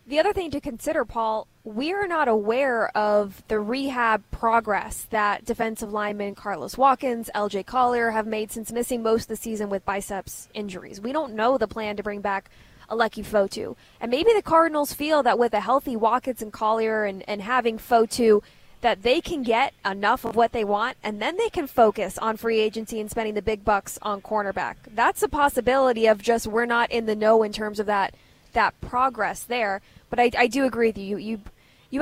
The 0.09 0.20
other 0.20 0.33
thing 0.33 0.53
to 0.53 0.61
consider, 0.61 1.05
Paul, 1.05 1.49
we 1.64 1.93
are 1.93 2.07
not 2.07 2.29
aware 2.29 2.97
of 2.97 3.43
the 3.49 3.59
rehab 3.59 4.22
progress 4.31 5.05
that 5.11 5.45
defensive 5.45 5.93
lineman 5.93 6.37
Carlos 6.37 6.79
Watkins, 6.79 7.29
LJ 7.35 7.66
Collier 7.66 8.12
have 8.12 8.24
made 8.24 8.53
since 8.53 8.70
missing 8.70 9.03
most 9.03 9.22
of 9.22 9.29
the 9.29 9.37
season 9.37 9.68
with 9.68 9.85
biceps 9.85 10.49
injuries. 10.55 11.01
We 11.01 11.11
don't 11.11 11.35
know 11.35 11.59
the 11.59 11.66
plan 11.66 11.97
to 11.97 12.05
bring 12.05 12.20
back 12.20 12.51
Aleki 12.91 13.24
Fotu. 13.24 13.76
And 14.01 14.11
maybe 14.11 14.32
the 14.32 14.43
Cardinals 14.43 14.93
feel 14.93 15.22
that 15.22 15.39
with 15.39 15.55
a 15.55 15.61
healthy 15.61 15.97
Watkins 15.97 16.43
and 16.43 16.53
Collier 16.53 17.05
and, 17.05 17.24
and 17.28 17.43
having 17.43 17.78
Fotu, 17.78 18.43
that 18.80 19.03
they 19.03 19.20
can 19.20 19.43
get 19.43 19.72
enough 19.84 20.24
of 20.24 20.37
what 20.37 20.53
they 20.53 20.64
want 20.64 20.97
and 21.03 21.20
then 21.20 21.37
they 21.37 21.49
can 21.49 21.66
focus 21.66 22.18
on 22.18 22.37
free 22.37 22.61
agency 22.61 23.01
and 23.01 23.11
spending 23.11 23.34
the 23.34 23.43
big 23.43 23.64
bucks 23.64 23.99
on 24.03 24.20
cornerback. 24.20 24.76
That's 24.95 25.22
a 25.22 25.28
possibility 25.28 26.07
of 26.07 26.22
just 26.22 26.47
we're 26.47 26.66
not 26.66 26.91
in 26.91 27.07
the 27.07 27.16
know 27.16 27.43
in 27.43 27.53
terms 27.53 27.80
of 27.80 27.87
that 27.87 28.14
that 28.53 28.80
progress 28.80 29.43
there. 29.43 29.82
But 30.09 30.20
I, 30.20 30.30
I 30.39 30.47
do 30.47 30.64
agree 30.64 30.89
with 30.89 30.99
you. 30.99 31.16
You 31.16 31.16
you 31.16 31.41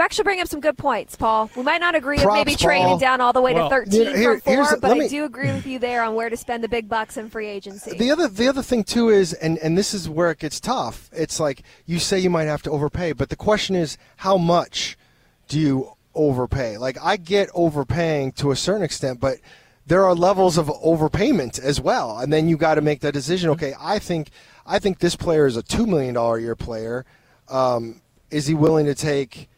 actually 0.00 0.24
bring 0.24 0.40
up 0.40 0.48
some 0.48 0.60
good 0.60 0.76
points, 0.78 1.16
Paul. 1.16 1.50
We 1.56 1.62
might 1.62 1.80
not 1.80 1.94
agree 1.94 2.18
Props, 2.18 2.38
with 2.38 2.46
maybe 2.46 2.56
trading 2.56 2.86
Paul. 2.86 2.98
down 2.98 3.20
all 3.20 3.32
the 3.32 3.40
way 3.40 3.54
Well, 3.54 3.68
to 3.68 3.74
13 3.76 3.92
here- 4.16 4.40
from 4.40 4.52
here's- 4.52 4.68
four, 4.70 4.78
but 4.80 4.96
let 4.96 5.04
I 5.04 5.08
do 5.08 5.24
agree 5.24 5.52
with 5.52 5.66
you 5.66 5.78
there 5.78 6.02
on 6.02 6.14
where 6.14 6.28
to 6.30 6.36
spend 6.36 6.62
the 6.64 6.68
big 6.68 6.88
bucks 6.88 7.16
in 7.16 7.28
free 7.30 7.48
agency. 7.48 7.96
The 7.96 8.10
other 8.10 8.28
the 8.28 8.48
other 8.48 8.62
thing 8.62 8.84
too 8.84 9.08
is 9.08 9.32
and 9.34 9.58
and 9.58 9.76
this 9.78 9.94
is 9.94 10.08
where 10.08 10.30
it 10.30 10.38
gets 10.38 10.60
tough. 10.60 11.10
It's 11.12 11.38
like 11.40 11.62
you 11.86 11.98
say 11.98 12.18
you 12.18 12.30
might 12.30 12.44
have 12.44 12.62
to 12.62 12.70
overpay, 12.70 13.12
but 13.12 13.28
the 13.28 13.36
question 13.36 13.74
is 13.76 13.96
how 14.18 14.36
much 14.36 14.96
do 15.48 15.58
you 15.58 15.92
overpay? 16.14 16.78
Like 16.78 16.96
I 17.02 17.16
get 17.16 17.48
overpaying 17.54 18.32
to 18.32 18.50
a 18.50 18.56
certain 18.56 18.82
extent, 18.82 19.20
but 19.20 19.38
there 19.86 20.04
are 20.04 20.14
levels 20.14 20.56
of 20.56 20.68
overpayment 20.68 21.58
as 21.62 21.78
well, 21.80 22.18
and 22.18 22.32
then 22.32 22.48
you 22.48 22.56
got 22.56 22.76
to 22.76 22.80
make 22.80 23.00
that 23.00 23.12
decision. 23.12 23.50
Okay, 23.50 23.74
I 23.78 23.98
think 23.98 24.30
I 24.66 24.78
think 24.78 25.00
this 25.00 25.14
player 25.16 25.46
is 25.46 25.56
a 25.58 25.62
two 25.62 25.86
million 25.86 26.14
dollar 26.14 26.36
a 26.38 26.40
year 26.40 26.56
player. 26.56 27.04
Um, 27.48 28.00
is 28.30 28.46
he 28.46 28.54
willing 28.54 28.86
to 28.86 28.94
take 28.94 29.48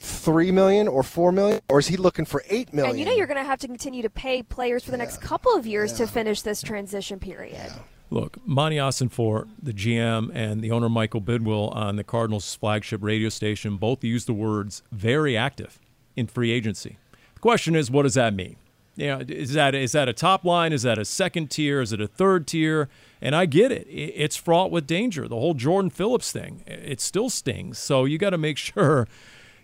three 0.00 0.50
million 0.50 0.88
or 0.88 1.02
four 1.02 1.30
million, 1.30 1.60
or 1.68 1.78
is 1.78 1.86
he 1.86 1.96
looking 1.96 2.24
for 2.24 2.42
eight 2.48 2.72
million? 2.72 2.90
and 2.90 2.98
you 2.98 3.04
know 3.04 3.12
you're 3.12 3.26
going 3.26 3.36
to 3.36 3.44
have 3.44 3.58
to 3.60 3.66
continue 3.66 4.02
to 4.02 4.10
pay 4.10 4.42
players 4.42 4.82
for 4.82 4.90
the 4.90 4.96
next 4.96 5.20
couple 5.20 5.54
of 5.54 5.66
years 5.66 5.92
to 5.92 6.06
finish 6.06 6.42
this 6.42 6.62
transition 6.62 7.18
period. 7.18 7.70
Look, 8.12 8.38
Monti 8.44 8.76
Ossenfort 8.76 9.48
the 9.62 9.72
GM, 9.72 10.30
and 10.34 10.62
the 10.62 10.72
owner 10.72 10.88
Michael 10.88 11.20
Bidwill 11.20 11.74
on 11.76 11.96
the 11.96 12.02
Cardinals' 12.02 12.54
flagship 12.54 13.02
radio 13.04 13.28
station 13.28 13.76
both 13.76 14.02
used 14.02 14.26
the 14.26 14.32
words 14.32 14.82
"very 14.90 15.36
active" 15.36 15.78
in 16.16 16.26
free 16.26 16.50
agency. 16.50 16.96
The 17.34 17.40
question 17.40 17.76
is, 17.76 17.90
what 17.90 18.02
does 18.02 18.14
that 18.14 18.34
mean? 18.34 18.56
You 18.96 19.06
know, 19.06 19.24
is 19.28 19.52
that 19.52 19.74
is 19.74 19.92
that 19.92 20.08
a 20.08 20.12
top 20.12 20.44
line? 20.44 20.72
Is 20.72 20.82
that 20.82 20.98
a 20.98 21.04
second 21.04 21.50
tier? 21.50 21.80
Is 21.80 21.92
it 21.92 22.00
a 22.00 22.08
third 22.08 22.46
tier? 22.46 22.88
And 23.22 23.36
I 23.36 23.46
get 23.46 23.70
it; 23.70 23.86
it's 23.88 24.36
fraught 24.36 24.70
with 24.70 24.86
danger. 24.86 25.28
The 25.28 25.36
whole 25.36 25.54
Jordan 25.54 25.90
Phillips 25.90 26.32
thing, 26.32 26.64
it 26.66 27.00
still 27.00 27.30
stings. 27.30 27.78
So 27.78 28.06
you 28.06 28.18
got 28.18 28.30
to 28.30 28.38
make 28.38 28.56
sure, 28.58 29.06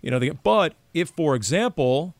you 0.02 0.10
know. 0.10 0.18
The, 0.18 0.30
but 0.30 0.74
if, 0.94 1.10
for 1.10 1.34
example, 1.34 2.14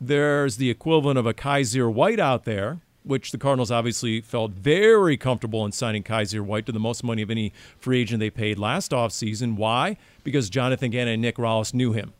there's 0.00 0.56
the 0.56 0.70
equivalent 0.70 1.18
of 1.18 1.26
a 1.26 1.34
Kyzir 1.34 1.92
White 1.92 2.20
out 2.20 2.44
there, 2.44 2.80
which 3.02 3.32
the 3.32 3.38
Cardinals 3.38 3.70
obviously 3.70 4.20
felt 4.20 4.52
very 4.52 5.16
comfortable 5.16 5.64
in 5.64 5.72
signing 5.72 6.02
Kyzir 6.02 6.42
White 6.42 6.66
to 6.66 6.72
the 6.72 6.80
most 6.80 7.02
money 7.02 7.22
of 7.22 7.30
any 7.30 7.52
free 7.78 8.02
agent 8.02 8.20
they 8.20 8.30
paid 8.30 8.58
last 8.58 8.92
offseason. 8.92 9.56
Why? 9.56 9.96
Because 10.24 10.50
Jonathan 10.50 10.90
Gannon 10.90 11.14
and 11.14 11.22
Nick 11.22 11.36
Rallis 11.36 11.74
knew 11.74 11.92
him. 11.92 12.12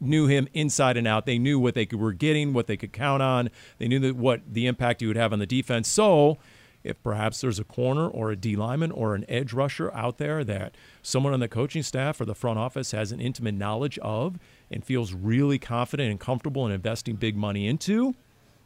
Knew 0.00 0.26
him 0.26 0.48
inside 0.54 0.96
and 0.96 1.08
out. 1.08 1.26
They 1.26 1.38
knew 1.38 1.58
what 1.58 1.74
they 1.74 1.88
were 1.92 2.12
getting, 2.12 2.52
what 2.52 2.68
they 2.68 2.76
could 2.76 2.92
count 2.92 3.22
on. 3.22 3.50
They 3.78 3.88
knew 3.88 3.98
that 4.00 4.16
what 4.16 4.42
the 4.48 4.66
impact 4.66 5.00
he 5.00 5.08
would 5.08 5.16
have 5.16 5.32
on 5.32 5.40
the 5.40 5.46
defense. 5.46 5.88
So, 5.88 6.38
if 6.84 7.02
perhaps 7.02 7.40
there's 7.40 7.58
a 7.58 7.64
corner 7.64 8.08
or 8.08 8.30
a 8.30 8.36
D 8.36 8.56
lineman 8.56 8.90
or 8.90 9.14
an 9.14 9.24
edge 9.28 9.52
rusher 9.52 9.92
out 9.94 10.18
there 10.18 10.44
that 10.44 10.74
someone 11.02 11.32
on 11.32 11.40
the 11.40 11.48
coaching 11.48 11.82
staff 11.82 12.20
or 12.20 12.24
the 12.24 12.34
front 12.34 12.58
office 12.58 12.92
has 12.92 13.12
an 13.12 13.20
intimate 13.20 13.54
knowledge 13.54 13.98
of 13.98 14.38
and 14.70 14.84
feels 14.84 15.12
really 15.12 15.58
confident 15.58 16.10
and 16.10 16.20
comfortable 16.20 16.64
in 16.66 16.72
investing 16.72 17.16
big 17.16 17.36
money 17.36 17.66
into, 17.66 18.14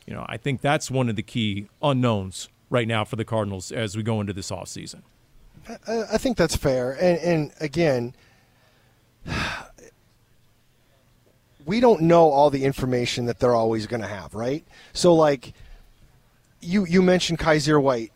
you 0.06 0.14
know, 0.14 0.26
I 0.28 0.36
think 0.36 0.60
that's 0.60 0.90
one 0.90 1.08
of 1.08 1.16
the 1.16 1.22
key 1.22 1.68
unknowns 1.82 2.48
right 2.70 2.88
now 2.88 3.04
for 3.04 3.16
the 3.16 3.24
Cardinals 3.24 3.72
as 3.72 3.96
we 3.96 4.02
go 4.02 4.20
into 4.20 4.32
this 4.32 4.50
offseason. 4.50 5.02
I 5.86 6.02
I 6.12 6.18
think 6.18 6.36
that's 6.36 6.56
fair. 6.56 6.92
And, 6.92 7.18
and 7.18 7.52
again, 7.60 8.14
we 11.64 11.80
don't 11.80 12.02
know 12.02 12.30
all 12.30 12.50
the 12.50 12.64
information 12.64 13.26
that 13.26 13.38
they're 13.38 13.54
always 13.54 13.86
going 13.86 14.02
to 14.02 14.08
have, 14.08 14.34
right? 14.34 14.64
So, 14.92 15.14
like, 15.14 15.54
you 16.62 16.86
you 16.86 17.02
mentioned 17.02 17.38
Kyzir 17.38 17.80
White. 17.82 18.12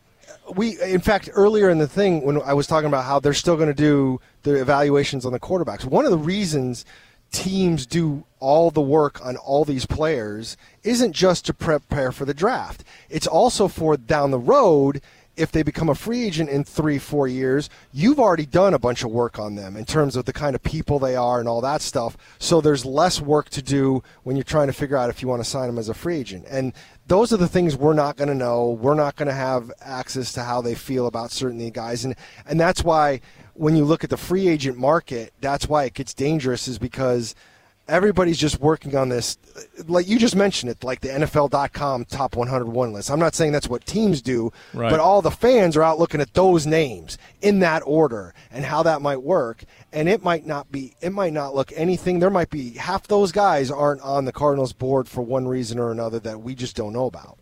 We, 0.55 0.81
in 0.81 1.01
fact, 1.01 1.29
earlier 1.33 1.69
in 1.71 1.79
the 1.79 1.89
thing 1.89 2.23
when 2.23 2.41
I 2.41 2.55
was 2.55 2.69
talking 2.69 2.87
about 2.87 3.05
how 3.05 3.19
they're 3.19 3.35
still 3.35 3.57
going 3.57 3.69
to 3.69 3.75
do 3.75 4.21
the 4.45 4.61
evaluations 4.61 5.27
on 5.27 5.33
the 5.33 5.41
quarterbacks. 5.41 5.85
One 5.85 6.05
of 6.05 6.13
the 6.13 6.19
reasons 6.19 6.85
teams 7.33 7.85
do 7.85 8.25
all 8.39 8.71
the 8.71 8.81
work 8.81 9.25
on 9.25 9.37
all 9.37 9.65
these 9.65 9.87
players 9.87 10.57
isn't 10.85 11.13
just 11.13 11.45
to 11.47 11.55
prepare 11.55 12.13
for 12.13 12.25
the 12.25 12.33
draft. 12.33 12.85
It's 13.11 13.27
also 13.27 13.67
for 13.67 13.97
down 13.97 14.31
the 14.31 14.39
road 14.39 15.03
if 15.37 15.53
they 15.53 15.63
become 15.63 15.89
a 15.89 15.95
free 15.95 16.25
agent 16.25 16.49
in 16.49 16.65
three, 16.65 16.99
four 16.99 17.29
years, 17.29 17.69
you've 17.93 18.19
already 18.19 18.47
done 18.47 18.73
a 18.75 18.79
bunch 18.79 19.05
of 19.05 19.11
work 19.11 19.39
on 19.39 19.55
them 19.55 19.77
in 19.77 19.85
terms 19.85 20.17
of 20.17 20.25
the 20.25 20.33
kind 20.33 20.55
of 20.55 20.63
people 20.63 20.99
they 20.99 21.15
are 21.15 21.39
and 21.39 21.49
all 21.49 21.61
that 21.61 21.83
stuff. 21.83 22.17
So 22.39 22.61
there's 22.61 22.85
less 22.85 23.21
work 23.21 23.51
to 23.51 23.63
do 23.63 24.03
when 24.23 24.37
you're 24.37 24.45
trying 24.45 24.69
to 24.69 24.73
figure 24.73 24.97
out 24.97 25.11
if 25.11 25.21
you 25.21 25.29
want 25.29 25.45
to 25.45 25.49
sign 25.49 25.67
them 25.67 25.79
as 25.79 25.89
a 25.89 25.95
free 25.95 26.17
agent. 26.17 26.47
And 26.49 26.73
those 27.07 27.33
are 27.33 27.37
the 27.37 27.49
things 27.49 27.77
we're 27.77 27.93
not 27.93 28.17
going 28.17 28.29
to 28.29 28.35
know. 28.35 28.71
We're 28.71 28.95
not 28.95 29.17
going 29.17 29.29
to 29.29 29.35
have 29.35 29.71
access 29.81 30.33
to 30.35 30.43
how 30.43 30.61
they 30.61 30.75
feel 30.75 31.07
about 31.07 31.31
certain 31.31 31.69
guys. 31.71 32.05
And, 32.05 32.17
and 32.47 32.59
that's 32.59 32.83
why 32.83 33.21
when 33.55 33.77
you 33.77 33.85
look 33.85 34.05
at 34.05 34.11
the 34.11 34.17
free 34.17 34.49
agent 34.49 34.77
market, 34.77 35.33
that's 35.41 35.69
why 35.69 35.85
it 35.85 35.95
gets 35.95 36.15
dangerous 36.15 36.69
is 36.69 36.79
because– 36.79 37.35
everybody's 37.89 38.39
just 38.39 38.61
working 38.61 38.97
on 38.97 39.09
this. 39.09 39.39
Like 39.87 40.09
you 40.09 40.19
just 40.19 40.35
mentioned 40.37 40.71
it 40.71 40.83
like 40.83 41.01
the 41.01 41.09
nfl.com 41.09 42.05
top 42.07 42.35
101 42.37 42.93
list. 42.93 43.11
I'm 43.11 43.19
not 43.21 43.35
saying 43.35 43.53
that's 43.53 43.69
what 43.69 43.87
teams 43.87 44.21
do 44.23 44.53
Right. 44.75 44.91
but 44.91 45.01
all 45.01 45.23
the 45.23 45.31
fans 45.31 45.77
are 45.77 45.83
out 45.83 45.99
looking 45.99 46.21
at 46.21 46.35
those 46.35 46.67
names 46.67 47.17
in 47.41 47.61
that 47.61 47.83
order 47.87 48.35
and 48.51 48.65
how 48.65 48.83
that 48.83 49.03
might 49.03 49.23
work. 49.23 49.65
And 49.93 50.09
it 50.09 50.23
might 50.25 50.47
not 50.47 50.71
be 50.73 50.95
it 51.01 51.11
might 51.11 51.33
not 51.33 51.55
look 51.55 51.73
anything. 51.77 52.19
There 52.19 52.31
might 52.31 52.51
be 52.51 52.71
half 52.73 53.07
those 53.07 53.33
guys 53.33 53.71
aren't 53.71 54.01
on 54.03 54.25
the 54.25 54.33
cardinals 54.33 54.73
board 54.73 55.09
for 55.09 55.23
one 55.23 55.47
reason 55.47 55.79
or 55.79 55.93
another 55.93 56.19
that 56.21 56.41
we 56.41 56.55
just 56.55 56.77
don't 56.77 56.93
know 56.93 57.07
about. 57.07 57.39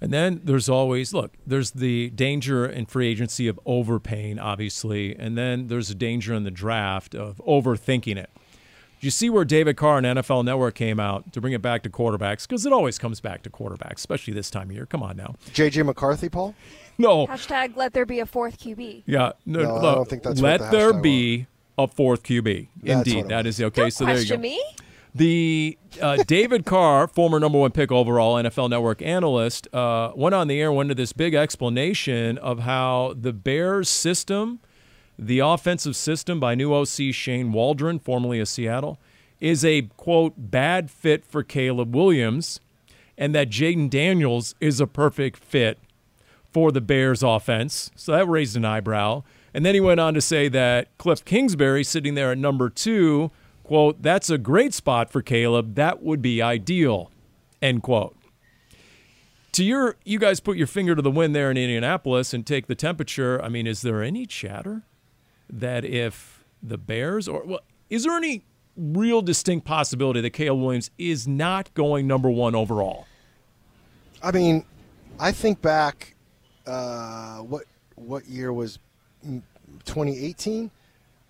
And 0.00 0.12
then 0.12 0.42
there's 0.44 0.68
always 0.68 1.14
look, 1.14 1.32
there's 1.46 1.70
the 1.70 2.10
danger 2.10 2.66
in 2.66 2.84
free 2.84 3.08
agency 3.08 3.48
of 3.48 3.58
overpaying, 3.64 4.38
obviously, 4.38 5.16
and 5.18 5.38
then 5.38 5.68
there's 5.68 5.88
a 5.88 5.94
danger 5.94 6.34
in 6.34 6.44
the 6.44 6.50
draft 6.50 7.14
of 7.14 7.40
overthinking 7.46 8.16
it. 8.18 8.28
You 9.04 9.10
see 9.10 9.30
where 9.30 9.44
David 9.44 9.76
Carr 9.76 9.98
and 9.98 10.06
NFL 10.18 10.44
Network 10.44 10.74
came 10.74 10.98
out 10.98 11.32
to 11.32 11.40
bring 11.40 11.52
it 11.52 11.62
back 11.62 11.82
to 11.84 11.90
quarterbacks? 11.90 12.42
Because 12.48 12.64
it 12.66 12.72
always 12.72 12.98
comes 12.98 13.20
back 13.20 13.42
to 13.42 13.50
quarterbacks, 13.50 13.96
especially 13.96 14.34
this 14.34 14.50
time 14.50 14.70
of 14.70 14.76
year. 14.76 14.86
Come 14.86 15.02
on 15.02 15.16
now. 15.16 15.34
JJ 15.52 15.84
McCarthy, 15.86 16.28
Paul. 16.28 16.54
No. 16.98 17.26
Hashtag 17.26 17.76
let 17.76 17.92
there 17.92 18.06
be 18.06 18.20
a 18.20 18.26
fourth 18.26 18.58
QB. 18.58 19.02
Yeah. 19.06 19.32
No, 19.46 19.60
No, 19.60 19.76
I 19.76 19.94
don't 19.94 20.08
think 20.08 20.22
that's 20.22 20.40
let 20.40 20.60
what 20.60 20.70
the 20.70 20.76
there 20.76 20.92
hashtag 20.92 21.02
be 21.02 21.46
a 21.78 21.88
fourth 21.88 22.22
QB. 22.22 22.68
That's 22.82 23.08
Indeed, 23.08 23.28
That 23.28 23.46
is 23.46 23.60
it 23.60 23.74
that 23.74 23.74
was. 23.74 23.82
is 23.82 23.82
okay. 23.82 23.82
Don't 23.82 23.90
so 23.92 24.04
there 24.06 24.14
you 24.18 24.22
go. 24.22 24.28
question 24.36 24.40
me. 24.40 24.62
The 25.16 25.78
uh, 26.02 26.22
David 26.26 26.64
Carr, 26.66 27.06
former 27.06 27.38
number 27.38 27.58
one 27.58 27.70
pick 27.70 27.92
overall 27.92 28.34
NFL 28.34 28.70
Network 28.70 29.00
analyst, 29.02 29.72
uh, 29.74 30.12
went 30.16 30.34
on 30.34 30.48
the 30.48 30.60
air 30.60 30.68
and 30.68 30.76
went 30.76 30.90
into 30.90 31.00
this 31.00 31.12
big 31.12 31.34
explanation 31.34 32.36
of 32.38 32.60
how 32.60 33.14
the 33.20 33.32
Bears 33.32 33.88
system, 33.88 34.60
the 35.18 35.38
offensive 35.38 35.96
system 35.96 36.40
by 36.40 36.54
new 36.54 36.72
OC 36.72 37.12
Shane 37.12 37.52
Waldron, 37.52 37.98
formerly 37.98 38.40
of 38.40 38.48
Seattle, 38.48 38.98
is 39.40 39.64
a 39.64 39.82
quote 39.96 40.34
bad 40.36 40.90
fit 40.90 41.24
for 41.24 41.42
Caleb 41.42 41.94
Williams, 41.94 42.60
and 43.16 43.34
that 43.34 43.50
Jayden 43.50 43.90
Daniels 43.90 44.54
is 44.60 44.80
a 44.80 44.86
perfect 44.86 45.36
fit 45.36 45.78
for 46.52 46.72
the 46.72 46.80
Bears 46.80 47.22
offense. 47.22 47.90
So 47.94 48.12
that 48.12 48.28
raised 48.28 48.56
an 48.56 48.64
eyebrow. 48.64 49.22
And 49.52 49.64
then 49.64 49.74
he 49.74 49.80
went 49.80 50.00
on 50.00 50.14
to 50.14 50.20
say 50.20 50.48
that 50.48 50.96
Cliff 50.98 51.24
Kingsbury, 51.24 51.84
sitting 51.84 52.14
there 52.14 52.32
at 52.32 52.38
number 52.38 52.68
two, 52.68 53.30
quote, 53.62 54.02
that's 54.02 54.30
a 54.30 54.38
great 54.38 54.74
spot 54.74 55.10
for 55.10 55.22
Caleb. 55.22 55.74
That 55.76 56.02
would 56.02 56.22
be 56.22 56.42
ideal, 56.42 57.10
end 57.62 57.82
quote. 57.82 58.16
To 59.52 59.64
your, 59.64 59.96
you 60.04 60.18
guys 60.18 60.40
put 60.40 60.56
your 60.56 60.66
finger 60.66 60.96
to 60.96 61.02
the 61.02 61.10
wind 61.10 61.36
there 61.36 61.50
in 61.50 61.56
Indianapolis 61.56 62.34
and 62.34 62.44
take 62.44 62.66
the 62.66 62.74
temperature. 62.74 63.40
I 63.40 63.48
mean, 63.48 63.68
is 63.68 63.82
there 63.82 64.02
any 64.02 64.26
chatter 64.26 64.82
that 65.50 65.84
if 65.84 66.44
the 66.62 66.78
Bears, 66.78 67.28
or 67.28 67.44
well, 67.44 67.60
is 67.90 68.04
there 68.04 68.16
any 68.16 68.44
real 68.76 69.22
distinct 69.22 69.66
possibility 69.66 70.20
that 70.20 70.30
Caleb 70.30 70.60
Williams 70.60 70.90
is 70.98 71.28
not 71.28 71.72
going 71.74 72.06
number 72.06 72.30
one 72.30 72.54
overall? 72.54 73.06
I 74.22 74.32
mean, 74.32 74.64
I 75.18 75.32
think 75.32 75.60
back. 75.60 76.14
Uh, 76.66 77.38
what 77.38 77.64
what 77.96 78.26
year 78.26 78.52
was 78.52 78.78
2018? 79.22 80.70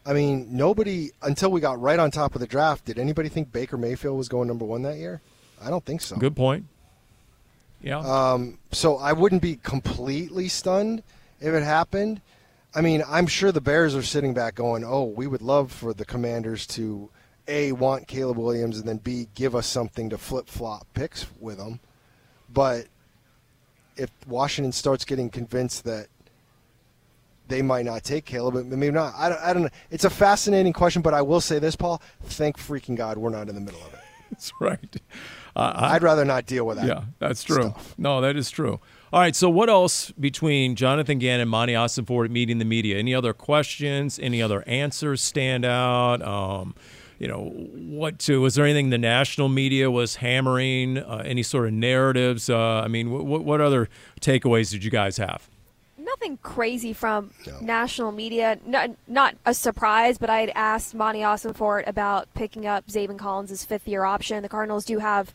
I 0.06 0.12
mean, 0.12 0.48
nobody 0.50 1.10
until 1.22 1.50
we 1.50 1.60
got 1.60 1.80
right 1.80 1.98
on 1.98 2.10
top 2.10 2.34
of 2.34 2.40
the 2.40 2.46
draft. 2.46 2.84
Did 2.84 2.98
anybody 2.98 3.28
think 3.28 3.52
Baker 3.52 3.76
Mayfield 3.76 4.16
was 4.16 4.28
going 4.28 4.48
number 4.48 4.64
one 4.64 4.82
that 4.82 4.98
year? 4.98 5.20
I 5.62 5.70
don't 5.70 5.84
think 5.84 6.02
so. 6.02 6.16
Good 6.16 6.36
point. 6.36 6.66
Yeah. 7.82 7.98
Um, 7.98 8.58
so 8.70 8.96
I 8.96 9.12
wouldn't 9.12 9.42
be 9.42 9.56
completely 9.56 10.48
stunned 10.48 11.02
if 11.40 11.52
it 11.52 11.62
happened. 11.62 12.20
I 12.74 12.80
mean, 12.80 13.02
I'm 13.08 13.26
sure 13.26 13.52
the 13.52 13.60
Bears 13.60 13.94
are 13.94 14.02
sitting 14.02 14.34
back 14.34 14.54
going, 14.56 14.84
"Oh, 14.84 15.04
we 15.04 15.26
would 15.26 15.42
love 15.42 15.70
for 15.72 15.94
the 15.94 16.04
Commanders 16.04 16.66
to 16.68 17.10
a 17.46 17.72
want 17.72 18.08
Caleb 18.08 18.38
Williams 18.38 18.78
and 18.78 18.88
then 18.88 18.96
b 18.98 19.28
give 19.34 19.54
us 19.54 19.66
something 19.66 20.10
to 20.10 20.18
flip 20.18 20.48
flop 20.48 20.86
picks 20.94 21.26
with 21.38 21.58
them." 21.58 21.80
But 22.52 22.86
if 23.96 24.10
Washington 24.26 24.72
starts 24.72 25.04
getting 25.04 25.30
convinced 25.30 25.84
that 25.84 26.08
they 27.46 27.62
might 27.62 27.84
not 27.84 28.02
take 28.02 28.24
Caleb, 28.24 28.54
but 28.54 28.66
maybe 28.66 28.90
not. 28.92 29.12
I 29.16 29.28
don't, 29.28 29.40
I 29.40 29.52
don't 29.52 29.62
know. 29.64 29.68
It's 29.90 30.04
a 30.04 30.10
fascinating 30.10 30.72
question, 30.72 31.02
but 31.02 31.12
I 31.14 31.20
will 31.22 31.40
say 31.42 31.58
this, 31.58 31.76
Paul. 31.76 32.00
Thank 32.24 32.56
freaking 32.58 32.96
God 32.96 33.18
we're 33.18 33.28
not 33.30 33.48
in 33.48 33.54
the 33.54 33.60
middle 33.60 33.82
of 33.82 33.92
it. 33.92 34.00
That's 34.30 34.50
right. 34.60 34.96
Uh, 35.54 35.72
I- 35.76 35.94
I'd 35.94 36.02
rather 36.02 36.24
not 36.24 36.46
deal 36.46 36.66
with 36.66 36.78
that. 36.78 36.86
Yeah, 36.86 37.02
that's 37.20 37.44
true. 37.44 37.62
stuff. 37.70 37.94
No, 37.98 38.20
that 38.22 38.34
is 38.34 38.50
true. 38.50 38.80
All 39.14 39.20
right, 39.20 39.36
so 39.36 39.48
what 39.48 39.70
else 39.70 40.10
between 40.18 40.74
Jonathan 40.74 41.20
Gannon, 41.20 41.42
and 41.42 41.50
Monti 41.50 41.74
Ossenfort 41.74 42.30
meeting 42.30 42.58
the 42.58 42.64
media? 42.64 42.98
Any 42.98 43.14
other 43.14 43.32
questions? 43.32 44.18
Any 44.18 44.42
other 44.42 44.64
answers 44.66 45.22
stand 45.22 45.64
out? 45.64 46.20
Um, 46.20 46.74
you 47.20 47.28
know, 47.28 47.44
what 47.44 48.18
to? 48.18 48.40
Was 48.40 48.56
there 48.56 48.64
anything 48.64 48.90
the 48.90 48.98
national 48.98 49.48
media 49.48 49.88
was 49.88 50.16
hammering? 50.16 50.98
Uh, 50.98 51.22
any 51.24 51.44
sort 51.44 51.68
of 51.68 51.74
narratives? 51.74 52.50
Uh, 52.50 52.58
I 52.58 52.88
mean, 52.88 53.08
what, 53.12 53.44
what 53.44 53.60
other 53.60 53.88
takeaways 54.20 54.72
did 54.72 54.82
you 54.82 54.90
guys 54.90 55.16
have? 55.18 55.48
Nothing 55.96 56.36
crazy 56.38 56.92
from 56.92 57.30
national 57.60 58.10
media. 58.10 58.58
Not, 58.66 58.90
not 59.06 59.36
a 59.46 59.54
surprise, 59.54 60.18
but 60.18 60.28
I 60.28 60.40
had 60.40 60.50
asked 60.56 60.92
Monti 60.92 61.20
Ossenfort 61.20 61.86
about 61.86 62.26
picking 62.34 62.66
up 62.66 62.88
Zaven 62.88 63.16
Collins' 63.16 63.64
fifth 63.64 63.86
year 63.86 64.02
option. 64.02 64.42
The 64.42 64.48
Cardinals 64.48 64.84
do 64.84 64.98
have 64.98 65.28
a 65.28 65.32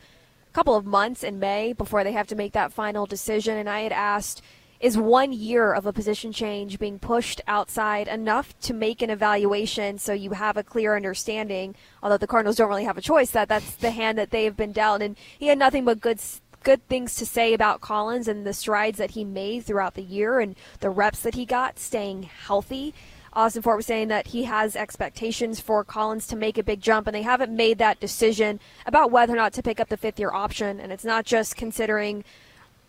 couple 0.54 0.76
of 0.76 0.86
months 0.86 1.24
in 1.24 1.39
May 1.39 1.74
before 1.74 2.04
they 2.04 2.12
have 2.12 2.28
to 2.28 2.36
make 2.36 2.54
that 2.54 2.74
final 2.74 3.06
decision. 3.06 3.58
And 3.58 3.70
I 3.70 3.82
had 3.82 3.91
asked, 3.91 4.41
is 4.80 4.97
one 4.97 5.34
year 5.34 5.74
of 5.74 5.86
a 5.86 5.93
position 5.93 6.32
change 6.32 6.80
being 6.80 7.00
pushed 7.00 7.41
outside 7.47 8.08
enough 8.08 8.58
to 8.62 8.74
make 8.74 9.02
an 9.02 9.10
evaluation 9.10 9.97
so 9.97 10.14
you 10.14 10.32
have 10.32 10.56
a 10.56 10.64
clear 10.64 10.95
understanding? 10.95 11.76
Although 12.02 12.18
the 12.18 12.28
Cardinals 12.28 12.56
don't 12.56 12.70
really 12.70 12.86
have 12.86 12.97
a 12.97 13.02
choice, 13.02 13.32
that 13.32 13.50
that's 13.50 13.76
the 13.76 13.91
hand 13.91 14.18
that 14.18 14.32
they 14.32 14.45
have 14.45 14.56
been 14.56 14.72
dealt. 14.72 15.02
And 15.02 15.18
he 15.38 15.47
had 15.47 15.60
nothing 15.60 15.84
but 15.86 16.00
good 16.00 16.20
good 16.64 16.86
things 16.88 17.16
to 17.16 17.26
say 17.26 17.54
about 17.54 17.82
Collins 17.82 18.28
and 18.28 18.45
the 18.45 18.54
strides 18.54 18.97
that 18.97 19.12
he 19.12 19.24
made 19.24 19.66
throughout 19.66 19.93
the 19.93 20.04
year 20.04 20.39
and 20.39 20.56
the 20.82 20.89
reps 20.89 21.22
that 21.22 21.36
he 21.36 21.45
got, 21.45 21.80
staying 21.80 22.24
healthy. 22.24 22.93
Ossenfort 23.36 23.77
was 23.77 23.86
saying 23.86 24.07
that 24.09 24.27
he 24.27 24.43
has 24.45 24.75
expectations 24.75 25.59
for 25.59 25.84
Collins 25.84 26.27
to 26.27 26.36
make 26.36 26.57
a 26.57 26.63
big 26.63 26.82
jump, 26.82 27.07
and 27.07 27.15
they 27.15 27.21
haven't 27.21 27.55
made 27.55 27.77
that 27.77 27.99
decision 27.99 28.59
about 28.86 29.11
whether 29.11 29.34
or 29.34 29.38
not 29.38 29.53
to 29.53 29.63
pick 29.63 29.80
up 29.80 29.89
the 29.89 29.97
fifth 29.97 30.19
year 30.19 30.32
option. 30.32 30.80
And 30.80 30.91
it's 30.91 31.05
not 31.05 31.25
just 31.25 31.55
considering 31.55 32.23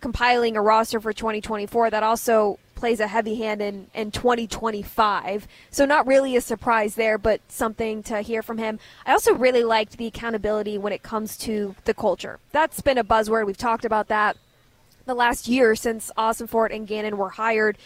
compiling 0.01 0.57
a 0.57 0.63
roster 0.63 0.99
for 1.01 1.13
2024 1.13 1.91
that 1.91 2.03
also 2.03 2.59
plays 2.75 3.01
a 3.01 3.07
heavy 3.07 3.35
hand 3.37 3.61
in, 3.61 3.89
in 3.93 4.11
2025. 4.11 5.47
So 5.71 5.85
not 5.85 6.07
really 6.07 6.35
a 6.37 6.41
surprise 6.41 6.95
there, 6.95 7.19
but 7.19 7.43
something 7.49 8.03
to 8.05 8.23
hear 8.23 8.43
from 8.43 8.57
him. 8.57 8.79
I 9.05 9.13
also 9.13 9.35
really 9.35 9.63
liked 9.63 9.99
the 9.99 10.07
accountability 10.07 10.79
when 10.79 10.95
it 10.95 11.03
comes 11.03 11.37
to 11.39 11.75
the 11.85 11.93
culture. 11.93 12.39
That's 12.53 12.81
been 12.81 12.97
a 12.97 13.05
buzzword. 13.05 13.45
We've 13.45 13.57
talked 13.57 13.85
about 13.85 14.09
that 14.09 14.39
the 15.05 15.15
last 15.15 15.49
year 15.49 15.75
since 15.75 16.11
Ossenfort 16.17 16.75
and 16.75 16.87
Gannon 16.87 17.17
were 17.17 17.31
hired. 17.31 17.77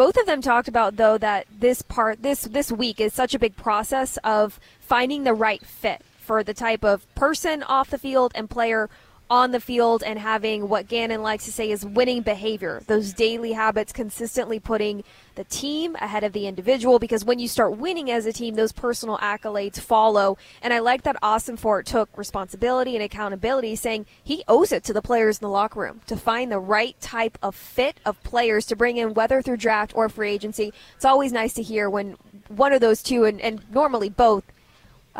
Both 0.00 0.16
of 0.16 0.24
them 0.24 0.40
talked 0.40 0.66
about 0.66 0.96
though 0.96 1.18
that 1.18 1.46
this 1.52 1.82
part 1.82 2.22
this 2.22 2.44
this 2.44 2.72
week 2.72 3.02
is 3.02 3.12
such 3.12 3.34
a 3.34 3.38
big 3.38 3.54
process 3.54 4.16
of 4.24 4.58
finding 4.80 5.24
the 5.24 5.34
right 5.34 5.60
fit 5.60 6.00
for 6.18 6.42
the 6.42 6.54
type 6.54 6.82
of 6.82 7.04
person 7.14 7.62
off 7.62 7.90
the 7.90 7.98
field 7.98 8.32
and 8.34 8.48
player 8.48 8.88
on 9.30 9.52
the 9.52 9.60
field 9.60 10.02
and 10.02 10.18
having 10.18 10.68
what 10.68 10.88
Gannon 10.88 11.22
likes 11.22 11.44
to 11.44 11.52
say 11.52 11.70
is 11.70 11.86
winning 11.86 12.20
behavior, 12.20 12.82
those 12.88 13.12
daily 13.12 13.52
habits, 13.52 13.92
consistently 13.92 14.58
putting 14.58 15.04
the 15.36 15.44
team 15.44 15.94
ahead 16.00 16.24
of 16.24 16.32
the 16.32 16.48
individual. 16.48 16.98
Because 16.98 17.24
when 17.24 17.38
you 17.38 17.46
start 17.46 17.76
winning 17.76 18.10
as 18.10 18.26
a 18.26 18.32
team, 18.32 18.56
those 18.56 18.72
personal 18.72 19.16
accolades 19.18 19.78
follow. 19.78 20.36
And 20.60 20.74
I 20.74 20.80
like 20.80 21.02
that 21.02 21.16
Ossenfort 21.22 21.84
took 21.84 22.10
responsibility 22.18 22.96
and 22.96 23.04
accountability, 23.04 23.76
saying 23.76 24.06
he 24.22 24.42
owes 24.48 24.72
it 24.72 24.82
to 24.84 24.92
the 24.92 25.00
players 25.00 25.38
in 25.38 25.44
the 25.44 25.50
locker 25.50 25.80
room 25.80 26.00
to 26.08 26.16
find 26.16 26.50
the 26.50 26.58
right 26.58 27.00
type 27.00 27.38
of 27.40 27.54
fit 27.54 27.98
of 28.04 28.20
players 28.24 28.66
to 28.66 28.76
bring 28.76 28.96
in, 28.96 29.14
whether 29.14 29.40
through 29.40 29.58
draft 29.58 29.92
or 29.94 30.08
free 30.08 30.30
agency. 30.30 30.72
It's 30.96 31.04
always 31.04 31.32
nice 31.32 31.54
to 31.54 31.62
hear 31.62 31.88
when 31.88 32.16
one 32.48 32.72
of 32.72 32.80
those 32.80 33.00
two, 33.00 33.24
and, 33.24 33.40
and 33.40 33.62
normally 33.70 34.08
both, 34.08 34.42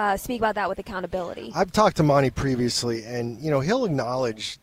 uh, 0.01 0.17
speak 0.17 0.41
about 0.41 0.55
that 0.55 0.69
with 0.69 0.79
accountability. 0.79 1.53
I've 1.55 1.73
talked 1.73 1.99
to 1.99 2.03
Monti 2.03 2.31
previously, 2.31 3.05
and 3.05 3.39
you 3.41 3.51
know 3.51 3.61
he'll 3.61 3.85
acknowledge 3.85 4.59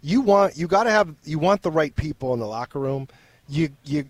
you 0.00 0.20
want 0.20 0.56
you 0.56 0.68
got 0.68 0.84
to 0.84 0.90
have 0.90 1.14
you 1.24 1.40
want 1.40 1.62
the 1.62 1.72
right 1.72 1.94
people 1.94 2.32
in 2.34 2.40
the 2.40 2.46
locker 2.46 2.78
room. 2.78 3.08
You 3.48 3.70
you 3.84 4.04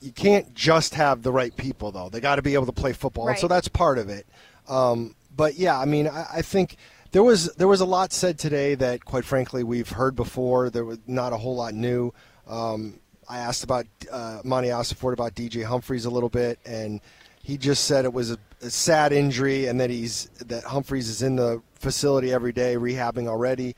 you 0.00 0.12
can't 0.12 0.54
just 0.54 0.94
have 0.94 1.22
the 1.22 1.32
right 1.32 1.54
people 1.54 1.92
though. 1.92 2.08
They 2.08 2.20
got 2.20 2.36
to 2.36 2.42
be 2.42 2.54
able 2.54 2.64
to 2.66 2.72
play 2.72 2.94
football, 2.94 3.28
and 3.28 3.38
so 3.38 3.46
that's 3.46 3.68
part 3.68 3.98
of 3.98 4.08
it. 4.08 4.26
Um, 4.68 5.14
but 5.36 5.56
yeah, 5.56 5.78
I 5.78 5.84
mean, 5.84 6.08
I, 6.08 6.26
I 6.36 6.42
think 6.42 6.76
there 7.12 7.22
was 7.22 7.54
there 7.56 7.68
was 7.68 7.82
a 7.82 7.86
lot 7.86 8.10
said 8.10 8.38
today 8.38 8.74
that, 8.74 9.04
quite 9.04 9.26
frankly, 9.26 9.64
we've 9.64 9.90
heard 9.90 10.16
before. 10.16 10.70
There 10.70 10.84
was 10.86 10.98
not 11.06 11.34
a 11.34 11.36
whole 11.36 11.56
lot 11.56 11.74
new. 11.74 12.14
Um, 12.46 13.00
I 13.28 13.38
asked 13.38 13.64
about 13.64 13.86
uh, 14.10 14.40
Monti 14.44 14.68
Ossenfort 14.68 15.12
about 15.12 15.34
DJ 15.34 15.64
Humphries 15.64 16.06
a 16.06 16.10
little 16.10 16.28
bit, 16.30 16.58
and 16.64 17.02
he 17.46 17.56
just 17.56 17.84
said 17.84 18.04
it 18.04 18.12
was 18.12 18.32
a, 18.32 18.38
a 18.60 18.70
sad 18.70 19.12
injury, 19.12 19.66
and 19.66 19.78
that 19.78 19.88
he's 19.88 20.24
that 20.46 20.64
Humphries 20.64 21.08
is 21.08 21.22
in 21.22 21.36
the 21.36 21.62
facility 21.76 22.32
every 22.32 22.52
day 22.52 22.74
rehabbing 22.74 23.28
already. 23.28 23.76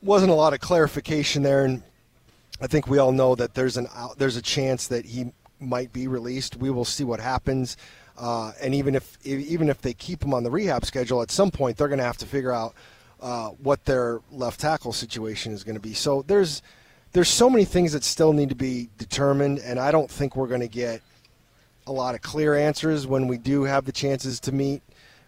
Wasn't 0.00 0.30
a 0.30 0.34
lot 0.34 0.54
of 0.54 0.60
clarification 0.60 1.42
there, 1.42 1.66
and 1.66 1.82
I 2.62 2.68
think 2.68 2.88
we 2.88 2.96
all 2.96 3.12
know 3.12 3.34
that 3.34 3.52
there's 3.52 3.76
an 3.76 3.86
there's 4.16 4.36
a 4.36 4.42
chance 4.42 4.86
that 4.86 5.04
he 5.04 5.30
might 5.60 5.92
be 5.92 6.08
released. 6.08 6.56
We 6.56 6.70
will 6.70 6.86
see 6.86 7.04
what 7.04 7.20
happens. 7.20 7.76
Uh, 8.16 8.52
and 8.62 8.74
even 8.74 8.94
if 8.94 9.18
even 9.26 9.68
if 9.68 9.82
they 9.82 9.92
keep 9.92 10.24
him 10.24 10.32
on 10.32 10.42
the 10.42 10.50
rehab 10.50 10.86
schedule, 10.86 11.20
at 11.20 11.30
some 11.30 11.50
point 11.50 11.76
they're 11.76 11.88
going 11.88 11.98
to 11.98 12.04
have 12.04 12.16
to 12.16 12.26
figure 12.26 12.52
out 12.52 12.74
uh, 13.20 13.50
what 13.50 13.84
their 13.84 14.22
left 14.30 14.58
tackle 14.58 14.94
situation 14.94 15.52
is 15.52 15.64
going 15.64 15.76
to 15.76 15.82
be. 15.82 15.92
So 15.92 16.22
there's 16.26 16.62
there's 17.12 17.28
so 17.28 17.50
many 17.50 17.66
things 17.66 17.92
that 17.92 18.04
still 18.04 18.32
need 18.32 18.48
to 18.48 18.54
be 18.54 18.88
determined, 18.96 19.58
and 19.58 19.78
I 19.78 19.90
don't 19.90 20.10
think 20.10 20.34
we're 20.34 20.46
going 20.46 20.62
to 20.62 20.66
get 20.66 21.02
a 21.86 21.92
lot 21.92 22.14
of 22.14 22.22
clear 22.22 22.54
answers 22.54 23.06
when 23.06 23.26
we 23.26 23.38
do 23.38 23.64
have 23.64 23.84
the 23.84 23.92
chances 23.92 24.40
to 24.40 24.52
meet 24.52 24.82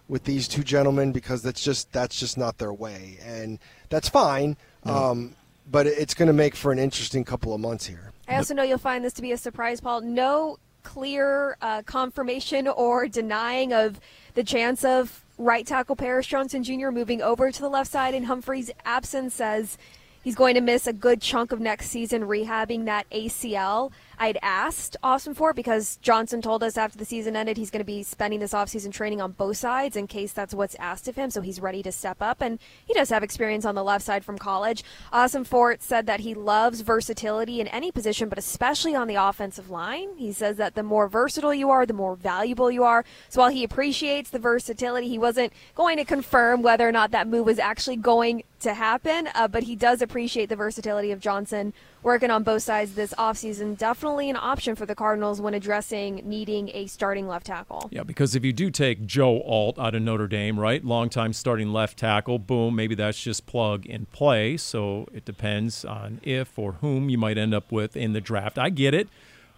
with 0.08 0.24
these 0.24 0.46
two 0.46 0.62
gentlemen 0.62 1.12
because 1.12 1.42
that's 1.42 1.62
just 1.62 1.90
that's 1.92 2.18
just 2.18 2.36
not 2.36 2.58
their 2.58 2.72
way, 2.72 3.18
and 3.24 3.58
that's 3.88 4.08
fine. 4.08 4.56
Um, 4.84 5.34
but 5.70 5.86
it's 5.86 6.12
going 6.12 6.26
to 6.26 6.34
make 6.34 6.54
for 6.54 6.72
an 6.72 6.78
interesting 6.78 7.24
couple 7.24 7.54
of 7.54 7.60
months 7.60 7.86
here. 7.86 8.12
I 8.28 8.36
also 8.36 8.54
know 8.54 8.62
you'll 8.62 8.78
find 8.78 9.04
this 9.04 9.14
to 9.14 9.22
be 9.22 9.32
a 9.32 9.36
surprise, 9.36 9.80
Paul. 9.80 10.02
No 10.02 10.58
clear 10.82 11.56
uh, 11.62 11.82
confirmation 11.82 12.68
or 12.68 13.08
denying 13.08 13.72
of 13.72 13.98
the 14.34 14.44
chance 14.44 14.84
of 14.84 15.24
right 15.38 15.66
tackle 15.66 15.96
Paris 15.96 16.26
Johnson 16.26 16.62
Jr. 16.62 16.90
moving 16.90 17.22
over 17.22 17.50
to 17.50 17.60
the 17.60 17.68
left 17.68 17.90
side 17.90 18.14
in 18.14 18.24
Humphries' 18.24 18.70
absence 18.84 19.34
says 19.34 19.78
he's 20.22 20.34
going 20.34 20.54
to 20.54 20.60
miss 20.60 20.86
a 20.86 20.92
good 20.92 21.20
chunk 21.20 21.50
of 21.50 21.60
next 21.60 21.88
season 21.88 22.22
rehabbing 22.22 22.84
that 22.84 23.08
ACL. 23.10 23.90
I'd 24.18 24.38
asked 24.42 24.96
Ossenfort 25.02 25.54
because 25.54 25.96
Johnson 26.02 26.40
told 26.40 26.62
us 26.62 26.76
after 26.76 26.98
the 26.98 27.04
season 27.04 27.36
ended 27.36 27.56
he's 27.56 27.70
going 27.70 27.80
to 27.80 27.84
be 27.84 28.02
spending 28.02 28.40
this 28.40 28.52
offseason 28.52 28.92
training 28.92 29.20
on 29.20 29.32
both 29.32 29.56
sides 29.56 29.96
in 29.96 30.06
case 30.06 30.32
that's 30.32 30.54
what's 30.54 30.74
asked 30.76 31.08
of 31.08 31.16
him, 31.16 31.30
so 31.30 31.40
he's 31.40 31.60
ready 31.60 31.82
to 31.82 31.92
step 31.92 32.18
up. 32.20 32.40
And 32.40 32.58
he 32.86 32.94
does 32.94 33.10
have 33.10 33.22
experience 33.22 33.64
on 33.64 33.74
the 33.74 33.84
left 33.84 34.04
side 34.04 34.24
from 34.24 34.38
college. 34.38 34.84
Ossenfort 35.12 35.82
said 35.82 36.06
that 36.06 36.20
he 36.20 36.34
loves 36.34 36.80
versatility 36.82 37.60
in 37.60 37.68
any 37.68 37.90
position, 37.90 38.28
but 38.28 38.38
especially 38.38 38.94
on 38.94 39.08
the 39.08 39.16
offensive 39.16 39.70
line. 39.70 40.16
He 40.16 40.32
says 40.32 40.56
that 40.58 40.74
the 40.74 40.82
more 40.82 41.08
versatile 41.08 41.54
you 41.54 41.70
are, 41.70 41.86
the 41.86 41.92
more 41.92 42.16
valuable 42.16 42.70
you 42.70 42.84
are. 42.84 43.04
So 43.28 43.40
while 43.40 43.50
he 43.50 43.64
appreciates 43.64 44.30
the 44.30 44.38
versatility, 44.38 45.08
he 45.08 45.18
wasn't 45.18 45.52
going 45.74 45.96
to 45.96 46.04
confirm 46.04 46.62
whether 46.62 46.88
or 46.88 46.92
not 46.92 47.10
that 47.10 47.28
move 47.28 47.46
was 47.46 47.58
actually 47.58 47.96
going 47.96 48.44
to 48.60 48.74
happen, 48.74 49.28
uh, 49.34 49.48
but 49.48 49.64
he 49.64 49.76
does 49.76 50.00
appreciate 50.00 50.48
the 50.48 50.56
versatility 50.56 51.10
of 51.10 51.20
Johnson 51.20 51.72
working 52.02 52.30
on 52.30 52.42
both 52.42 52.62
sides 52.62 52.94
this 52.94 53.14
offseason. 53.14 53.76
Definitely 53.76 54.03
an 54.04 54.36
option 54.36 54.74
for 54.74 54.84
the 54.84 54.94
Cardinals 54.94 55.40
when 55.40 55.54
addressing 55.54 56.22
needing 56.24 56.68
a 56.74 56.86
starting 56.86 57.26
left 57.26 57.46
tackle. 57.46 57.88
Yeah, 57.90 58.02
because 58.02 58.34
if 58.34 58.44
you 58.44 58.52
do 58.52 58.70
take 58.70 59.06
Joe 59.06 59.40
Alt 59.42 59.78
out 59.78 59.94
of 59.94 60.02
Notre 60.02 60.28
Dame, 60.28 60.60
right, 60.60 60.84
longtime 60.84 61.32
starting 61.32 61.72
left 61.72 61.98
tackle, 61.98 62.38
boom, 62.38 62.76
maybe 62.76 62.94
that's 62.94 63.20
just 63.20 63.46
plug 63.46 63.86
and 63.88 64.10
play. 64.12 64.56
So 64.58 65.08
it 65.12 65.24
depends 65.24 65.84
on 65.84 66.20
if 66.22 66.58
or 66.58 66.72
whom 66.74 67.08
you 67.08 67.16
might 67.18 67.38
end 67.38 67.54
up 67.54 67.72
with 67.72 67.96
in 67.96 68.12
the 68.12 68.20
draft. 68.20 68.58
I 68.58 68.68
get 68.68 68.92
it. 68.92 69.08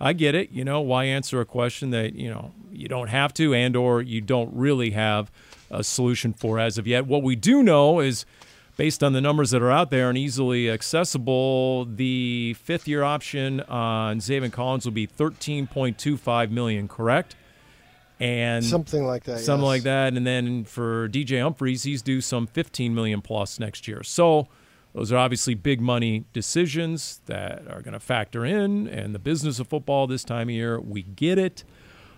I 0.01 0.13
get 0.13 0.35
it. 0.35 0.51
You 0.51 0.65
know, 0.65 0.81
why 0.81 1.05
answer 1.05 1.41
a 1.41 1.45
question 1.45 1.91
that, 1.91 2.15
you 2.15 2.31
know, 2.31 2.53
you 2.71 2.87
don't 2.87 3.09
have 3.09 3.35
to 3.35 3.53
and 3.53 3.75
or 3.75 4.01
you 4.01 4.21
don't 4.21 4.55
really 4.55 4.91
have 4.91 5.31
a 5.71 5.83
solution 5.83 6.33
for 6.33 6.59
as 6.61 6.79
of 6.79 6.87
yet. 6.87 7.07
What 7.07 7.23
we 7.23 7.35
do 7.35 7.63
know 7.63 8.01
is 8.01 8.25
based 8.77 9.03
on 9.03 9.13
the 9.13 9.21
numbers 9.21 9.51
that 9.51 9.63
are 9.63 9.71
out 9.71 9.91
there 9.91 10.09
and 10.09 10.19
easily 10.19 10.71
accessible, 10.71 11.87
the 11.87 12.55
fifth 12.55 12.87
year 12.87 13.03
option 13.03 13.61
on 13.63 14.19
Zaven 14.21 14.53
Collins 14.53 14.85
will 14.85 14.93
be 14.93 15.07
thirteen 15.07 15.67
point 15.67 15.99
two 15.99 16.17
five 16.17 16.51
million, 16.51 16.89
correct? 16.89 17.35
And 18.19 18.65
something 18.65 19.05
like 19.05 19.25
that. 19.25 19.41
Something 19.41 19.65
yes. 19.65 19.69
like 19.69 19.83
that. 19.83 20.15
And 20.15 20.27
then 20.27 20.65
for 20.65 21.09
DJ 21.09 21.43
Humphries, 21.43 21.83
he's 21.83 22.03
due 22.03 22.21
some 22.21 22.47
fifteen 22.47 22.95
million 22.95 23.21
plus 23.21 23.59
next 23.59 23.87
year. 23.89 24.03
So 24.03 24.49
those 24.95 25.13
are 25.13 25.19
obviously 25.19 25.55
big 25.55 25.81
money 25.81 26.25
decisions 26.33 27.21
that 27.27 27.67
are 27.69 27.83
going 27.83 27.93
to 27.93 28.01
factor 28.01 28.47
in. 28.47 28.89
And 28.89 29.15
the 29.15 29.19
business 29.19 29.59
of 29.59 29.69
football 29.69 30.07
this 30.07 30.25
time 30.25 30.49
of 30.49 30.55
year, 30.55 30.81
we 30.81 31.03
get 31.03 31.39
it. 31.39 31.65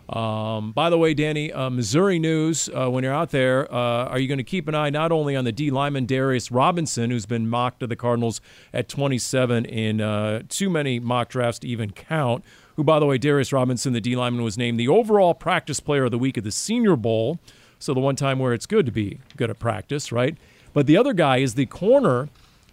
Um, 0.08 0.72
by 0.72 0.88
the 0.88 0.96
way, 0.96 1.14
Dani, 1.14 1.54
uh, 1.54 1.68
Missouri 1.68 2.18
news. 2.18 2.70
Uh, 2.74 2.90
when 2.90 3.04
you're 3.04 3.12
out 3.12 3.30
there, 3.30 3.70
uh, 3.72 4.06
are 4.06 4.18
you 4.18 4.26
going 4.26 4.38
to 4.38 4.44
keep 4.44 4.66
an 4.66 4.74
eye 4.74 4.88
not 4.88 5.12
only 5.12 5.36
on 5.36 5.44
the 5.44 5.52
D 5.52 5.70
lineman 5.70 6.06
Darius 6.06 6.50
Robinson, 6.50 7.10
who's 7.10 7.26
been 7.26 7.48
mocked 7.48 7.80
to 7.80 7.86
the 7.86 7.96
Cardinals 7.96 8.40
at 8.72 8.88
27 8.88 9.66
in 9.66 10.00
uh, 10.00 10.42
too 10.48 10.70
many 10.70 10.98
mock 10.98 11.28
drafts 11.28 11.58
to 11.60 11.68
even 11.68 11.90
count? 11.90 12.42
Who, 12.76 12.84
by 12.84 12.98
the 12.98 13.06
way, 13.06 13.18
Darius 13.18 13.52
Robinson, 13.52 13.92
the 13.92 14.00
D 14.00 14.16
lineman, 14.16 14.42
was 14.42 14.56
named 14.56 14.80
the 14.80 14.88
overall 14.88 15.34
practice 15.34 15.80
player 15.80 16.04
of 16.04 16.10
the 16.10 16.18
week 16.18 16.38
at 16.38 16.44
the 16.44 16.52
Senior 16.52 16.96
Bowl. 16.96 17.38
So 17.78 17.92
the 17.92 18.00
one 18.00 18.16
time 18.16 18.38
where 18.38 18.54
it's 18.54 18.66
good 18.66 18.86
to 18.86 18.92
be 18.92 19.20
good 19.36 19.50
at 19.50 19.58
practice, 19.58 20.10
right? 20.10 20.36
But 20.72 20.86
the 20.86 20.96
other 20.96 21.12
guy 21.12 21.38
is 21.38 21.54
the 21.54 21.66
corner, 21.66 22.28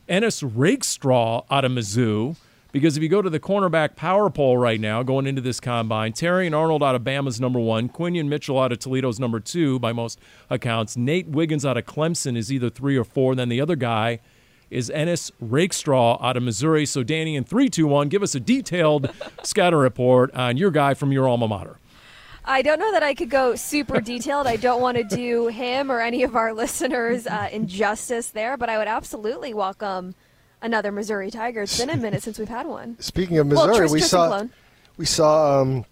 Ennis 0.08 0.42
Rakestraw 0.42 1.44
out 1.50 1.66
of 1.66 1.72
Mizzou 1.72 2.36
because 2.76 2.98
if 2.98 3.04
you 3.04 3.08
go 3.08 3.22
to 3.22 3.30
the 3.30 3.40
cornerback 3.40 3.96
power 3.96 4.30
poll 4.30 4.58
right 4.58 4.82
now, 4.82 5.02
going 5.02 5.28
into 5.28 5.40
this 5.40 5.62
combine, 5.62 6.12
Terrion 6.12 6.54
Arnold 6.54 6.84
out 6.84 6.94
of 6.94 7.04
Bama's 7.04 7.40
number 7.40 7.58
one, 7.58 7.88
Quinyon 7.88 8.28
Mitchell 8.28 8.60
out 8.60 8.74
of 8.74 8.80
Toledo's 8.80 9.18
number 9.18 9.40
two 9.40 9.80
by 9.80 9.94
most 9.94 10.20
accounts. 10.50 10.98
Nate 10.98 11.30
Wiggins 11.30 11.66
out 11.66 11.78
of 11.78 11.86
Clemson 11.86 12.36
is 12.36 12.52
either 12.52 12.70
three 12.70 12.98
or 12.98 13.06
four. 13.06 13.32
And 13.32 13.40
then 13.40 13.48
the 13.48 13.62
other 13.62 13.78
guy 13.78 14.20
is 14.70 14.90
Ennis 14.90 15.32
Rakestraw 15.40 16.22
out 16.22 16.36
of 16.36 16.44
Missouri. 16.44 16.86
So, 16.86 17.02
Dani, 17.02 17.38
in 17.38 17.46
three, 17.46 17.70
two, 17.70 17.88
one, 17.88 18.10
give 18.10 18.22
us 18.22 18.36
a 18.36 18.42
detailed 18.42 19.10
scatter 19.44 19.78
report 19.78 20.34
on 20.34 20.58
your 20.58 20.70
guy 20.70 20.96
from 20.96 21.14
your 21.14 21.30
alma 21.30 21.48
mater. 21.48 21.80
I 22.44 22.62
don't 22.62 22.80
know 22.80 22.92
that 22.92 23.04
I 23.04 23.14
could 23.14 23.30
go 23.30 23.56
super 23.56 24.02
detailed. 24.02 24.48
I 24.48 24.58
don't 24.58 24.82
want 24.82 24.98
to 24.98 25.06
do 25.06 25.48
him 25.48 25.90
or 25.90 26.02
any 26.02 26.24
of 26.24 26.36
our 26.36 26.52
listeners 26.54 27.26
uh, 27.26 27.48
injustice 27.54 28.32
there, 28.32 28.58
but 28.58 28.68
I 28.68 28.78
would 28.78 28.90
absolutely 28.90 29.54
welcome 29.54 30.14
another 30.62 30.92
Missouri 30.92 31.32
Tiger. 31.32 31.64
It's 31.64 31.78
been 31.78 31.90
a 31.90 31.98
minute 31.98 32.24
since 32.24 32.40
we've 32.40 32.50
had 32.50 32.68
one. 32.68 32.98
Speaking 33.00 33.38
of 33.38 33.48
Missouri, 33.48 33.86
well, 33.86 33.94
we 33.94 34.02
saw 34.02 34.44
we 34.98 35.06
saw 35.06 35.62
um, 35.62 35.86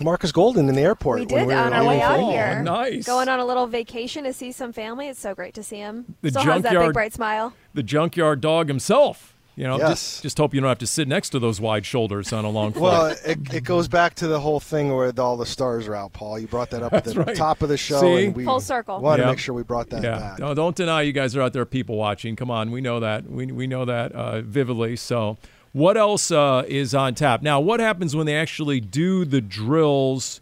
Marcus 0.00 0.32
Golden 0.32 0.68
in 0.68 0.74
the 0.74 0.80
airport. 0.82 1.20
We 1.20 1.26
did 1.26 1.46
we 1.46 1.54
on 1.54 1.72
our 1.72 1.84
way 1.84 2.00
out 2.00 2.20
oh, 2.20 2.30
here. 2.30 2.62
Nice. 2.62 3.06
Going 3.06 3.28
on 3.28 3.40
a 3.40 3.44
little 3.44 3.66
vacation 3.66 4.24
to 4.24 4.32
see 4.32 4.52
some 4.52 4.72
family. 4.72 5.08
It's 5.08 5.20
so 5.20 5.34
great 5.34 5.54
to 5.54 5.62
see 5.62 5.76
him. 5.78 6.16
The 6.22 6.30
Still 6.30 6.42
has 6.42 6.62
that 6.62 6.72
big 6.72 6.92
bright 6.92 7.12
smile. 7.12 7.54
The 7.74 7.82
junkyard 7.82 8.40
dog 8.40 8.68
himself. 8.68 9.34
You 9.58 9.64
know, 9.64 9.76
yes. 9.76 9.88
just, 9.88 10.22
just 10.22 10.38
hope 10.38 10.54
you 10.54 10.60
don't 10.60 10.68
have 10.68 10.78
to 10.78 10.86
sit 10.86 11.08
next 11.08 11.30
to 11.30 11.40
those 11.40 11.60
wide 11.60 11.84
shoulders 11.84 12.32
on 12.32 12.44
a 12.44 12.48
long 12.48 12.72
flight. 12.72 12.82
well, 12.82 13.06
it, 13.24 13.54
it 13.54 13.64
goes 13.64 13.88
back 13.88 14.14
to 14.14 14.28
the 14.28 14.38
whole 14.38 14.60
thing 14.60 14.94
where 14.94 15.12
all 15.18 15.36
the 15.36 15.46
stars 15.46 15.88
are 15.88 15.96
out, 15.96 16.12
Paul. 16.12 16.38
You 16.38 16.46
brought 16.46 16.70
that 16.70 16.84
up 16.84 16.92
at 16.92 17.02
the 17.02 17.14
right. 17.14 17.34
top 17.34 17.60
of 17.62 17.68
the 17.68 17.76
show. 17.76 18.00
See? 18.00 18.26
And 18.26 18.36
we 18.36 18.44
Full 18.44 18.60
circle. 18.60 19.00
Want 19.00 19.20
to 19.20 19.26
make 19.26 19.40
sure 19.40 19.56
we 19.56 19.64
brought 19.64 19.90
that 19.90 20.04
yeah. 20.04 20.16
back. 20.16 20.38
No, 20.38 20.54
don't 20.54 20.76
deny 20.76 21.02
you 21.02 21.10
guys 21.10 21.34
are 21.34 21.42
out 21.42 21.54
there 21.54 21.64
people 21.64 21.96
watching. 21.96 22.36
Come 22.36 22.52
on, 22.52 22.70
we 22.70 22.80
know 22.80 23.00
that. 23.00 23.28
We, 23.28 23.46
we 23.46 23.66
know 23.66 23.84
that 23.84 24.12
uh, 24.12 24.42
vividly. 24.42 24.94
So, 24.94 25.38
what 25.72 25.96
else 25.96 26.30
uh, 26.30 26.62
is 26.68 26.94
on 26.94 27.16
tap? 27.16 27.42
Now, 27.42 27.58
what 27.58 27.80
happens 27.80 28.14
when 28.14 28.26
they 28.26 28.36
actually 28.36 28.78
do 28.78 29.24
the 29.24 29.40
drills 29.40 30.38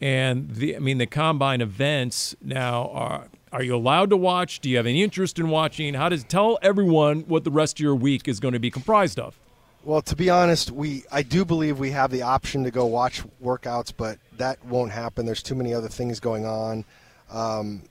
and 0.00 0.50
the 0.50 0.74
I 0.74 0.80
mean 0.80 0.98
the 0.98 1.06
combine 1.06 1.60
events 1.60 2.34
now 2.42 2.90
are 2.92 3.28
are 3.52 3.62
you 3.62 3.74
allowed 3.74 4.10
to 4.10 4.16
watch? 4.16 4.60
Do 4.60 4.68
you 4.68 4.76
have 4.76 4.86
any 4.86 5.02
interest 5.02 5.38
in 5.38 5.48
watching? 5.48 5.94
How 5.94 6.08
does 6.08 6.24
tell 6.24 6.58
everyone 6.62 7.20
what 7.22 7.44
the 7.44 7.50
rest 7.50 7.78
of 7.78 7.80
your 7.80 7.94
week 7.94 8.28
is 8.28 8.40
going 8.40 8.54
to 8.54 8.60
be 8.60 8.70
comprised 8.70 9.18
of? 9.18 9.38
Well, 9.84 10.02
to 10.02 10.16
be 10.16 10.28
honest, 10.28 10.70
we 10.70 11.04
I 11.10 11.22
do 11.22 11.44
believe 11.44 11.78
we 11.78 11.92
have 11.92 12.10
the 12.10 12.22
option 12.22 12.64
to 12.64 12.70
go 12.70 12.84
watch 12.86 13.22
workouts, 13.42 13.92
but 13.96 14.18
that 14.36 14.62
won't 14.64 14.92
happen. 14.92 15.24
There's 15.24 15.42
too 15.42 15.54
many 15.54 15.72
other 15.72 15.88
things 15.88 16.20
going 16.20 16.44
on. 16.44 16.84
Um, 17.30 17.82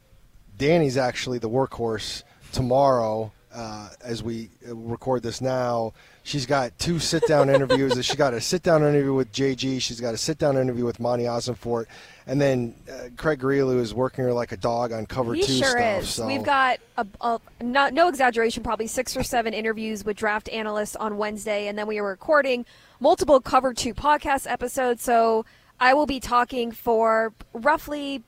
Dani's 0.58 0.98
actually 0.98 1.40
the 1.40 1.50
workhorse 1.50 2.24
tomorrow. 2.52 3.32
Uh, 3.58 3.90
as 4.04 4.22
we 4.22 4.52
record 4.68 5.24
this 5.24 5.42
now, 5.42 5.92
she's 6.22 6.46
got 6.46 6.78
two 6.78 7.00
sit-down 7.00 7.50
interviews. 7.56 7.94
She's 8.06 8.16
got 8.16 8.36
a 8.36 8.40
sit-down 8.40 8.84
interview 8.84 9.16
with 9.16 9.32
JG. 9.32 9.82
She's 9.82 10.00
got 10.00 10.14
a 10.14 10.18
sit-down 10.18 10.58
interview 10.58 10.86
with 10.86 11.00
Monti 11.00 11.26
Ossenfort, 11.26 11.88
and 12.28 12.40
then 12.40 12.76
uh, 12.88 13.10
Craig 13.18 13.40
Grialou 13.40 13.80
is 13.80 13.96
working 13.96 14.26
her 14.26 14.32
like 14.32 14.52
a 14.52 14.58
dog 14.58 14.92
on 14.92 15.08
cover 15.08 15.34
He 15.34 15.42
two 15.42 15.54
sure 15.54 15.72
stuff. 15.72 16.04
is. 16.04 16.10
So 16.10 16.28
We've 16.28 16.44
got 16.44 16.80
a, 16.98 17.08
a 17.20 17.40
not, 17.60 17.94
no 17.94 18.10
exaggeration, 18.10 18.62
probably 18.62 18.86
six 18.86 19.18
or 19.18 19.24
seven 19.24 19.56
interviews 19.56 20.06
with 20.06 20.18
draft 20.18 20.50
analysts 20.50 20.96
on 20.96 21.18
Wednesday, 21.18 21.68
and 21.68 21.76
then 21.80 21.88
we 21.88 21.98
are 21.98 22.06
recording 22.06 22.64
multiple 23.00 23.42
Cover 23.42 23.74
Two 23.74 23.96
podcast 23.96 24.46
episodes. 24.48 25.02
So 25.02 25.46
I 25.80 25.96
will 25.96 26.06
be 26.06 26.20
talking 26.20 26.72
for 26.72 27.34
roughly 27.54 28.22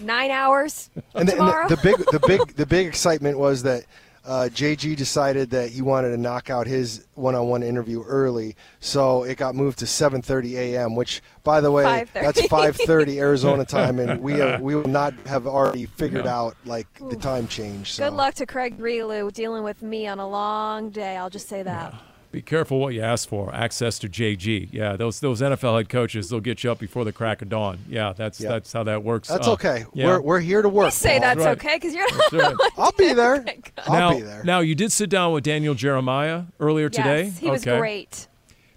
nine 0.00 0.30
hours 0.30 0.88
and 1.14 1.28
the, 1.28 1.32
tomorrow. 1.32 1.66
and 1.66 1.70
the, 1.70 1.76
the 1.76 1.82
big 1.82 1.98
the 2.12 2.20
big 2.26 2.56
the 2.56 2.64
big 2.64 2.86
excitement 2.86 3.38
was 3.38 3.62
that 3.64 3.84
uh, 4.24 4.48
JG 4.52 4.96
decided 4.96 5.50
that 5.50 5.70
he 5.70 5.82
wanted 5.82 6.10
to 6.10 6.16
knock 6.16 6.50
out 6.50 6.66
his 6.66 7.06
one-on-one 7.14 7.62
interview 7.62 8.02
early, 8.02 8.56
so 8.78 9.22
it 9.24 9.38
got 9.38 9.54
moved 9.54 9.78
to 9.78 9.86
7:30 9.86 10.52
a.m. 10.56 10.94
Which, 10.94 11.22
by 11.42 11.60
the 11.60 11.70
way, 11.70 11.84
5:30. 11.84 12.12
that's 12.12 12.40
5:30 12.42 13.16
Arizona 13.18 13.64
time, 13.64 13.98
and 13.98 14.20
we 14.20 14.40
are, 14.40 14.60
we 14.60 14.74
will 14.74 14.88
not 14.88 15.14
have 15.26 15.46
already 15.46 15.86
figured 15.86 16.26
out 16.26 16.56
like 16.64 16.86
the 17.08 17.16
time 17.16 17.48
change. 17.48 17.92
So. 17.92 18.04
Good 18.04 18.16
luck 18.16 18.34
to 18.34 18.46
Craig 18.46 18.78
Grialou 18.78 19.32
dealing 19.32 19.64
with 19.64 19.82
me 19.82 20.06
on 20.06 20.18
a 20.18 20.28
long 20.28 20.90
day. 20.90 21.16
I'll 21.16 21.30
just 21.30 21.48
say 21.48 21.62
that. 21.62 21.94
Be 22.32 22.42
careful 22.42 22.78
what 22.78 22.94
you 22.94 23.02
ask 23.02 23.28
for. 23.28 23.52
Access 23.52 23.98
to 23.98 24.08
JG. 24.08 24.68
Yeah, 24.70 24.94
those 24.96 25.18
those 25.18 25.40
NFL 25.40 25.76
head 25.78 25.88
coaches, 25.88 26.30
they'll 26.30 26.38
get 26.40 26.62
you 26.62 26.70
up 26.70 26.78
before 26.78 27.04
the 27.04 27.12
crack 27.12 27.42
of 27.42 27.48
dawn. 27.48 27.78
Yeah, 27.88 28.12
that's 28.16 28.40
Yeah. 28.40 28.50
that's 28.50 28.72
how 28.72 28.84
that 28.84 29.02
works. 29.02 29.26
That's 29.28 29.48
Uh, 29.48 29.52
okay. 29.54 29.84
yeah. 29.94 30.06
We're, 30.06 30.20
we're 30.20 30.40
here 30.40 30.62
to 30.62 30.68
work. 30.68 30.86
You 30.86 30.90
say 30.92 31.18
Paul. 31.18 31.20
that's 31.20 31.40
right. 31.40 31.58
okay 31.58 31.76
because 31.76 31.92
you're 31.94 32.06
That's 32.08 32.32
not. 32.32 32.56
right. 32.60 32.70
I'll 32.78 32.92
be 32.92 33.12
there. 33.14 33.44
I'll 33.86 33.92
now, 33.92 34.14
be 34.14 34.20
there. 34.20 34.44
now 34.44 34.60
you 34.60 34.76
did 34.76 34.92
sit 34.92 35.10
down 35.10 35.32
with 35.32 35.42
Daniel 35.42 35.74
Jeremiah 35.74 36.44
earlier 36.60 36.88
today. 36.88 37.24
Yes, 37.24 37.38
he 37.38 37.50
was 37.50 37.66
okay. 37.66 37.78
great. 37.78 38.28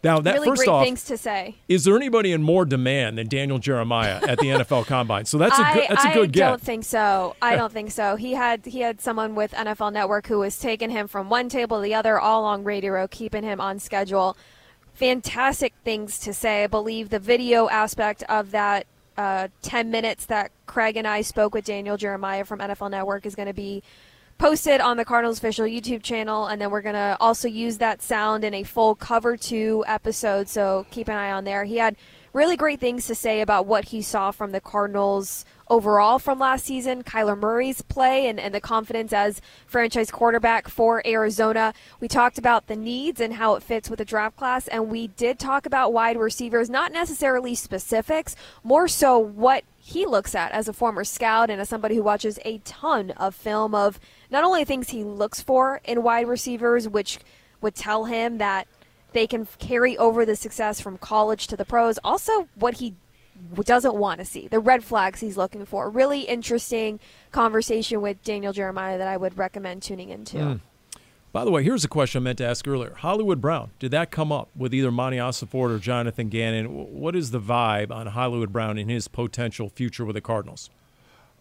Now 0.04 0.20
that 0.20 0.34
really 0.36 0.48
first 0.48 0.68
off, 0.68 0.84
things 0.84 1.06
to 1.06 1.18
say. 1.18 1.56
is 1.70 1.86
there 1.86 1.96
anybody 1.96 2.34
in 2.34 2.44
more 2.44 2.66
demand 2.66 3.18
than 3.18 3.28
Daniel 3.28 3.58
Jeremiah 3.58 4.20
at 4.28 4.38
the 4.40 4.48
NFL 4.48 4.86
Combine? 4.86 5.26
So 5.26 5.38
that's 5.38 5.58
a 5.58 5.66
I, 5.66 5.74
good 5.74 5.86
that's 5.90 6.06
a 6.06 6.14
good 6.14 6.32
get. 6.34 6.50
don't 6.50 6.62
think 6.62 6.84
so. 6.84 7.36
I 7.42 7.56
don't 7.56 7.72
think 7.72 7.92
so. 7.92 8.16
He 8.16 8.34
had 8.34 8.66
he 8.66 8.82
had 8.82 9.00
someone 9.00 9.34
with 9.36 9.52
NFL 9.54 9.94
Network 9.94 10.28
who 10.28 10.40
was 10.40 10.60
taking 10.60 10.90
him 10.90 11.08
from 11.08 11.30
one 11.30 11.48
table 11.48 11.78
to 11.78 11.84
the 11.84 11.94
other 11.94 12.20
all 12.20 12.42
along 12.42 12.66
Radio 12.66 12.94
Row, 12.94 13.08
keeping 13.08 13.44
him 13.44 13.62
on 13.62 13.80
schedule. 13.80 14.36
Fantastic 14.94 15.74
things 15.84 16.20
to 16.20 16.34
say. 16.34 16.66
I 16.66 16.68
believe 16.68 17.10
the 17.10 17.20
video 17.20 17.70
aspect 17.70 18.24
of 18.30 18.52
that 18.52 18.86
uh, 19.18 19.48
10 19.62 19.90
minutes 19.92 20.26
that 20.26 20.52
Craig 20.66 20.98
and 20.98 21.08
I 21.08 21.22
spoke 21.22 21.54
with 21.54 21.66
Daniel 21.66 21.98
Jeremiah 21.98 22.46
from 22.46 22.60
NFL 22.60 22.92
Network 22.92 23.26
is 23.26 23.36
going 23.36 23.48
to 23.48 23.54
be 23.54 23.84
posted 24.38 24.82
on 24.82 24.98
the 24.98 25.06
Cardinals 25.06 25.38
official 25.38 25.66
YouTube 25.66 26.04
channel, 26.04 26.48
and 26.48 26.60
then 26.62 26.70
we're 26.72 26.82
to 26.96 27.18
also 27.20 27.48
use 27.48 27.78
that 27.78 28.02
sound 28.02 28.44
in 28.44 28.54
a 28.54 28.64
full 28.64 28.96
cover 28.96 29.38
two 29.38 29.84
episode. 29.88 30.50
So 30.50 30.86
keep 30.92 31.08
an 31.08 31.16
eye 31.16 31.32
on 31.32 31.44
there. 31.44 31.64
He 31.64 31.78
had 31.78 31.96
really 32.34 32.58
great 32.58 32.80
things 32.80 33.06
to 33.06 33.16
say 33.16 33.42
about 33.42 33.68
what 33.68 33.86
he 33.86 34.02
saw 34.02 34.32
from 34.32 34.52
the 34.52 34.60
Cardinals 34.60 35.46
overall 35.70 36.18
from 36.20 36.40
last 36.40 36.66
season, 36.66 37.04
Kyler 37.04 37.40
Murray's 37.40 37.82
play 37.84 38.28
and, 38.28 38.40
and 38.40 38.54
the 38.54 38.60
confidence 38.60 39.14
as 39.14 39.40
franchise 39.68 40.10
quarterback 40.12 40.68
for 40.68 41.02
Arizona. 41.06 41.74
We 42.00 42.08
talked 42.08 42.38
about 42.40 42.68
the 42.68 42.76
needs 42.76 43.22
and 43.22 43.36
how 43.36 43.56
it 43.56 43.64
fits 43.64 43.90
with 43.90 44.00
the 44.00 44.06
draft 44.06 44.36
class, 44.36 44.68
and 44.68 44.90
we 44.90 45.08
did 45.08 45.38
talk 45.38 45.66
about 45.66 45.94
wide 45.94 46.18
receivers, 46.18 46.70
not 46.70 46.92
necessarily 46.92 47.54
specifics, 47.56 48.36
more 48.64 48.88
so 48.88 49.18
what 49.18 49.64
he 49.78 50.06
looks 50.06 50.34
at 50.34 50.52
as 50.52 50.68
a 50.68 50.74
former 50.74 51.04
scout 51.04 51.50
and 51.50 51.62
as 51.62 51.70
somebody 51.70 51.96
who 51.96 52.04
watches 52.04 52.40
a 52.46 52.58
ton 52.60 53.12
of 53.12 53.36
film 53.36 53.76
of 53.76 54.00
not 54.32 54.44
only 54.44 54.66
things 54.66 54.90
he 54.90 55.04
looks 55.04 55.42
for 55.42 55.82
in 55.86 56.02
wide 56.02 56.28
receivers, 56.28 56.90
which 56.90 57.20
would 57.62 57.76
tell 57.76 58.06
him 58.06 58.40
that 58.40 58.68
they 59.14 59.28
can 59.28 59.48
carry 59.60 59.98
over 59.98 60.26
the 60.26 60.36
success 60.36 60.80
from 60.82 60.98
college 60.98 61.48
to 61.48 61.58
the 61.58 61.66
pros, 61.66 62.00
also 62.04 62.48
what 62.56 62.76
he 62.76 62.96
doesn't 63.64 63.96
want 63.96 64.20
to 64.20 64.26
see, 64.26 64.48
the 64.48 64.60
red 64.60 64.84
flags 64.84 65.20
he's 65.20 65.38
looking 65.38 65.66
for. 65.66 65.90
Really 65.90 66.22
interesting 66.22 67.00
conversation 67.32 68.02
with 68.02 68.22
Daniel 68.24 68.54
Jeremiah 68.54 68.98
that 68.98 69.08
I 69.08 69.18
would 69.18 69.38
recommend 69.38 69.82
tuning 69.82 70.10
into. 70.10 70.38
Mm. 70.38 70.60
By 71.32 71.44
the 71.44 71.50
way, 71.50 71.64
here's 71.64 71.84
a 71.84 71.88
question 71.88 72.22
I 72.22 72.24
meant 72.26 72.38
to 72.38 72.46
ask 72.46 72.68
earlier. 72.68 72.94
Hollywood 72.94 73.42
Brown, 73.42 73.72
did 73.80 73.90
that 73.90 74.12
come 74.12 74.32
up 74.32 74.50
with 74.56 74.72
either 74.72 74.92
Monti 74.92 75.18
Ossenfort 75.18 75.72
or 75.72 75.80
Jonathan 75.80 76.30
Gannon? 76.30 76.68
What 76.94 77.16
is 77.16 77.32
the 77.32 77.40
vibe 77.40 77.90
on 77.90 78.06
Hollywood 78.06 78.54
Brown 78.54 78.78
and 78.78 78.90
his 78.90 79.08
potential 79.08 79.68
future 79.68 80.06
with 80.06 80.14
the 80.14 80.22
Cardinals? 80.22 80.70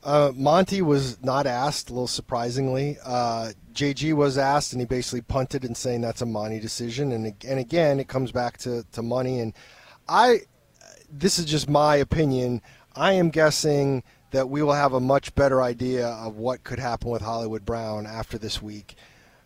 Uh, 0.04 0.32
Monti 0.34 0.82
was 0.82 1.22
not 1.22 1.46
asked, 1.46 1.90
a 1.90 1.92
little 1.92 2.08
surprisingly. 2.08 2.98
Uh, 3.04 3.52
JG 3.72 4.14
was 4.14 4.36
asked, 4.36 4.72
and 4.72 4.80
he 4.80 4.86
basically 4.86 5.20
punted 5.20 5.64
and 5.64 5.76
saying 5.76 6.00
that's 6.00 6.22
a 6.22 6.26
money 6.26 6.58
decision. 6.58 7.12
And 7.12 7.34
and 7.46 7.58
again, 7.58 8.00
it 8.00 8.08
comes 8.08 8.32
back 8.32 8.58
to, 8.58 8.84
to 8.92 9.02
money. 9.02 9.38
And 9.38 9.54
I, 10.08 10.40
this 11.10 11.38
is 11.38 11.44
just 11.44 11.68
my 11.68 11.96
opinion. 11.96 12.62
I 12.96 13.12
am 13.12 13.30
guessing 13.30 14.02
that 14.32 14.48
we 14.48 14.62
will 14.62 14.72
have 14.72 14.92
a 14.92 15.00
much 15.00 15.34
better 15.34 15.62
idea 15.62 16.08
of 16.08 16.36
what 16.36 16.64
could 16.64 16.78
happen 16.78 17.10
with 17.10 17.22
Hollywood 17.22 17.64
Brown 17.64 18.06
after 18.06 18.38
this 18.38 18.60
week. 18.60 18.96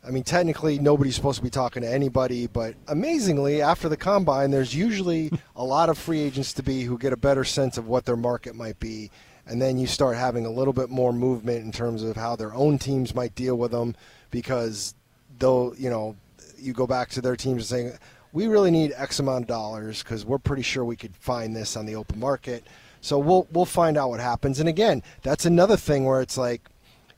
I 0.07 0.11
mean, 0.11 0.23
technically, 0.23 0.79
nobody's 0.79 1.17
supposed 1.17 1.39
to 1.39 1.43
be 1.43 1.51
talking 1.51 1.83
to 1.83 1.93
anybody, 1.93 2.47
but 2.47 2.77
amazingly, 2.87 3.61
after 3.61 3.89
the 3.89 3.97
combine, 3.97 4.53
there's 4.53 4.75
usually 4.75 5.33
a 5.57 5.65
lot 5.65 5.89
of 5.89 5.99
free 5.99 6.21
agents 6.21 6.53
to 6.55 6.63
be 6.63 6.85
who 6.85 6.97
get 6.97 7.13
a 7.13 7.17
better 7.17 7.45
sense 7.45 7.77
of 7.77 7.89
what 7.89 8.05
their 8.05 8.17
market 8.17 8.55
might 8.55 8.79
be. 8.79 9.11
And 9.47 9.63
then 9.63 9.79
you 9.79 9.87
start 9.87 10.17
having 10.17 10.45
a 10.45 10.51
little 10.51 10.73
bit 10.73 10.91
more 10.91 11.13
movement 11.13 11.65
in 11.65 11.73
terms 11.73 12.03
of 12.03 12.17
how 12.17 12.35
their 12.37 12.55
own 12.55 12.79
teams 12.79 13.15
might 13.15 13.35
deal 13.35 13.57
with 13.57 13.71
them 13.71 13.95
because 14.31 14.95
though, 15.39 15.73
you 15.79 15.89
know, 15.89 16.17
you 16.59 16.73
go 16.73 16.87
back 16.87 17.11
to 17.11 17.21
their 17.21 17.37
teams 17.37 17.71
and 17.71 17.91
saying, 17.91 17.99
we 18.33 18.49
really 18.49 18.71
need 18.71 18.93
X 18.97 19.19
amount 19.19 19.45
of 19.45 19.49
dollars 19.49 20.03
because 20.03 20.25
we're 20.25 20.39
pretty 20.39 20.63
sure 20.63 20.85
we 20.85 20.97
could 20.97 21.17
find 21.17 21.55
this 21.55 21.77
on 21.77 21.87
the 21.87 21.95
open 21.95 22.19
market. 22.19 22.65
So 23.01 23.19
we'll 23.19 23.47
we'll 23.53 23.65
find 23.65 23.97
out 23.97 24.11
what 24.11 24.21
happens. 24.21 24.59
And 24.59 24.69
again, 24.69 25.03
that's 25.23 25.47
another 25.47 25.77
thing 25.77 26.05
where 26.05 26.21
it's 26.21 26.37
like, 26.37 26.63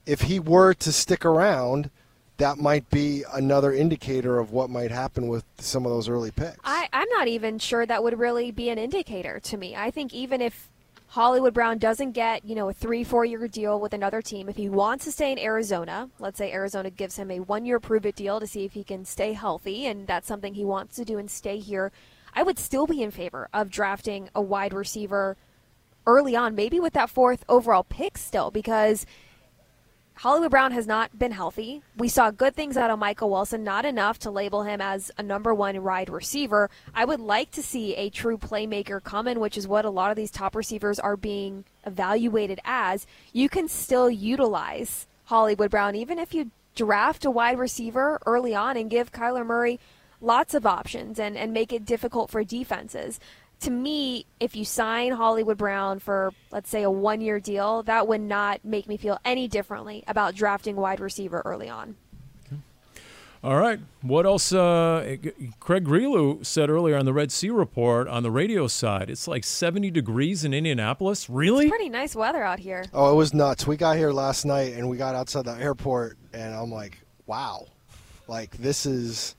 if 0.06 0.22
he 0.22 0.38
were 0.38 0.74
to 0.74 0.92
stick 0.92 1.24
around, 1.24 1.90
that 2.36 2.58
might 2.58 2.88
be 2.90 3.24
another 3.32 3.72
indicator 3.72 4.38
of 4.38 4.52
what 4.52 4.70
might 4.70 4.90
happen 4.90 5.28
with 5.28 5.44
some 5.58 5.84
of 5.84 5.90
those 5.90 6.08
early 6.08 6.30
picks. 6.30 6.58
I, 6.62 6.88
I'm 6.92 7.08
not 7.10 7.26
even 7.26 7.58
sure 7.58 7.84
that 7.84 8.02
would 8.02 8.18
really 8.18 8.50
be 8.50 8.70
an 8.70 8.78
indicator 8.78 9.40
to 9.40 9.56
me. 9.56 9.74
I 9.74 9.90
think 9.90 10.14
even 10.14 10.40
if 10.40 10.70
Hollywood 11.18 11.52
Brown 11.52 11.78
doesn't 11.78 12.12
get, 12.12 12.44
you 12.44 12.54
know, 12.54 12.68
a 12.68 12.72
three, 12.72 13.02
four 13.02 13.24
year 13.24 13.48
deal 13.48 13.80
with 13.80 13.92
another 13.92 14.22
team. 14.22 14.48
If 14.48 14.54
he 14.54 14.68
wants 14.68 15.04
to 15.04 15.10
stay 15.10 15.32
in 15.32 15.38
Arizona, 15.40 16.10
let's 16.20 16.38
say 16.38 16.52
Arizona 16.52 16.90
gives 16.90 17.16
him 17.16 17.28
a 17.32 17.40
one 17.40 17.66
year 17.66 17.80
prove 17.80 18.06
it 18.06 18.14
deal 18.14 18.38
to 18.38 18.46
see 18.46 18.64
if 18.64 18.74
he 18.74 18.84
can 18.84 19.04
stay 19.04 19.32
healthy, 19.32 19.84
and 19.84 20.06
that's 20.06 20.28
something 20.28 20.54
he 20.54 20.64
wants 20.64 20.94
to 20.94 21.04
do 21.04 21.18
and 21.18 21.28
stay 21.28 21.58
here, 21.58 21.90
I 22.34 22.44
would 22.44 22.56
still 22.56 22.86
be 22.86 23.02
in 23.02 23.10
favor 23.10 23.48
of 23.52 23.68
drafting 23.68 24.28
a 24.32 24.40
wide 24.40 24.72
receiver 24.72 25.36
early 26.06 26.36
on, 26.36 26.54
maybe 26.54 26.78
with 26.78 26.92
that 26.92 27.10
fourth 27.10 27.44
overall 27.48 27.82
pick 27.82 28.16
still, 28.16 28.52
because 28.52 29.04
Hollywood 30.18 30.50
Brown 30.50 30.72
has 30.72 30.88
not 30.88 31.16
been 31.16 31.30
healthy. 31.30 31.80
We 31.96 32.08
saw 32.08 32.32
good 32.32 32.56
things 32.56 32.76
out 32.76 32.90
of 32.90 32.98
Michael 32.98 33.30
Wilson, 33.30 33.62
not 33.62 33.84
enough 33.84 34.18
to 34.20 34.32
label 34.32 34.64
him 34.64 34.80
as 34.80 35.12
a 35.16 35.22
number 35.22 35.54
one 35.54 35.80
wide 35.84 36.10
receiver. 36.10 36.70
I 36.92 37.04
would 37.04 37.20
like 37.20 37.52
to 37.52 37.62
see 37.62 37.94
a 37.94 38.10
true 38.10 38.36
playmaker 38.36 39.00
come 39.00 39.28
in, 39.28 39.38
which 39.38 39.56
is 39.56 39.68
what 39.68 39.84
a 39.84 39.90
lot 39.90 40.10
of 40.10 40.16
these 40.16 40.32
top 40.32 40.56
receivers 40.56 40.98
are 40.98 41.16
being 41.16 41.66
evaluated 41.86 42.58
as. 42.64 43.06
You 43.32 43.48
can 43.48 43.68
still 43.68 44.10
utilize 44.10 45.06
Hollywood 45.26 45.70
Brown, 45.70 45.94
even 45.94 46.18
if 46.18 46.34
you 46.34 46.50
draft 46.74 47.24
a 47.24 47.30
wide 47.30 47.60
receiver 47.60 48.18
early 48.26 48.56
on 48.56 48.76
and 48.76 48.90
give 48.90 49.12
Kyler 49.12 49.46
Murray 49.46 49.78
lots 50.20 50.52
of 50.52 50.66
options 50.66 51.20
and, 51.20 51.36
and 51.36 51.52
make 51.52 51.72
it 51.72 51.84
difficult 51.84 52.28
for 52.28 52.42
defenses 52.42 53.20
to 53.60 53.70
me, 53.70 54.26
if 54.40 54.54
you 54.54 54.64
sign 54.64 55.12
Hollywood 55.12 55.58
Brown 55.58 55.98
for, 55.98 56.32
let's 56.50 56.70
say, 56.70 56.82
a 56.82 56.90
one 56.90 57.20
year 57.20 57.40
deal, 57.40 57.82
that 57.84 58.06
would 58.06 58.20
not 58.20 58.64
make 58.64 58.88
me 58.88 58.96
feel 58.96 59.18
any 59.24 59.48
differently 59.48 60.04
about 60.06 60.34
drafting 60.34 60.76
wide 60.76 61.00
receiver 61.00 61.42
early 61.44 61.68
on. 61.68 61.96
All 63.42 63.56
right. 63.56 63.78
What 64.02 64.26
else? 64.26 64.52
Uh, 64.52 65.16
Craig 65.60 65.84
Grialou 65.84 66.44
said 66.44 66.70
earlier 66.70 66.96
on 66.96 67.04
the 67.04 67.12
Red 67.12 67.30
Sea 67.30 67.50
Report 67.50 68.08
on 68.08 68.24
the 68.24 68.32
radio 68.32 68.66
side, 68.66 69.08
it's 69.08 69.28
like 69.28 69.44
70 69.44 69.92
degrees 69.92 70.44
in 70.44 70.52
Indianapolis. 70.52 71.30
Really? 71.30 71.66
It's 71.66 71.70
pretty 71.70 71.88
nice 71.88 72.16
weather 72.16 72.42
out 72.42 72.58
here. 72.58 72.84
Oh, 72.92 73.12
it 73.12 73.14
was 73.14 73.32
nuts. 73.32 73.64
We 73.64 73.76
got 73.76 73.96
here 73.96 74.10
last 74.10 74.44
night 74.44 74.72
and 74.72 74.88
we 74.88 74.96
got 74.96 75.14
outside 75.14 75.44
the 75.44 75.52
airport, 75.52 76.18
and 76.32 76.52
I'm 76.52 76.72
like, 76.72 76.98
wow. 77.26 77.66
Like, 78.26 78.56
this 78.56 78.86
is 78.86 79.36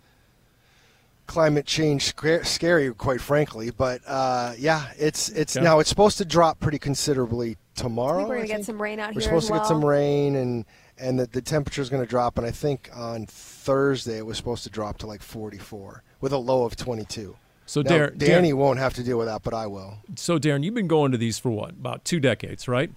climate 1.30 1.65
change 1.65 2.13
scary, 2.43 2.93
quite 2.93 3.21
frankly. 3.21 3.69
But 3.69 4.01
uh, 4.05 4.53
yeah, 4.57 4.91
it's 4.97 5.30
it's 5.30 5.55
yeah. 5.55 5.61
now 5.61 5.80
it's 5.80 5.89
supposed 5.89 6.17
to 6.17 6.25
drop 6.25 6.59
pretty 6.59 6.80
considerably 6.80 7.55
tomorrow. 7.75 8.27
we're 8.27 8.38
gonna 8.38 8.47
get 8.47 8.65
some 8.65 8.82
rain 8.82 8.99
out 8.99 9.13
we're 9.15 9.21
here. 9.21 9.32
We're 9.32 9.39
supposed 9.41 9.47
to 9.47 9.53
well. 9.53 9.61
get 9.61 9.67
some 9.67 9.86
rain 9.86 10.36
and 10.36 10.65
and 10.97 11.19
the, 11.19 11.27
the 11.27 11.41
temperature 11.41 11.82
is 11.82 11.89
going 11.89 12.03
to 12.03 12.09
drop. 12.09 12.38
And 12.38 12.45
I 12.45 12.51
think 12.51 12.89
on 12.93 13.25
Thursday 13.25 14.17
it 14.17 14.25
was 14.25 14.38
supposed 14.38 14.63
to 14.63 14.69
drop 14.69 14.97
to 14.97 15.07
like 15.07 15.21
44 15.21 16.03
with 16.19 16.34
a 16.34 16.38
low 16.38 16.65
of 16.65 16.75
22. 16.75 17.38
So 17.65 17.82
now, 17.82 17.89
Darren, 17.91 18.17
Dani 18.17 18.49
Darren, 18.49 18.53
won't 18.55 18.80
have 18.80 18.95
to 18.95 19.03
deal 19.03 19.17
with 19.17 19.27
that, 19.27 19.43
but 19.43 19.53
I 19.53 19.67
will. 19.67 19.99
So 20.15 20.39
Darren, 20.39 20.63
you've 20.63 20.73
been 20.73 20.88
going 20.88 21.11
to 21.11 21.17
these 21.17 21.39
for 21.39 21.51
what? 21.51 21.71
About 21.71 22.03
two 22.03 22.19
decades, 22.19 22.67
right? 22.67 22.91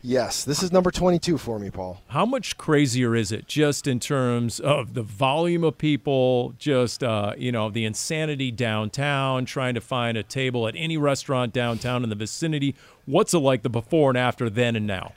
Yes, 0.00 0.44
this 0.44 0.62
is 0.62 0.70
number 0.70 0.92
22 0.92 1.38
for 1.38 1.58
me, 1.58 1.70
Paul. 1.70 2.00
How 2.08 2.24
much 2.24 2.56
crazier 2.56 3.16
is 3.16 3.32
it 3.32 3.48
just 3.48 3.88
in 3.88 3.98
terms 3.98 4.60
of 4.60 4.94
the 4.94 5.02
volume 5.02 5.64
of 5.64 5.76
people, 5.76 6.54
just, 6.58 7.02
uh, 7.02 7.34
you 7.36 7.50
know, 7.50 7.68
the 7.68 7.84
insanity 7.84 8.52
downtown, 8.52 9.44
trying 9.44 9.74
to 9.74 9.80
find 9.80 10.16
a 10.16 10.22
table 10.22 10.68
at 10.68 10.74
any 10.76 10.96
restaurant 10.96 11.52
downtown 11.52 12.04
in 12.04 12.10
the 12.10 12.16
vicinity? 12.16 12.76
What's 13.06 13.34
it 13.34 13.38
like 13.38 13.62
the 13.62 13.70
before 13.70 14.10
and 14.10 14.18
after, 14.18 14.48
then 14.48 14.76
and 14.76 14.86
now? 14.86 15.14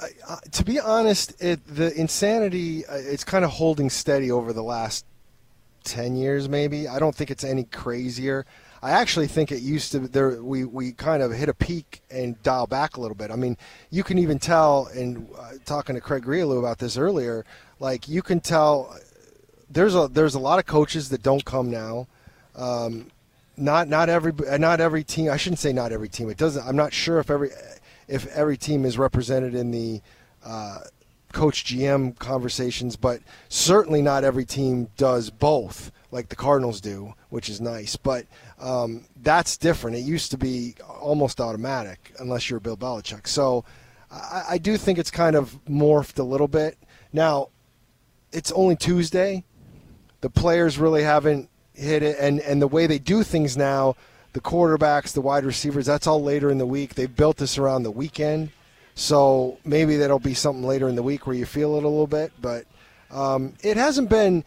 Uh, 0.00 0.36
to 0.52 0.62
be 0.62 0.78
honest, 0.78 1.42
it, 1.42 1.66
the 1.66 1.92
insanity, 1.98 2.84
uh, 2.86 2.96
it's 2.96 3.24
kind 3.24 3.44
of 3.46 3.50
holding 3.50 3.88
steady 3.88 4.30
over 4.30 4.52
the 4.52 4.62
last 4.62 5.06
10 5.88 6.16
years, 6.16 6.48
maybe. 6.48 6.86
I 6.86 6.98
don't 6.98 7.14
think 7.14 7.30
it's 7.30 7.44
any 7.44 7.64
crazier. 7.64 8.44
I 8.82 8.92
actually 8.92 9.26
think 9.26 9.50
it 9.50 9.60
used 9.60 9.90
to 9.92 10.00
there 10.00 10.40
we, 10.42 10.64
we 10.64 10.92
kind 10.92 11.22
of 11.22 11.32
hit 11.32 11.48
a 11.48 11.54
peak 11.54 12.00
and 12.10 12.40
dial 12.42 12.66
back 12.66 12.96
a 12.96 13.00
little 13.00 13.16
bit. 13.16 13.30
I 13.30 13.36
mean, 13.36 13.56
you 13.90 14.04
can 14.04 14.18
even 14.18 14.38
tell 14.38 14.88
and 14.94 15.28
uh, 15.36 15.52
talking 15.64 15.96
to 15.96 16.00
Craig 16.00 16.24
Grialou 16.24 16.58
about 16.58 16.78
this 16.78 16.96
earlier, 16.96 17.44
like 17.80 18.08
you 18.08 18.22
can 18.22 18.38
tell 18.38 18.96
there's 19.68 19.96
a 19.96 20.08
there's 20.08 20.34
a 20.34 20.38
lot 20.38 20.58
of 20.58 20.66
coaches 20.66 21.08
that 21.08 21.22
don't 21.22 21.44
come 21.44 21.70
now. 21.70 22.06
Um, 22.54 23.10
not 23.56 23.88
not 23.88 24.08
every 24.08 24.32
not 24.58 24.80
every 24.80 25.02
team. 25.02 25.30
I 25.30 25.36
shouldn't 25.36 25.58
say 25.58 25.72
not 25.72 25.90
every 25.90 26.08
team. 26.08 26.30
It 26.30 26.36
doesn't. 26.36 26.64
I'm 26.64 26.76
not 26.76 26.92
sure 26.92 27.18
if 27.18 27.30
every 27.30 27.50
if 28.06 28.26
every 28.28 28.56
team 28.56 28.84
is 28.84 28.96
represented 28.96 29.54
in 29.54 29.72
the 29.72 30.00
uh, 30.44 30.80
coach 31.32 31.64
GM 31.64 32.18
conversations, 32.18 32.96
but 32.96 33.20
certainly 33.48 34.02
not 34.02 34.24
every 34.24 34.44
team 34.44 34.88
does 34.96 35.30
both 35.30 35.90
like 36.10 36.28
the 36.28 36.36
Cardinals 36.36 36.80
do, 36.80 37.14
which 37.28 37.48
is 37.48 37.60
nice. 37.60 37.96
But 37.96 38.26
um, 38.58 39.04
that's 39.22 39.56
different. 39.56 39.96
It 39.96 40.00
used 40.00 40.30
to 40.30 40.38
be 40.38 40.74
almost 41.00 41.40
automatic 41.40 42.14
unless 42.18 42.48
you're 42.48 42.60
Bill 42.60 42.76
Belichick. 42.76 43.26
So 43.26 43.64
I, 44.10 44.44
I 44.50 44.58
do 44.58 44.76
think 44.76 44.98
it's 44.98 45.10
kind 45.10 45.36
of 45.36 45.58
morphed 45.66 46.18
a 46.18 46.22
little 46.22 46.48
bit. 46.48 46.78
Now, 47.12 47.48
it's 48.32 48.52
only 48.52 48.76
Tuesday. 48.76 49.44
The 50.20 50.30
players 50.30 50.78
really 50.78 51.02
haven't 51.02 51.48
hit 51.74 52.02
it, 52.02 52.16
and, 52.18 52.40
and 52.40 52.60
the 52.60 52.66
way 52.66 52.86
they 52.86 52.98
do 52.98 53.22
things 53.22 53.56
now, 53.56 53.94
the 54.32 54.40
quarterbacks, 54.40 55.12
the 55.12 55.20
wide 55.20 55.44
receivers, 55.44 55.86
that's 55.86 56.06
all 56.06 56.22
later 56.22 56.50
in 56.50 56.58
the 56.58 56.66
week. 56.66 56.94
They've 56.94 57.14
built 57.14 57.36
this 57.36 57.56
around 57.56 57.82
the 57.84 57.90
weekend. 57.90 58.50
So 58.98 59.58
maybe 59.64 59.94
that'll 59.96 60.18
be 60.18 60.34
something 60.34 60.64
later 60.64 60.88
in 60.88 60.96
the 60.96 61.04
week 61.04 61.24
where 61.24 61.36
you 61.36 61.46
feel 61.46 61.76
it 61.76 61.84
a 61.84 61.88
little 61.88 62.08
bit, 62.08 62.32
but 62.42 62.64
um, 63.12 63.54
it 63.62 63.76
hasn't 63.76 64.10
been 64.10 64.44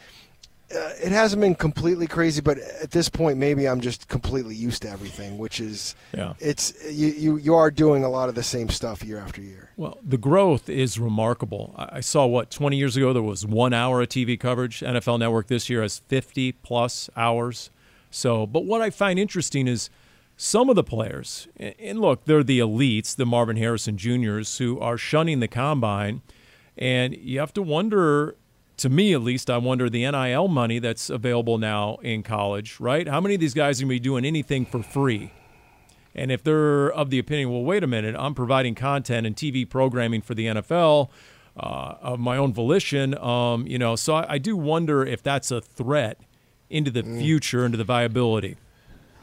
uh, 0.76 0.90
it 1.02 1.14
hasn't 1.14 1.42
been 1.42 1.56
completely 1.56 2.06
crazy, 2.06 2.42
but 2.42 2.58
at 2.58 2.92
this 2.92 3.08
point, 3.08 3.38
maybe 3.38 3.66
I'm 3.66 3.80
just 3.80 4.10
completely 4.10 4.54
used 4.54 4.82
to 4.82 4.90
everything, 4.90 5.38
which 5.38 5.62
is 5.62 5.96
yeah. 6.14 6.34
It's 6.40 6.74
you, 6.92 7.08
you 7.08 7.38
you 7.38 7.56
are 7.56 7.72
doing 7.72 8.04
a 8.04 8.10
lot 8.10 8.28
of 8.28 8.36
the 8.36 8.44
same 8.44 8.68
stuff 8.68 9.04
year 9.06 9.20
after 9.20 9.40
year. 9.40 9.70
Well, 9.78 9.98
the 10.04 10.18
growth 10.18 10.68
is 10.68 11.00
remarkable. 11.00 11.74
I 11.78 12.02
saw 12.02 12.26
what 12.26 12.52
20 12.52 12.76
years 12.76 12.98
ago 12.98 13.14
there 13.14 13.24
was 13.24 13.46
one 13.46 13.74
hour 13.74 14.02
of 14.02 14.10
TV 14.10 14.38
coverage. 14.38 14.82
NFL 14.82 15.20
Network 15.20 15.48
this 15.48 15.70
year 15.70 15.82
has 15.82 16.00
50 16.10 16.52
plus 16.52 17.10
hours. 17.16 17.70
So, 18.10 18.46
but 18.46 18.66
what 18.66 18.82
I 18.82 18.90
find 18.90 19.18
interesting 19.18 19.70
is 19.70 19.90
some 20.42 20.70
of 20.72 20.76
the 20.76 20.84
players, 20.84 21.48
and 21.56 22.02
look, 22.02 22.26
they're 22.26 22.44
the 22.44 22.58
elites, 22.58 23.16
the 23.16 23.28
Marvin 23.28 23.58
Harrison 23.58 23.96
Juniors, 23.96 24.58
who 24.58 24.80
are 24.80 24.98
shunning 24.98 25.40
the 25.40 25.48
combine. 25.48 26.24
And 26.76 27.16
you 27.16 27.40
have 27.40 27.54
to 27.54 27.62
wonder, 27.62 28.36
to 28.78 28.90
me 28.90 29.14
at 29.14 29.22
least, 29.22 29.52
I 29.52 29.60
wonder 29.60 29.88
the 29.88 30.10
NIL 30.10 30.48
money 30.48 30.80
that's 30.80 31.12
available 31.12 31.60
now 31.60 31.98
in 31.98 32.24
college, 32.24 32.80
right? 32.80 33.08
How 33.08 33.22
many 33.22 33.36
of 33.36 33.40
these 33.40 33.54
guys 33.54 33.80
are 33.80 33.84
going 33.84 33.90
to 33.90 33.96
be 33.98 34.00
doing 34.00 34.26
anything 34.26 34.66
for 34.66 34.82
free? 34.82 35.32
And 36.16 36.32
if 36.32 36.44
they're 36.44 36.92
of 36.92 37.12
the 37.12 37.20
opinion, 37.20 37.52
well, 37.52 37.62
wait 37.62 37.84
a 37.84 37.88
minute, 37.88 38.16
I'm 38.18 38.34
providing 38.34 38.74
content 38.74 39.28
and 39.28 39.36
TV 39.36 39.70
programming 39.70 40.24
for 40.24 40.34
the 40.34 40.48
NFL 40.48 41.10
uh, 41.56 41.96
of 42.02 42.20
my 42.20 42.38
own 42.38 42.52
volition, 42.52 43.16
um, 43.20 43.68
you 43.68 43.78
know, 43.78 43.96
so 43.96 44.16
I, 44.16 44.34
I, 44.34 44.38
do 44.40 44.58
wonder 44.58 45.06
if 45.06 45.22
that's 45.22 45.52
a 45.52 45.62
threat 45.62 46.20
into 46.68 46.90
the 46.90 47.04
mm. 47.04 47.20
future, 47.20 47.64
into 47.64 47.78
the 47.78 47.84
viability. 47.84 48.58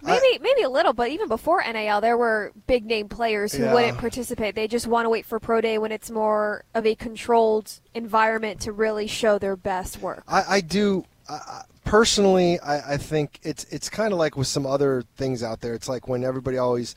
Maybe, 0.03 0.39
maybe 0.41 0.63
a 0.63 0.69
little, 0.69 0.93
but 0.93 1.11
even 1.11 1.29
before 1.29 1.63
NIL, 1.63 2.01
there 2.01 2.17
were 2.17 2.53
big 2.67 2.85
name 2.85 3.09
players 3.09 3.53
who 3.53 3.65
yeah. 3.65 3.75
wouldn't 3.75 3.99
participate. 3.99 4.55
They 4.55 4.69
just 4.69 4.87
want 4.87 5.07
to 5.07 5.11
wait 5.11 5.27
for 5.27 5.41
pro 5.41 5.61
day 5.61 5.79
when 5.79 5.93
it's 5.93 6.11
more 6.11 6.65
of 6.75 6.87
a 6.87 6.95
controlled 6.95 7.81
environment 7.95 8.61
to 8.63 8.73
really 8.73 9.07
show 9.07 9.39
their 9.39 9.57
best 9.57 10.01
work. 10.01 10.23
I, 10.29 10.45
I 10.49 10.61
do. 10.61 11.05
I, 11.29 11.63
personally, 11.85 12.61
I, 12.61 12.95
I, 12.95 12.97
think 12.97 13.41
it's 13.43 13.65
it's 13.65 13.89
kind 13.89 14.13
of 14.13 14.19
like 14.19 14.37
with 14.37 14.47
some 14.47 14.67
other 14.67 15.03
things 15.17 15.43
out 15.43 15.61
there. 15.61 15.75
It's 15.75 15.89
like 15.89 16.09
when 16.09 16.25
everybody 16.25 16.59
always 16.59 16.95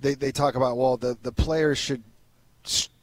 they, 0.00 0.14
they 0.14 0.32
talk 0.32 0.54
about 0.54 0.76
well 0.76 0.96
the 0.96 1.16
the 1.22 1.32
players 1.32 1.78
should 1.78 2.02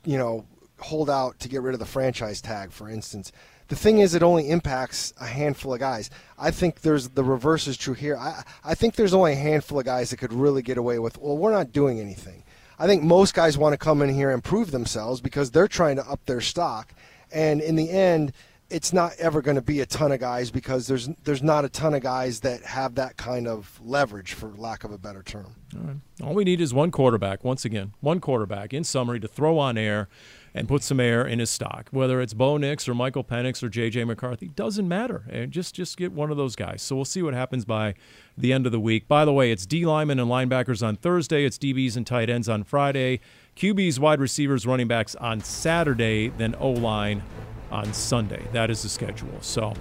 you 0.05 0.17
know 0.17 0.45
hold 0.79 1.09
out 1.09 1.39
to 1.39 1.49
get 1.49 1.61
rid 1.61 1.73
of 1.73 1.79
the 1.79 1.85
franchise 1.85 2.41
tag, 2.41 2.71
for 2.71 2.89
instance. 2.89 3.31
The 3.69 3.75
thing 3.75 3.99
is, 3.99 4.15
it 4.15 4.23
only 4.23 4.49
impacts 4.49 5.13
a 5.21 5.27
handful 5.27 5.73
of 5.73 5.79
guys. 5.79 6.09
I 6.37 6.51
think 6.51 6.81
there's 6.81 7.09
the 7.09 7.23
reverse 7.23 7.67
is 7.67 7.77
true 7.77 7.93
here. 7.93 8.17
I, 8.17 8.43
I 8.63 8.75
think 8.75 8.95
there's 8.95 9.13
only 9.13 9.33
a 9.33 9.35
handful 9.35 9.79
of 9.79 9.85
guys 9.85 10.09
that 10.09 10.17
could 10.17 10.33
really 10.33 10.61
get 10.63 10.77
away 10.77 10.99
with, 10.99 11.17
well, 11.19 11.37
we're 11.37 11.51
not 11.51 11.71
doing 11.71 11.99
anything. 11.99 12.43
I 12.79 12.87
think 12.87 13.03
most 13.03 13.33
guys 13.33 13.57
want 13.57 13.73
to 13.73 13.77
come 13.77 14.01
in 14.01 14.09
here 14.09 14.31
and 14.31 14.43
prove 14.43 14.71
themselves 14.71 15.21
because 15.21 15.51
they're 15.51 15.67
trying 15.67 15.97
to 15.97 16.09
up 16.09 16.25
their 16.25 16.41
stock. 16.41 16.93
And 17.31 17.61
in 17.61 17.75
the 17.75 17.89
end, 17.89 18.33
it's 18.69 18.93
not 18.93 19.13
ever 19.19 19.41
going 19.41 19.55
to 19.55 19.61
be 19.61 19.81
a 19.81 19.85
ton 19.85 20.11
of 20.11 20.19
guys 20.19 20.51
because 20.51 20.87
there's 20.87 21.09
there's 21.23 21.43
not 21.43 21.65
a 21.65 21.69
ton 21.69 21.93
of 21.93 22.01
guys 22.01 22.39
that 22.41 22.63
have 22.63 22.95
that 22.95 23.17
kind 23.17 23.47
of 23.47 23.79
leverage, 23.83 24.33
for 24.33 24.49
lack 24.49 24.83
of 24.83 24.91
a 24.91 24.97
better 24.97 25.23
term. 25.23 25.55
All, 25.75 26.27
All 26.29 26.33
we 26.33 26.43
need 26.43 26.61
is 26.61 26.73
one 26.73 26.91
quarterback. 26.91 27.43
Once 27.43 27.65
again, 27.65 27.93
one 27.99 28.19
quarterback. 28.19 28.73
In 28.73 28.83
summary, 28.83 29.19
to 29.19 29.27
throw 29.27 29.57
on 29.59 29.77
air 29.77 30.07
and 30.53 30.67
put 30.67 30.83
some 30.83 30.99
air 30.99 31.25
in 31.25 31.39
his 31.39 31.49
stock. 31.49 31.89
Whether 31.91 32.21
it's 32.21 32.33
Bo 32.33 32.57
Nix 32.57 32.87
or 32.87 32.93
Michael 32.93 33.23
Penix 33.23 33.61
or 33.63 33.69
J.J. 33.69 34.03
McCarthy, 34.05 34.49
doesn't 34.49 34.87
matter. 34.87 35.23
And 35.29 35.51
just 35.51 35.75
just 35.75 35.97
get 35.97 36.11
one 36.11 36.31
of 36.31 36.37
those 36.37 36.55
guys. 36.55 36.81
So 36.81 36.95
we'll 36.95 37.05
see 37.05 37.21
what 37.21 37.33
happens 37.33 37.65
by 37.65 37.95
the 38.37 38.53
end 38.53 38.65
of 38.65 38.71
the 38.71 38.79
week. 38.79 39.07
By 39.07 39.25
the 39.25 39.33
way, 39.33 39.51
it's 39.51 39.65
D 39.65 39.85
linemen 39.85 40.19
and 40.19 40.29
linebackers 40.29 40.85
on 40.85 40.95
Thursday. 40.95 41.45
It's 41.45 41.57
DBs 41.57 41.95
and 41.95 42.05
tight 42.05 42.29
ends 42.29 42.49
on 42.49 42.63
Friday. 42.63 43.19
QBs, 43.55 43.99
wide 43.99 44.19
receivers, 44.19 44.65
running 44.65 44.87
backs 44.87 45.15
on 45.15 45.41
Saturday. 45.41 46.29
Then 46.29 46.55
O 46.59 46.71
line 46.71 47.23
on 47.71 47.93
Sunday. 47.93 48.45
That 48.51 48.69
is 48.69 48.83
the 48.83 48.89
schedule. 48.89 49.37
So, 49.41 49.73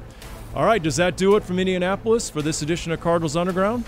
all 0.55 0.64
right, 0.64 0.83
does 0.83 0.97
that 0.97 1.16
do 1.16 1.37
it 1.37 1.45
from 1.45 1.59
Indianapolis 1.59 2.29
for 2.29 2.43
this 2.43 2.62
edition 2.62 2.93
of 2.93 3.01
Cardinals 3.01 3.37
Underground? 3.37 3.85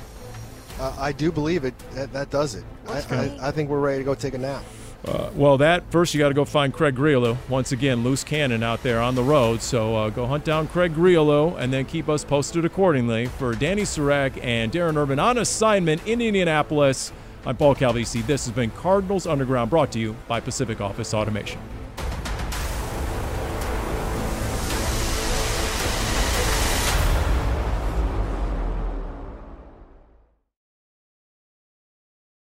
Uh, 0.78 0.94
I 0.98 1.12
do 1.12 1.30
believe 1.30 1.64
it. 1.64 1.74
That, 1.92 2.12
that 2.14 2.30
does 2.30 2.54
it. 2.54 2.64
I, 2.88 2.98
I, 3.10 3.48
I 3.48 3.50
think 3.50 3.68
we're 3.68 3.80
ready 3.80 3.98
to 3.98 4.04
go 4.04 4.14
take 4.14 4.34
a 4.34 4.38
nap. 4.38 4.64
Uh, 5.04 5.30
well, 5.34 5.56
that 5.58 5.82
first 5.90 6.12
you 6.12 6.18
got 6.18 6.28
to 6.28 6.34
go 6.34 6.44
find 6.44 6.72
Craig 6.72 6.94
Grialou. 6.94 7.36
Once 7.48 7.72
again, 7.72 8.04
loose 8.04 8.22
cannon 8.22 8.62
out 8.62 8.82
there 8.82 9.00
on 9.00 9.14
the 9.14 9.22
road. 9.22 9.62
So 9.62 9.96
uh, 9.96 10.10
go 10.10 10.26
hunt 10.26 10.44
down 10.44 10.68
Craig 10.68 10.94
Grialou 10.94 11.58
and 11.58 11.72
then 11.72 11.86
keep 11.86 12.08
us 12.08 12.24
posted 12.24 12.64
accordingly. 12.64 13.26
For 13.26 13.54
Dani 13.54 13.82
Sureck 13.82 14.42
and 14.44 14.70
Darren 14.70 14.96
Urban 14.96 15.18
on 15.18 15.38
assignment 15.38 16.06
in 16.06 16.20
Indianapolis, 16.20 17.12
I'm 17.46 17.56
Paul 17.56 17.74
Calvisi. 17.74 18.26
This 18.26 18.44
has 18.44 18.54
been 18.54 18.70
Cardinals 18.70 19.26
Underground 19.26 19.70
brought 19.70 19.92
to 19.92 19.98
you 19.98 20.14
by 20.28 20.40
Pacific 20.40 20.80
Office 20.80 21.14
Automation. 21.14 21.60